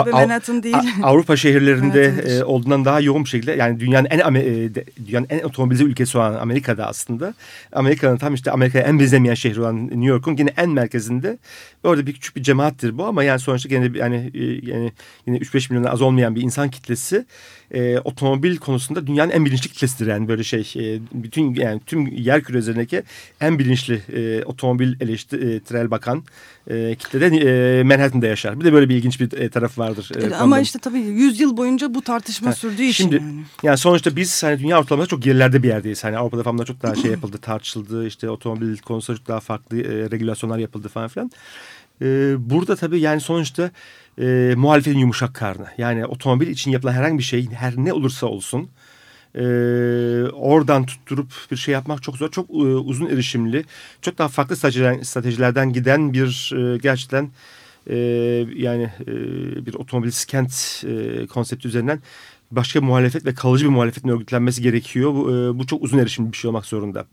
ve 0.07 0.11
Manhattan 0.11 0.63
değil. 0.63 0.77
Avrupa 1.03 1.37
şehirlerinde 1.37 2.15
e, 2.27 2.45
olduğundan 2.45 2.85
daha 2.85 3.01
yoğun 3.01 3.25
bir 3.25 3.29
şekilde 3.29 3.53
yani 3.53 3.81
dünyanın 3.81 4.09
en 4.11 4.35
e, 4.35 4.71
dünyanın 5.07 5.27
en 5.31 5.41
otomobilize 5.41 5.85
ülkesi 5.85 6.19
olan 6.19 6.35
Amerika'da 6.35 6.87
aslında 6.87 7.35
Amerika'nın 7.73 8.17
tam 8.17 8.35
işte 8.35 8.51
Amerika'ya 8.51 8.85
en 8.85 9.01
benzemeyen 9.01 9.35
şehri 9.35 9.61
olan 9.61 9.87
New 9.87 10.05
York'un 10.05 10.37
yine 10.37 10.51
en 10.57 10.71
merkezinde 10.71 11.39
orada 11.85 12.07
bir 12.07 12.13
küçük 12.13 12.37
bir 12.37 12.43
cemaattir 12.43 12.99
bu 12.99 13.05
ama 13.05 13.25
yani 13.25 13.41
sonuçta 13.41 13.69
gene 13.69 13.99
yani 13.99 14.31
e, 14.35 14.45
yani 14.71 14.93
yine 15.27 15.39
3-5 15.39 15.73
milyon 15.73 15.91
az 15.91 16.03
olmayan 16.03 16.35
bir 16.35 16.43
insan 16.43 16.71
kitlesi 16.71 17.27
e, 17.73 17.99
otomobil 17.99 18.57
konusunda 18.57 19.07
dünyanın 19.07 19.31
en 19.31 19.45
bilinçli 19.45 19.69
kitlesidir 19.71 20.07
yani 20.11 20.29
böyle 20.29 20.45
şey 20.45 20.61
e, 20.77 21.01
bütün 21.13 21.55
yani 21.55 21.81
tüm 21.87 22.07
yer 22.07 22.43
küre 22.43 22.59
üzerindeki 22.59 23.03
en 23.41 23.59
bilinçli 23.59 24.03
e, 24.13 24.45
otomobil 24.45 24.95
eleştirel 25.01 25.91
bakan 25.91 26.25
e, 26.71 26.95
kitlede 26.99 27.27
e, 27.27 27.83
Manhattan'da 27.83 28.27
yaşar. 28.27 28.61
Bir 28.61 28.65
de 28.65 28.73
böyle 28.73 28.89
bir 28.89 28.95
ilginç 28.97 29.21
bir 29.21 29.33
e, 29.39 29.49
tarafı 29.49 29.81
vardır. 29.81 30.11
e, 30.17 30.27
Ama 30.27 30.39
konuda. 30.39 30.61
işte 30.61 30.79
tabii 30.79 30.99
100 30.99 31.41
yıl 31.41 31.57
boyunca 31.57 31.95
bu 31.95 32.03
tartışma 32.03 32.49
Ha, 32.49 32.55
sürdüğü 32.55 32.83
için 32.83 33.05
Şimdi 33.05 33.15
yani. 33.15 33.43
yani 33.63 33.79
sonuçta 33.79 34.17
biz 34.17 34.43
hani 34.43 34.59
dünya 34.59 34.81
ortalamasında 34.81 35.11
çok 35.11 35.23
gerilerde 35.23 35.63
bir 35.63 35.69
yerdeyiz. 35.69 36.05
Hani 36.05 36.19
Avrupa'da 36.19 36.43
falan 36.43 36.65
çok 36.65 36.83
daha 36.83 36.95
şey 36.95 37.11
yapıldı, 37.11 37.39
tartışıldı. 37.39 38.07
İşte 38.07 38.31
otomobil 38.31 38.77
konusunda 38.79 39.19
çok 39.19 39.29
daha 39.29 39.41
farklı 39.41 39.79
e, 39.83 40.11
regülasyonlar 40.11 40.59
yapıldı 40.59 40.89
falan 40.89 41.09
filan. 41.09 41.31
E, 42.03 42.35
burada 42.39 42.77
tabii 42.77 43.01
yani 43.01 43.21
sonuçta 43.21 43.71
e, 44.21 44.55
muhalefetin 44.57 44.99
yumuşak 44.99 45.35
karnı. 45.35 45.67
Yani 45.79 46.07
otomobil 46.07 46.47
için 46.47 46.71
yapılan 46.71 46.93
herhangi 46.93 47.19
bir 47.19 47.23
şey 47.23 47.51
her 47.51 47.77
ne 47.77 47.93
olursa 47.93 48.27
olsun 48.27 48.71
e, 49.35 49.43
oradan 50.33 50.87
tutturup 50.87 51.33
bir 51.51 51.57
şey 51.57 51.73
yapmak 51.73 52.03
çok 52.03 52.17
zor. 52.17 52.31
Çok 52.31 52.51
e, 52.51 52.53
uzun 52.53 53.07
erişimli, 53.07 53.65
çok 54.03 54.19
daha 54.19 54.29
farklı 54.29 54.57
stratejilerden, 54.57 55.73
giden 55.73 56.13
bir 56.13 56.53
e, 56.57 56.79
gerçekten 56.79 57.31
e, 57.91 57.97
yani 58.57 58.91
e, 59.01 59.07
bir 59.67 59.75
otomobil 59.75 60.11
kent 60.29 60.85
e, 60.87 61.27
konsepti 61.27 61.69
üzerinden 61.69 62.03
başka 62.51 62.81
muhalefet 62.81 63.25
ve 63.25 63.35
kalıcı 63.35 63.65
bir 63.65 63.71
muhalefetin 63.71 64.09
örgütlenmesi 64.09 64.63
gerekiyor. 64.63 65.15
Bu, 65.15 65.31
e, 65.31 65.59
bu 65.59 65.67
çok 65.67 65.83
uzun 65.83 65.99
erişimli 65.99 66.33
bir 66.33 66.37
şey 66.37 66.49
olmak 66.49 66.67
zorunda. 66.67 67.07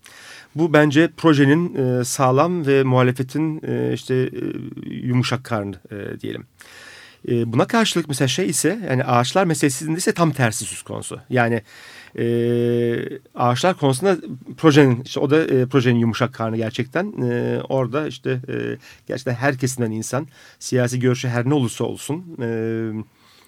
Bu 0.54 0.72
bence 0.72 1.10
projenin 1.16 1.74
e, 1.74 2.04
sağlam 2.04 2.66
ve 2.66 2.82
muhalefetin 2.82 3.60
e, 3.66 3.92
işte 3.92 4.14
e, 4.14 4.30
yumuşak 4.90 5.44
karnı 5.44 5.76
e, 5.90 6.20
diyelim. 6.20 6.46
E, 7.28 7.52
buna 7.52 7.66
karşılık 7.66 8.08
mesela 8.08 8.28
şey 8.28 8.46
ise 8.46 8.78
yani 8.90 9.04
ağaçlar 9.04 9.44
meselesinde 9.44 9.98
ise 9.98 10.12
tam 10.12 10.32
tersi 10.32 10.64
söz 10.64 10.82
konusu. 10.82 11.20
Yani 11.30 11.62
e, 12.18 12.24
ağaçlar 13.34 13.76
konusunda 13.76 14.16
projenin 14.56 15.02
işte 15.04 15.20
o 15.20 15.30
da 15.30 15.44
e, 15.44 15.66
projenin 15.66 15.98
yumuşak 15.98 16.34
karnı 16.34 16.56
gerçekten. 16.56 17.22
E, 17.22 17.60
orada 17.68 18.06
işte 18.06 18.30
e, 18.48 18.54
gerçekten 19.06 19.34
her 19.34 19.58
kesimden 19.58 19.90
insan 19.90 20.26
siyasi 20.58 21.00
görüşü 21.00 21.28
her 21.28 21.48
ne 21.48 21.54
olursa 21.54 21.84
olsun 21.84 22.36
e, 22.42 22.48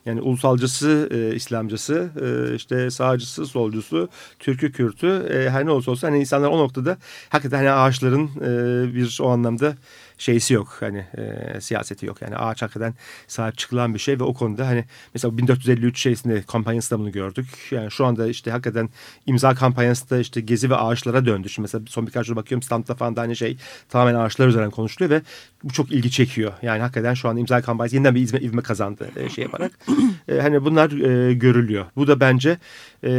yani 0.07 0.21
ulusalcısı, 0.21 1.09
e, 1.11 1.35
İslamcısı, 1.35 2.11
e, 2.21 2.55
işte 2.55 2.91
sağcısı, 2.91 3.47
solcusu, 3.47 4.09
Türkü, 4.39 4.73
Kürtü 4.73 5.07
e, 5.07 5.51
her 5.51 5.67
ne 5.67 5.71
olursa 5.71 5.91
olsun 5.91 6.09
hani 6.09 6.21
insanlar 6.21 6.49
o 6.49 6.59
noktada 6.59 6.97
hakikaten 7.29 7.57
hani 7.57 7.71
ağaçların 7.71 8.31
e, 8.41 8.95
bir 8.95 9.19
o 9.23 9.29
anlamda 9.29 9.77
şeysi 10.23 10.55
yok 10.55 10.77
hani 10.81 11.05
e, 11.19 11.61
siyaseti 11.61 12.07
yok. 12.07 12.23
Yani 12.23 12.37
ağaç 12.37 12.63
hakikaten 12.63 12.95
sahip 13.27 13.59
çıkılan 13.59 13.95
bir 13.95 13.99
şey 13.99 14.21
ve 14.21 14.25
o 14.25 14.35
konuda 14.35 14.67
hani 14.67 14.85
mesela 15.15 15.39
1453 15.39 16.01
şeysinde 16.01 16.43
kampanyasında 16.43 16.99
bunu 17.01 17.13
gördük. 17.13 17.47
Yani 17.71 17.91
şu 17.91 18.07
anda 18.07 18.27
işte 18.27 18.51
hakikaten 18.51 18.89
imza 19.27 19.55
kampanyası 19.55 20.11
da 20.11 20.19
işte 20.19 20.41
gezi 20.41 20.71
ve 20.71 20.77
ağaçlara 20.77 21.27
döndü. 21.27 21.49
Şimdi 21.49 21.65
mesela 21.65 21.85
son 21.89 22.07
birkaç 22.07 22.29
yıl 22.29 22.37
bakıyorum 22.37 22.63
standta 22.63 22.95
falan 22.95 23.17
da 23.17 23.21
aynı 23.21 23.37
şey 23.37 23.57
tamamen 23.89 24.15
ağaçlar 24.15 24.49
üzerinden 24.49 24.71
konuşuluyor 24.71 25.11
ve 25.11 25.23
bu 25.65 25.73
çok 25.73 25.93
ilgi 25.93 26.11
çekiyor. 26.11 26.53
Yani 26.63 26.81
hakikaten 26.81 27.15
şu 27.15 27.29
an 27.29 27.37
imza 27.37 27.63
kampanyası 27.63 27.97
yeniden 27.97 28.15
bir 28.15 28.29
ivme, 28.29 28.41
ivme 28.41 28.63
kazandı 28.63 29.11
e, 29.17 29.29
şey 29.29 29.45
yaparak. 29.45 29.73
E, 30.29 30.41
hani 30.41 30.65
bunlar 30.65 30.91
e, 30.91 31.35
görülüyor. 31.35 31.87
Bu 31.97 32.07
da 32.07 32.21
bence 32.21 32.59
e, 33.03 33.11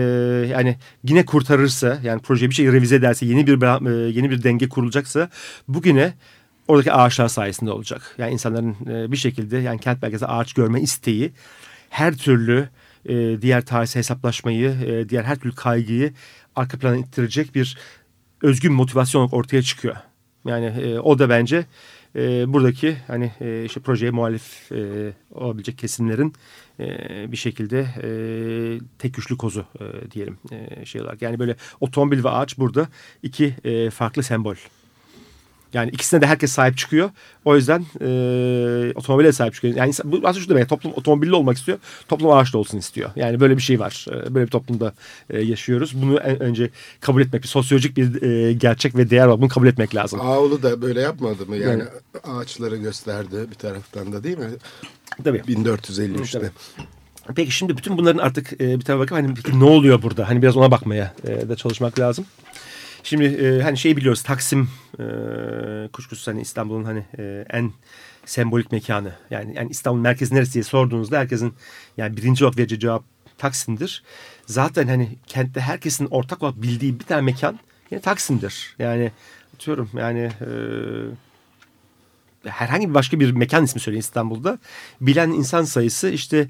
yani 0.50 0.78
yine 1.04 1.26
kurtarırsa 1.26 2.00
yani 2.04 2.22
proje 2.22 2.50
bir 2.50 2.56
şey 2.56 2.68
revize 2.68 2.96
ederse 2.96 3.26
yeni 3.26 3.48
bir 3.48 3.62
e, 3.90 4.12
yeni 4.12 4.30
bir 4.30 4.44
denge 4.44 4.70
kurulacaksa 4.70 5.30
bugüne 5.68 6.14
oradaki 6.68 6.92
ağaçlar 6.92 7.28
sayesinde 7.28 7.72
olacak. 7.72 8.16
Yani 8.18 8.34
insanların 8.34 8.76
e, 8.90 9.12
bir 9.12 9.18
şekilde 9.18 9.58
yani 9.58 9.80
kent 9.80 10.02
merkezinde 10.02 10.30
ağaç 10.30 10.54
görme 10.54 10.82
isteği 10.82 11.32
her 11.90 12.18
türlü 12.18 12.70
e, 13.06 13.42
diğer 13.42 13.66
tarihsel 13.66 14.00
hesaplaşmayı, 14.00 14.70
e, 14.70 15.10
diğer 15.10 15.24
her 15.24 15.36
türlü 15.36 15.56
kaygıyı 15.56 16.14
arka 16.56 16.80
plana 16.80 16.98
ittirecek 16.98 17.56
bir 17.56 17.78
özgün 18.42 18.74
motivasyon 18.74 19.30
ortaya 19.32 19.62
çıkıyor. 19.62 19.96
Yani 20.46 21.00
o 21.00 21.20
da 21.20 21.30
bence 21.30 21.66
buradaki 22.48 22.98
hani 23.08 23.32
e, 23.42 23.66
işte 23.66 23.80
projeye 23.80 24.12
muhalif 24.12 24.72
olabilecek 25.32 25.78
kesimlerin 25.78 26.34
bir 27.32 27.38
şekilde 27.38 27.88
tek 29.00 29.14
güçlü 29.14 29.38
kozu 29.38 29.66
diyelim 30.12 30.38
e, 30.52 30.86
şey 30.86 31.02
olarak. 31.02 31.22
Yani 31.22 31.40
böyle 31.40 31.56
otomobil 31.80 32.24
ve 32.24 32.30
ağaç 32.30 32.58
burada 32.58 32.88
iki 33.24 33.56
farklı 33.92 34.24
sembol. 34.24 34.56
Yani 35.74 35.90
ikisine 35.90 36.22
de 36.22 36.28
herkes 36.28 36.52
sahip 36.52 36.78
çıkıyor. 36.78 37.10
O 37.46 37.56
yüzden 37.56 37.86
e, 38.02 38.92
otomobile 38.96 39.32
sahip 39.32 39.54
çıkıyor. 39.54 39.76
Yani 39.76 39.94
bu 40.04 40.16
aslında 40.24 40.44
şu 40.44 40.50
demek 40.50 40.70
toplum 40.70 40.94
otomobilli 40.94 41.36
olmak 41.36 41.58
istiyor. 41.58 41.78
Toplum 42.08 42.32
ağaçlı 42.32 42.60
olsun 42.60 42.78
istiyor. 42.78 43.10
Yani 43.16 43.40
böyle 43.40 43.58
bir 43.58 43.62
şey 43.62 43.80
var. 43.80 44.06
Böyle 44.30 44.46
bir 44.46 44.52
toplumda 44.52 44.94
e, 45.30 45.42
yaşıyoruz. 45.42 46.02
Bunu 46.02 46.20
en, 46.20 46.44
önce 46.44 46.70
kabul 47.02 47.22
etmek 47.22 47.44
bir 47.44 47.48
sosyolojik 47.48 47.98
bir 47.98 48.22
e, 48.22 48.54
gerçek 48.54 48.96
ve 48.98 49.10
değer 49.10 49.28
var. 49.28 49.42
Bunu 49.42 49.50
kabul 49.50 49.68
etmek 49.68 49.96
lazım. 49.96 50.22
Ağolu 50.22 50.64
da 50.64 50.82
böyle 50.82 51.02
yapmadı 51.02 51.46
mı? 51.46 51.58
Yani 51.58 51.84
ağaçları 52.24 52.78
gösterdi 52.78 53.36
bir 53.52 53.56
taraftan 53.56 54.14
da 54.14 54.24
değil 54.24 54.38
mi? 54.38 54.50
Tabii. 55.24 55.38
1453'te. 55.38 56.40
Tabii. 56.40 56.52
Peki 57.36 57.52
şimdi 57.52 57.78
bütün 57.78 57.98
bunların 57.98 58.20
artık 58.20 58.54
e, 58.54 58.80
bir 58.80 58.82
tarafa 58.82 59.02
bakıp 59.02 59.18
hani 59.18 59.34
peki 59.34 59.60
ne 59.60 59.64
oluyor 59.64 60.02
burada? 60.02 60.30
Hani 60.30 60.42
biraz 60.42 60.58
ona 60.58 60.72
bakmaya 60.72 61.14
e, 61.28 61.50
da 61.50 61.56
çalışmak 61.56 62.00
lazım. 62.00 62.26
Şimdi 63.04 63.26
e, 63.26 63.62
hani 63.62 63.78
şey 63.78 63.98
biliyoruz 63.98 64.24
Taksim 64.24 64.70
e, 65.00 65.04
kuşkusuz 65.94 66.28
hani 66.28 66.42
İstanbul'un 66.42 66.84
hani 66.84 67.06
e, 67.18 67.46
en 67.50 67.72
sembolik 68.26 68.72
mekanı. 68.72 69.14
Yani, 69.30 69.56
yani 69.56 69.70
İstanbul 69.72 70.00
merkezi 70.00 70.36
neresi 70.36 70.54
diye 70.54 70.64
sorduğunuzda 70.64 71.20
herkesin 71.20 71.54
yani 71.98 72.18
birinci 72.18 72.46
olarak 72.46 72.58
vereceği 72.58 72.80
cevap 72.80 73.04
Taksim'dir. 73.38 74.04
Zaten 74.46 74.88
hani 74.88 75.10
kentte 75.28 75.60
herkesin 75.60 76.08
ortak 76.12 76.44
olarak 76.44 76.62
bildiği 76.62 77.00
bir 77.00 77.06
tane 77.06 77.22
mekan 77.22 77.60
yine 77.92 78.02
Taksim'dir. 78.02 78.76
Yani 78.80 79.12
atıyorum 79.56 79.90
yani 79.94 80.20
e, 80.20 80.50
herhangi 82.50 82.90
bir 82.90 82.94
başka 82.94 83.20
bir 83.20 83.32
mekan 83.32 83.64
ismi 83.64 83.82
söyleyin 83.82 84.02
İstanbul'da. 84.02 84.60
Bilen 85.02 85.30
insan 85.30 85.64
sayısı 85.64 86.10
işte 86.10 86.48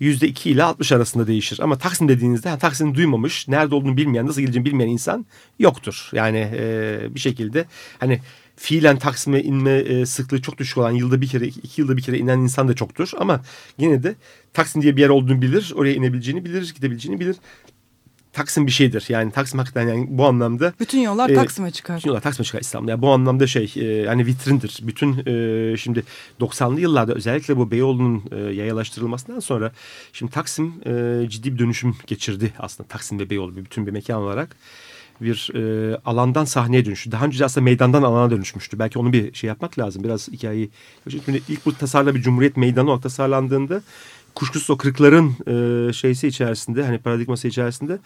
yüzde 0.00 0.28
iki 0.28 0.50
ile 0.50 0.62
60 0.62 0.92
arasında 0.92 1.26
değişir. 1.26 1.58
Ama 1.62 1.78
Taksim 1.78 2.08
dediğinizde 2.08 2.48
yani 2.48 2.58
Taksim'i 2.58 2.94
duymamış, 2.94 3.48
nerede 3.48 3.74
olduğunu 3.74 3.96
bilmeyen, 3.96 4.26
nasıl 4.26 4.40
gideceğini 4.40 4.66
bilmeyen 4.66 4.90
insan 4.90 5.26
yoktur. 5.58 6.10
Yani 6.12 6.50
e, 6.56 6.98
bir 7.14 7.20
şekilde 7.20 7.64
hani 7.98 8.20
fiilen 8.56 8.98
Taksim'e 8.98 9.42
inme 9.42 9.70
e, 9.70 10.06
sıklığı 10.06 10.42
çok 10.42 10.58
düşük 10.58 10.78
olan 10.78 10.90
yılda 10.90 11.20
bir 11.20 11.28
kere, 11.28 11.46
iki 11.46 11.80
yılda 11.80 11.96
bir 11.96 12.02
kere 12.02 12.18
inen 12.18 12.38
insan 12.38 12.68
da 12.68 12.74
çoktur. 12.74 13.10
Ama 13.18 13.42
yine 13.78 14.02
de 14.02 14.14
Taksim 14.52 14.82
diye 14.82 14.96
bir 14.96 15.00
yer 15.00 15.08
olduğunu 15.08 15.42
bilir, 15.42 15.72
oraya 15.76 15.94
inebileceğini 15.94 16.44
bilir, 16.44 16.74
gidebileceğini 16.74 17.20
bilir. 17.20 17.36
Taksim 18.32 18.66
bir 18.66 18.72
şeydir. 18.72 19.04
Yani 19.08 19.32
Taksim 19.32 19.58
hakikaten 19.58 19.88
yani 19.88 20.06
bu 20.10 20.26
anlamda 20.26 20.72
Bütün 20.80 20.98
yollar 21.00 21.30
e, 21.30 21.34
Taksim'e 21.34 21.70
çıkar. 21.70 21.96
bütün 21.96 22.08
yollar 22.08 22.20
Taksim'e 22.20 22.44
çıkar 22.44 22.60
İstanbul'da. 22.60 22.90
Yani 22.90 23.02
bu 23.02 23.10
anlamda 23.10 23.46
şey 23.46 23.72
e, 23.76 23.84
yani 23.84 24.26
vitrindir. 24.26 24.78
Bütün 24.82 25.12
e, 25.26 25.76
şimdi 25.76 26.04
90'lı 26.40 26.80
yıllarda 26.80 27.14
özellikle 27.14 27.56
bu 27.56 27.70
Beyoğlu'nun 27.70 28.24
e, 28.32 28.36
yayalaştırılmasından 28.36 29.40
sonra 29.40 29.72
şimdi 30.12 30.32
Taksim 30.32 30.74
e, 30.86 31.28
ciddi 31.28 31.54
bir 31.54 31.58
dönüşüm 31.58 31.96
geçirdi 32.06 32.52
aslında. 32.58 32.88
Taksim 32.88 33.18
ve 33.18 33.30
Beyoğlu 33.30 33.56
bir 33.56 33.64
bütün 33.64 33.86
bir 33.86 33.92
mekan 33.92 34.22
olarak 34.22 34.56
bir 35.20 35.50
e, 35.54 35.96
alandan 36.04 36.44
sahneye 36.44 36.84
dönüştü. 36.84 37.12
Daha 37.12 37.24
önce 37.24 37.44
aslında 37.44 37.64
meydandan 37.64 38.02
alana 38.02 38.30
dönüşmüştü. 38.30 38.78
Belki 38.78 38.98
onu 38.98 39.12
bir 39.12 39.34
şey 39.34 39.48
yapmak 39.48 39.78
lazım. 39.78 40.04
Biraz 40.04 40.28
hikayeyi. 40.28 40.70
Şimdi 41.08 41.42
ilk 41.48 41.66
bu 41.66 41.74
tasarla 41.74 42.14
bir 42.14 42.22
Cumhuriyet 42.22 42.56
Meydanı 42.56 42.88
olarak 42.88 43.02
tasarlandığında 43.02 43.82
kuşkusuz 44.34 44.70
o 44.70 44.76
kırıkların 44.76 45.34
e, 45.88 45.92
şeysi 45.92 46.28
içerisinde 46.28 46.84
hani 46.84 46.98
paradigması 46.98 47.48
içerisinde 47.48 47.98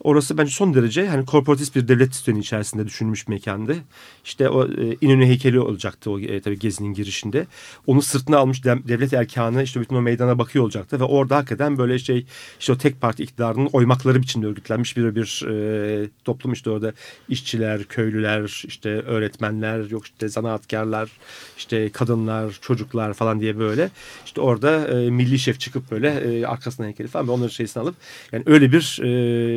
Orası 0.00 0.38
bence 0.38 0.50
son 0.50 0.74
derece 0.74 1.08
hani 1.08 1.26
korporatist 1.26 1.76
bir 1.76 1.88
devlet 1.88 2.14
sistemi 2.14 2.38
içerisinde 2.38 2.86
düşünülmüş 2.86 3.28
bir 3.28 3.32
mekandı. 3.32 3.76
İşte 4.24 4.48
o 4.48 4.66
e, 4.66 4.96
İnönü 5.00 5.26
heykeli 5.26 5.60
olacaktı 5.60 6.10
o 6.10 6.20
e, 6.20 6.40
tabii 6.40 6.58
gezinin 6.58 6.94
girişinde. 6.94 7.46
Onu 7.86 8.02
sırtına 8.02 8.38
almış 8.38 8.64
devlet 8.64 9.12
erkanı 9.12 9.62
işte 9.62 9.80
bütün 9.80 9.96
o 9.96 10.02
meydana 10.02 10.38
bakıyor 10.38 10.64
olacaktı 10.64 11.00
ve 11.00 11.04
orada 11.04 11.36
hakikaten 11.36 11.78
böyle 11.78 11.98
şey 11.98 12.26
işte 12.60 12.72
o 12.72 12.78
tek 12.78 13.00
parti 13.00 13.22
iktidarının 13.22 13.68
oymakları 13.72 14.22
biçimde 14.22 14.46
örgütlenmiş 14.46 14.96
bir 14.96 15.14
bir 15.14 15.46
e, 15.50 16.08
toplum 16.24 16.52
işte 16.52 16.70
orada 16.70 16.92
işçiler, 17.28 17.84
köylüler, 17.84 18.62
işte 18.66 18.90
öğretmenler, 18.90 19.90
yok 19.90 20.04
işte 20.06 20.28
zanaatkarlar, 20.28 21.10
işte 21.58 21.90
kadınlar, 21.90 22.58
çocuklar 22.60 23.14
falan 23.14 23.40
diye 23.40 23.58
böyle 23.58 23.90
işte 24.26 24.40
orada 24.40 24.88
e, 24.88 25.10
milli 25.10 25.38
şef 25.38 25.60
çıkıp 25.60 25.90
böyle 25.90 26.08
e, 26.08 26.46
arkasına 26.46 26.86
heykeli 26.86 27.08
falan 27.08 27.28
ve 27.28 27.32
onların 27.32 27.48
şeysini 27.48 27.82
alıp 27.82 27.94
yani 28.32 28.42
öyle 28.46 28.72
bir 28.72 29.00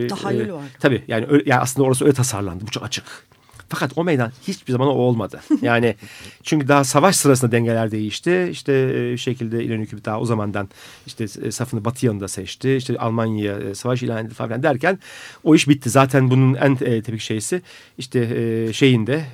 e, 0.04 0.08
tahayyül 0.08 0.52
var. 0.54 0.66
Tabii 0.80 1.04
yani, 1.08 1.26
öyle, 1.30 1.44
yani 1.46 1.62
aslında 1.62 1.88
orası 1.88 2.06
öyle 2.06 2.14
tasarlandı. 2.14 2.68
Bu 2.68 2.72
çok 2.72 2.84
açık. 2.84 3.28
Fakat 3.70 3.92
o 3.96 4.04
meydan 4.04 4.32
hiçbir 4.48 4.72
zaman 4.72 4.88
o 4.88 4.92
olmadı. 4.92 5.42
Yani 5.62 5.96
çünkü 6.44 6.68
daha 6.68 6.84
savaş 6.84 7.16
sırasında 7.16 7.52
dengeler 7.52 7.92
değişti. 7.92 8.48
İşte 8.52 8.74
e, 8.74 9.18
şekilde 9.18 9.64
İlhan 9.64 9.80
Hükümeti 9.80 10.06
daha 10.06 10.20
o 10.20 10.26
zamandan 10.26 10.70
işte 11.06 11.24
e, 11.24 11.52
safını 11.52 11.86
batı 11.86 12.06
yanında 12.06 12.28
seçti. 12.28 12.76
İşte 12.76 12.98
Almanya'ya 12.98 13.60
e, 13.60 13.76
savaş 13.76 14.04
ilan 14.04 14.22
edildi 14.22 14.34
falan 14.34 14.64
derken 14.64 15.00
o 15.44 15.56
iş 15.56 15.68
bitti. 15.68 15.90
Zaten 15.90 16.30
bunun 16.30 16.54
en 16.54 16.76
tepik 16.76 17.22
şeysi 17.22 17.62
işte 17.98 18.74
şeyinde 18.74 19.26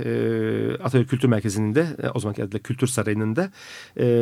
Atatürk 0.84 1.09
Kültür 1.09 1.27
Merkezi'nin 1.27 1.75
de 1.75 1.88
o 2.13 2.19
zamanki 2.19 2.43
adıyla 2.43 2.59
Kültür 2.59 2.88
Sarayı'nın 2.88 3.36
da 3.36 3.51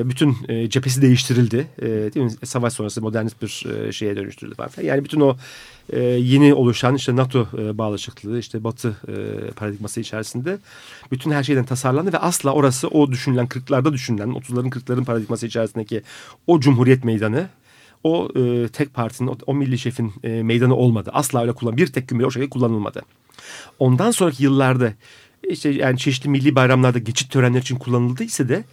bütün 0.09 0.35
cephesi 0.69 1.01
değiştirildi. 1.01 1.67
Değil 1.81 2.25
mi? 2.25 2.31
Savaş 2.43 2.73
sonrası 2.73 3.01
modernist 3.01 3.41
bir 3.41 3.65
şeye 3.91 4.15
dönüştürüldü 4.15 4.55
falan. 4.55 4.69
Yani 4.83 5.03
bütün 5.03 5.19
o 5.19 5.37
e, 5.91 5.99
yeni 6.03 6.53
oluşan 6.53 6.95
işte 6.95 7.15
NATO 7.15 7.47
e, 7.57 7.77
bağlaşıklığı 7.77 8.39
işte 8.39 8.63
Batı 8.63 8.97
e, 9.07 9.51
paradigması 9.51 9.99
içerisinde 9.99 10.59
bütün 11.11 11.31
her 11.31 11.43
şeyden 11.43 11.65
tasarlandı 11.65 12.13
ve 12.13 12.17
asla 12.17 12.53
orası 12.53 12.87
o 12.87 13.11
düşünülen 13.11 13.47
40'larda 13.47 13.93
düşünülen 13.93 14.29
30'ların 14.29 14.69
40'ların 14.69 15.05
paradigması 15.05 15.47
içerisindeki 15.47 16.01
o 16.47 16.59
Cumhuriyet 16.59 17.03
Meydanı 17.03 17.47
o 18.03 18.29
e, 18.35 18.67
tek 18.67 18.93
partinin 18.93 19.29
o, 19.29 19.37
o 19.45 19.53
milli 19.53 19.77
şefin 19.77 20.13
e, 20.23 20.43
meydanı 20.43 20.75
olmadı. 20.75 21.09
Asla 21.13 21.41
öyle 21.41 21.53
kullan 21.53 21.77
bir 21.77 21.87
tek 21.87 22.07
gün 22.07 22.19
bile 22.19 22.27
o 22.27 22.31
şekilde 22.31 22.49
kullanılmadı. 22.49 23.01
Ondan 23.79 24.11
sonraki 24.11 24.43
yıllarda 24.43 24.93
işte 25.49 25.69
yani 25.69 25.97
çeşitli 25.97 26.29
milli 26.29 26.55
bayramlarda 26.55 26.99
geçit 26.99 27.31
törenleri 27.31 27.61
için 27.61 27.75
kullanıldıysa 27.75 28.49
da 28.49 28.63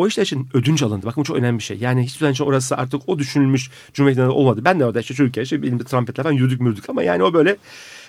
o 0.00 0.06
işler 0.06 0.22
için 0.22 0.48
ödünç 0.54 0.82
alındı. 0.82 1.06
Bakın 1.06 1.22
çok 1.22 1.36
önemli 1.36 1.58
bir 1.58 1.64
şey. 1.64 1.78
Yani 1.78 2.02
hiçbir 2.02 2.18
zaman 2.18 2.32
için 2.32 2.44
orası 2.44 2.76
artık 2.76 3.02
o 3.06 3.18
düşünülmüş 3.18 3.70
Cumhuriyet'ten 3.94 4.26
olmadı. 4.26 4.60
Ben 4.64 4.80
de 4.80 4.86
orada 4.86 5.00
işte 5.00 5.14
çocukken 5.14 5.42
işte 5.42 5.56
elimde 5.56 5.84
trompetler 5.84 6.22
falan 6.22 6.34
yürüdük 6.34 6.60
mürdük 6.60 6.90
ama 6.90 7.02
yani 7.02 7.22
o 7.22 7.34
böyle 7.34 7.56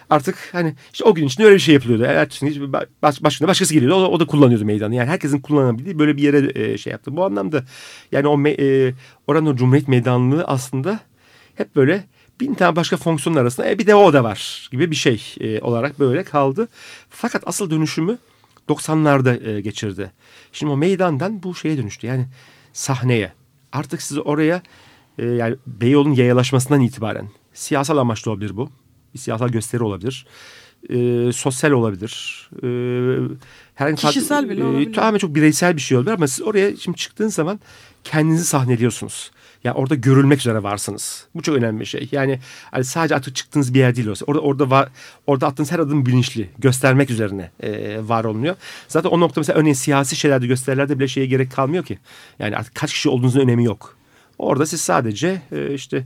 artık 0.09 0.49
hani 0.51 0.75
işte 0.93 1.03
o 1.03 1.13
gün 1.13 1.27
içinde 1.27 1.45
öyle 1.45 1.55
bir 1.55 1.61
şey 1.61 1.73
yapılıyordu. 1.73 2.03
Ertesi 2.03 2.73
baş, 3.01 3.23
başına 3.23 3.47
başkası 3.47 3.73
geliyordu. 3.73 3.95
O, 3.95 4.11
o 4.11 4.19
da 4.19 4.25
kullanıyordu 4.25 4.65
meydanı. 4.65 4.95
Yani 4.95 5.09
herkesin 5.09 5.39
kullanabildiği 5.39 5.99
böyle 5.99 6.17
bir 6.17 6.23
yere 6.23 6.51
e, 6.55 6.77
şey 6.77 6.91
yaptı. 6.91 7.15
Bu 7.15 7.25
anlamda 7.25 7.63
yani 8.11 8.27
o 8.27 8.37
me, 8.37 8.49
e, 8.49 8.93
oranın 9.27 9.45
o 9.45 9.55
Cumhuriyet 9.55 9.87
meydanlığı 9.87 10.43
aslında 10.43 10.99
hep 11.55 11.75
böyle 11.75 12.03
bin 12.39 12.53
tane 12.53 12.75
başka 12.75 12.97
fonksiyonun 12.97 13.39
arasında 13.39 13.69
e, 13.69 13.79
bir 13.79 13.87
de 13.87 13.95
o 13.95 14.13
da 14.13 14.23
var 14.23 14.69
gibi 14.71 14.91
bir 14.91 14.95
şey 14.95 15.35
e, 15.39 15.61
olarak 15.61 15.99
böyle 15.99 16.23
kaldı. 16.23 16.67
Fakat 17.09 17.43
asıl 17.45 17.69
dönüşümü 17.69 18.17
90'larda 18.69 19.49
e, 19.49 19.61
geçirdi. 19.61 20.11
Şimdi 20.51 20.71
o 20.71 20.77
meydandan 20.77 21.43
bu 21.43 21.55
şeye 21.55 21.77
dönüştü. 21.77 22.07
Yani 22.07 22.25
sahneye. 22.73 23.33
Artık 23.71 24.01
siz 24.01 24.17
oraya 24.17 24.61
e, 25.17 25.25
yani 25.25 25.55
Beyoğlu'nun 25.67 26.13
yayalaşmasından 26.13 26.81
itibaren 26.81 27.29
siyasal 27.53 27.97
amaçlı 27.97 28.31
olabilir 28.31 28.57
bu. 28.57 28.69
Bir 29.13 29.19
siyasal 29.19 29.49
gösteri 29.49 29.83
olabilir. 29.83 30.25
E, 30.89 31.31
sosyal 31.31 31.71
olabilir. 31.71 32.49
E, 32.63 32.67
herhangi 33.75 34.01
Kişisel 34.01 34.49
bile 34.49 34.61
e, 34.61 34.63
olabilir. 34.63 34.93
Tamamen 34.93 35.17
çok 35.17 35.35
bireysel 35.35 35.75
bir 35.75 35.81
şey 35.81 35.97
olabilir 35.97 36.13
ama 36.13 36.27
siz 36.27 36.41
oraya 36.41 36.75
şimdi 36.77 36.97
çıktığınız 36.97 37.33
zaman 37.33 37.59
kendinizi 38.03 38.45
sahneliyorsunuz. 38.45 39.31
Yani 39.63 39.75
orada 39.75 39.95
görülmek 39.95 40.39
üzere 40.39 40.63
varsınız. 40.63 41.27
Bu 41.35 41.41
çok 41.41 41.55
önemli 41.55 41.79
bir 41.79 41.85
şey. 41.85 42.09
Yani 42.11 42.39
hani 42.71 42.83
sadece 42.83 43.15
artık 43.15 43.35
çıktığınız 43.35 43.73
bir 43.73 43.79
yer 43.79 43.95
değil 43.95 44.07
olsa. 44.07 44.25
Orada 44.25 44.41
orada 44.41 44.69
var 44.69 44.89
orada 45.27 45.47
attığınız 45.47 45.71
her 45.71 45.79
adım 45.79 46.05
bilinçli, 46.05 46.49
göstermek 46.57 47.09
üzerine 47.09 47.51
e, 47.59 47.99
var 48.07 48.23
olunuyor. 48.23 48.55
Zaten 48.87 49.09
o 49.09 49.19
nokta 49.19 49.41
mesela 49.41 49.59
örneğin 49.59 49.73
siyasi 49.73 50.15
şeylerde 50.15 50.47
gösterilerde 50.47 50.99
bile 50.99 51.07
şeye 51.07 51.25
gerek 51.25 51.51
kalmıyor 51.51 51.85
ki. 51.85 51.99
Yani 52.39 52.57
artık 52.57 52.75
kaç 52.75 52.93
kişi 52.93 53.09
olduğunuzun 53.09 53.39
önemi 53.39 53.63
yok. 53.63 53.95
Orada 54.37 54.65
siz 54.65 54.81
sadece 54.81 55.41
e, 55.51 55.73
işte 55.73 56.05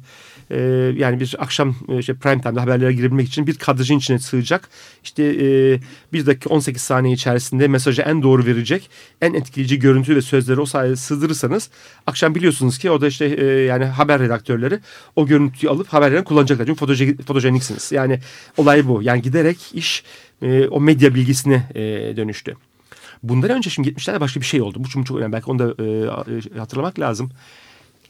e, 0.52 0.60
yani 0.98 1.20
bir 1.20 1.36
akşam 1.40 1.76
e, 1.90 2.00
işte 2.00 2.14
prime 2.14 2.42
time'da 2.42 2.62
haberlere 2.62 2.94
girebilmek 2.94 3.28
için 3.28 3.48
bir 3.48 3.56
kadrajın 3.56 3.98
içine 3.98 4.20
sığacak. 4.20 4.70
İşte 5.04 5.24
e, 5.24 5.80
bir 6.14 6.26
dakika 6.26 6.50
18 6.50 6.82
saniye 6.82 7.14
içerisinde 7.14 7.68
mesajı 7.68 8.02
en 8.02 8.24
doğru 8.24 8.46
verecek, 8.46 8.90
en 9.22 9.34
etkileyici 9.34 9.80
görüntü 9.80 10.16
ve 10.16 10.22
sözleri 10.22 10.62
o 10.62 10.66
sayede 10.66 10.96
sığdırırsanız 10.96 11.70
akşam 12.08 12.36
biliyorsunuz 12.36 12.78
ki 12.78 12.92
o 12.92 13.02
da 13.02 13.08
işte 13.08 13.26
e, 13.26 13.46
yani 13.46 13.86
haber 13.86 14.20
redaktörleri 14.20 14.80
o 15.16 15.28
görüntüyü 15.28 15.72
alıp 15.72 15.88
haberlerini 15.88 16.24
kullanacaklar. 16.24 16.66
Çünkü 16.66 16.80
fotojen, 16.80 17.18
fotojeniksiniz. 17.18 17.92
Yani 17.92 18.20
olay 18.58 18.88
bu. 18.88 19.04
Yani 19.04 19.22
giderek 19.22 19.58
iş 19.74 20.04
e, 20.42 20.68
o 20.68 20.82
medya 20.82 21.16
bilgisine 21.16 21.70
e, 21.76 21.82
dönüştü. 22.18 22.56
Bundan 23.24 23.50
önce 23.50 23.70
şimdi 23.70 23.90
70'lerde 23.90 24.20
başka 24.20 24.42
bir 24.42 24.46
şey 24.46 24.62
oldu. 24.62 24.84
Bu 24.84 25.04
çok 25.04 25.18
önemli. 25.18 25.34
Belki 25.34 25.52
onu 25.52 25.60
da 25.60 25.84
e, 26.54 26.60
hatırlamak 26.60 27.00
lazım 27.00 27.32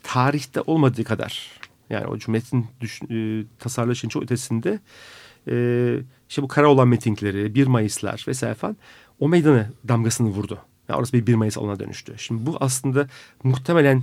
tarihte 0.06 0.60
olmadığı 0.60 1.04
kadar 1.04 1.50
yani 1.90 2.06
o 2.06 2.18
cumhuriyetin 2.18 2.66
düş, 2.80 3.02
e, 3.02 3.44
tasarlaşın 3.58 4.08
çok 4.08 4.22
ötesinde 4.22 4.80
e, 5.48 5.54
işte 6.28 6.42
bu 6.42 6.48
kara 6.48 6.68
olan 6.68 6.88
mitingleri, 6.88 7.54
1 7.54 7.66
Mayıs'lar 7.66 8.24
vesaire 8.28 8.54
falan 8.54 8.76
o 9.20 9.28
meydana 9.28 9.70
damgasını 9.88 10.28
vurdu. 10.28 10.58
Yani 10.88 10.98
orası 10.98 11.12
bir 11.12 11.26
1 11.26 11.34
Mayıs 11.34 11.58
alana 11.58 11.80
dönüştü. 11.80 12.14
Şimdi 12.18 12.46
bu 12.46 12.56
aslında 12.60 13.08
muhtemelen 13.44 14.02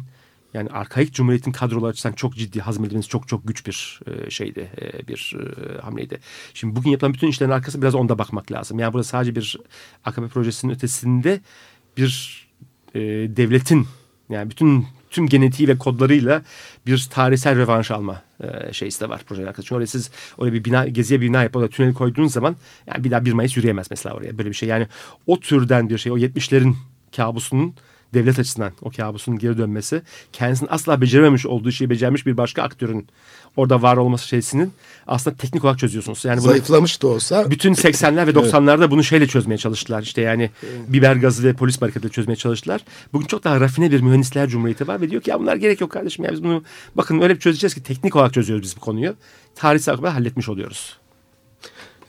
yani 0.54 0.70
arkaik 0.70 1.14
cumhuriyetin 1.14 1.52
kadroları 1.52 1.90
açısından 1.90 2.16
çok 2.16 2.36
ciddi 2.36 2.62
hazmedilmesi 2.62 3.10
çok 3.10 3.28
çok 3.28 3.48
güç 3.48 3.68
bir 3.68 4.00
e, 4.08 4.30
şeydi, 4.30 4.72
e, 4.82 5.08
bir 5.08 5.36
e, 5.40 5.82
hamleydi. 5.82 6.20
Şimdi 6.54 6.76
bugün 6.76 6.90
yapılan 6.90 7.14
bütün 7.14 7.28
işlerin 7.28 7.52
arkası 7.52 7.82
biraz 7.82 7.96
onda 7.96 8.18
bakmak 8.18 8.52
lazım. 8.52 8.80
Yani 8.80 8.94
burada 8.94 9.04
sadece 9.04 9.36
bir 9.36 9.58
AKP 10.06 10.28
projesinin 10.28 10.74
ötesinde 10.74 11.42
bir 11.98 12.44
devletin 13.36 13.88
yani 14.30 14.50
bütün 14.50 14.86
tüm 15.14 15.28
genetiği 15.28 15.68
ve 15.70 15.78
kodlarıyla 15.78 16.42
bir 16.88 17.08
tarihsel 17.12 17.58
revanş 17.58 17.92
alma 17.92 18.22
e, 18.44 18.74
şeysi 18.74 19.02
de 19.02 19.10
var 19.10 19.22
projenin 19.28 19.48
arkasında. 19.48 19.66
Çünkü 19.66 19.76
oraya 19.76 19.88
siz 19.88 20.12
oraya 20.38 20.54
bir 20.54 20.66
bina, 20.66 20.88
geziye 20.88 21.22
bir 21.22 21.28
bina 21.28 21.44
yapıp 21.44 21.56
orada 21.56 21.70
tüneli 21.70 21.94
koyduğunuz 21.94 22.34
zaman 22.34 22.56
yani 22.88 23.04
bir 23.04 23.12
daha 23.12 23.26
bir 23.26 23.34
Mayıs 23.34 23.58
yürüyemez 23.58 23.88
mesela 23.90 24.16
oraya. 24.16 24.38
Böyle 24.38 24.50
bir 24.50 24.56
şey 24.56 24.70
yani 24.70 24.88
o 25.28 25.40
türden 25.40 25.90
bir 25.90 25.98
şey 25.98 26.12
o 26.12 26.18
70'lerin 26.18 26.76
kabusunun 27.16 27.76
devlet 28.14 28.40
açısından 28.40 28.72
o 28.82 28.90
kabusun 28.90 29.38
geri 29.38 29.58
dönmesi 29.58 30.02
kendisinin 30.34 30.70
asla 30.70 31.02
becerememiş 31.02 31.46
olduğu 31.46 31.72
şeyi 31.72 31.90
becermiş 31.90 32.26
bir 32.26 32.38
başka 32.38 32.64
aktörün 32.64 33.08
orada 33.58 33.82
var 33.82 33.98
olması 33.98 34.28
şeysinin 34.28 34.74
aslında 35.08 35.38
teknik 35.38 35.64
olarak 35.64 35.80
çözüyorsunuz. 35.80 36.26
Yani 36.26 36.42
Zayıflamış 36.42 37.02
da 37.02 37.08
olsa. 37.08 37.52
Bütün 37.52 37.74
80'ler 37.74 38.28
ve 38.28 38.32
90'larda 38.32 38.80
evet. 38.80 38.92
bunu 38.92 39.04
şeyle 39.04 39.28
çözmeye 39.28 39.58
çalıştılar. 39.58 40.02
İşte 40.02 40.22
yani 40.22 40.50
biber 40.88 41.16
gazı 41.16 41.44
ve 41.44 41.54
polis 41.54 41.82
hareketiyle 41.82 42.12
çözmeye 42.12 42.36
çalıştılar. 42.36 42.82
Bugün 43.14 43.26
çok 43.26 43.44
daha 43.44 43.60
rafine 43.60 43.92
bir 43.92 44.02
mühendisler 44.02 44.48
cumhuriyeti 44.48 44.88
var 44.88 45.02
ve 45.02 45.10
diyor 45.10 45.22
ki 45.22 45.30
ya 45.30 45.40
bunlar 45.40 45.56
gerek 45.56 45.82
yok 45.82 45.92
kardeşim. 45.92 46.26
Ya 46.26 46.32
biz 46.32 46.44
bunu 46.44 46.64
bakın 46.96 47.22
öyle 47.22 47.36
bir 47.36 47.40
çözeceğiz 47.40 47.74
ki 47.74 47.84
teknik 47.84 48.16
olarak 48.16 48.34
çözüyoruz 48.34 48.64
biz 48.64 48.78
bu 48.78 48.82
konuyu. 48.82 49.16
Tarihsel 49.56 49.96
olarak 49.96 50.14
halletmiş 50.16 50.50
oluyoruz. 50.50 50.98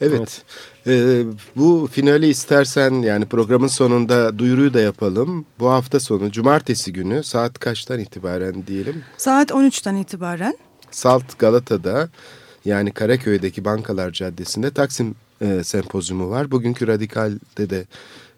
Evet. 0.04 0.20
evet. 0.20 0.42
Ee, 0.86 1.24
bu 1.56 1.88
finali 1.92 2.26
istersen 2.26 2.90
yani 2.90 3.26
programın 3.26 3.66
sonunda 3.66 4.38
duyuruyu 4.38 4.74
da 4.74 4.80
yapalım. 4.80 5.46
Bu 5.58 5.70
hafta 5.70 6.00
sonu 6.00 6.32
cumartesi 6.32 6.92
günü 6.92 7.24
saat 7.24 7.58
kaçtan 7.58 8.00
itibaren 8.00 8.66
diyelim? 8.66 9.04
Saat 9.16 9.50
13'ten 9.50 9.94
itibaren. 9.96 10.58
Salt 10.90 11.38
Galata'da 11.38 12.08
yani 12.64 12.92
Karaköy'deki 12.92 13.64
Bankalar 13.64 14.10
Caddesi'nde 14.12 14.70
Taksim 14.70 15.14
e, 15.40 15.64
sempozyumu 15.64 16.30
var. 16.30 16.50
Bugünkü 16.50 16.86
Radikal'de 16.86 17.70
de 17.70 17.84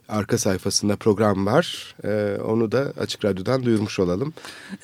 arka 0.09 0.39
sayfasında 0.39 0.97
program 0.97 1.47
var. 1.47 1.95
Ee, 2.05 2.39
onu 2.45 2.73
da 2.73 2.93
Açık 3.01 3.25
Radyo'dan 3.25 3.65
duyurmuş 3.65 3.99
olalım. 3.99 4.35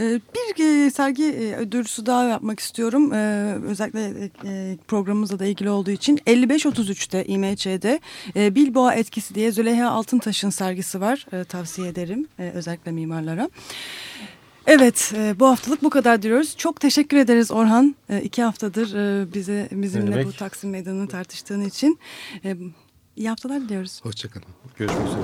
Ee, 0.01 0.21
bir 0.35 0.65
e, 0.87 0.91
sergi 0.91 1.25
e, 1.25 1.73
duyurusu 1.73 2.07
daha 2.07 2.25
yapmak 2.25 2.61
istiyorum. 2.61 3.13
Ee, 3.13 3.55
özellikle 3.67 4.31
e, 4.45 4.77
programımızla 4.89 5.39
da 5.39 5.47
ilgili 5.47 5.71
olduğu 5.71 5.91
için 5.91 6.17
55-33'te 6.17 7.25
İMÇ'de 7.25 8.01
e, 8.37 8.55
Bilboğa 8.55 8.95
Etkisi 8.95 9.35
diye 9.35 9.53
Züleyha 9.53 9.91
Altıntaş'ın 9.91 10.51
sergisi 10.51 11.01
var. 11.01 11.27
E, 11.33 11.45
tavsiye 11.45 11.89
ederim 11.89 12.27
e, 12.39 12.51
özellikle 12.55 12.93
mimarlara. 12.93 13.51
Evet 14.67 15.13
e, 15.17 15.41
bu 15.41 15.49
haftalık 15.49 15.83
bu 15.83 15.91
kadar 15.91 16.23
diyoruz. 16.23 16.55
Çok 16.57 16.81
teşekkür 16.81 17.17
ederiz 17.17 17.51
Orhan. 17.51 17.97
E, 18.09 18.21
iki 18.21 18.43
haftadır 18.43 18.95
e, 18.95 19.35
bize 19.35 19.69
bizimle 19.73 20.25
bu 20.25 20.33
Taksim 20.33 20.71
Meydanı'nı 20.71 21.09
tartıştığın 21.09 21.65
için. 21.65 21.99
İyi 23.17 23.29
haftalar 23.29 23.61
diliyoruz. 23.61 24.01
Hoşçakalın. 24.05 24.47
Görüşmek 24.77 25.07
üzere. 25.09 25.23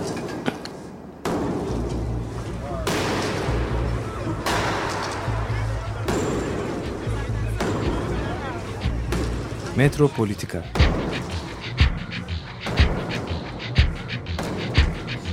Metropolitika 9.77 10.65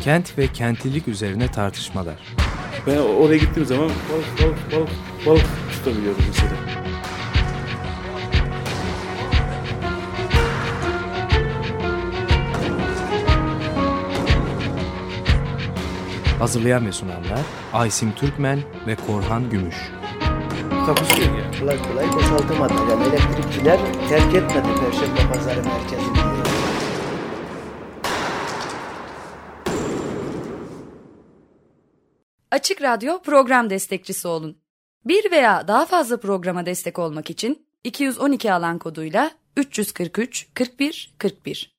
Kent 0.03 0.38
ve 0.38 0.47
kentlilik 0.47 1.08
üzerine 1.08 1.51
tartışmalar. 1.51 2.16
Ben 2.88 2.97
oraya 2.97 3.38
gittiğim 3.38 3.66
zaman 3.68 3.89
balık 3.89 4.41
balık 4.41 4.72
balık 4.72 4.89
balık 5.26 5.45
tutabiliyorum 5.72 6.22
mesela. 6.28 6.85
Hazırlayan 16.40 16.86
ve 16.86 16.92
sunanlar 16.92 17.40
Aysim 17.74 18.16
Türkmen 18.16 18.60
ve 18.88 18.96
Korhan 18.96 19.50
Gümüş. 19.50 19.76
Takusuyor 20.86 21.38
yani. 21.38 21.60
Kolay 21.60 21.78
kolay 21.84 22.14
boşaltamadı. 22.14 22.74
Yani 22.74 23.04
elektrikçiler 23.04 23.80
terk 24.10 24.36
etmedi 24.36 24.68
Perşembe 24.80 25.34
Pazarı 25.34 25.64
merkezini. 25.64 26.18
Açık 32.52 32.82
Radyo 32.82 33.22
program 33.22 33.70
destekçisi 33.70 34.28
olun. 34.28 34.58
Bir 35.06 35.32
veya 35.32 35.68
daha 35.68 35.86
fazla 35.86 36.20
programa 36.20 36.66
destek 36.66 37.00
olmak 37.00 37.30
için 37.30 37.68
212 37.84 38.54
alan 38.54 38.80
koduyla 38.80 39.32
343 39.58 40.48
41 40.54 41.16
41 41.18 41.74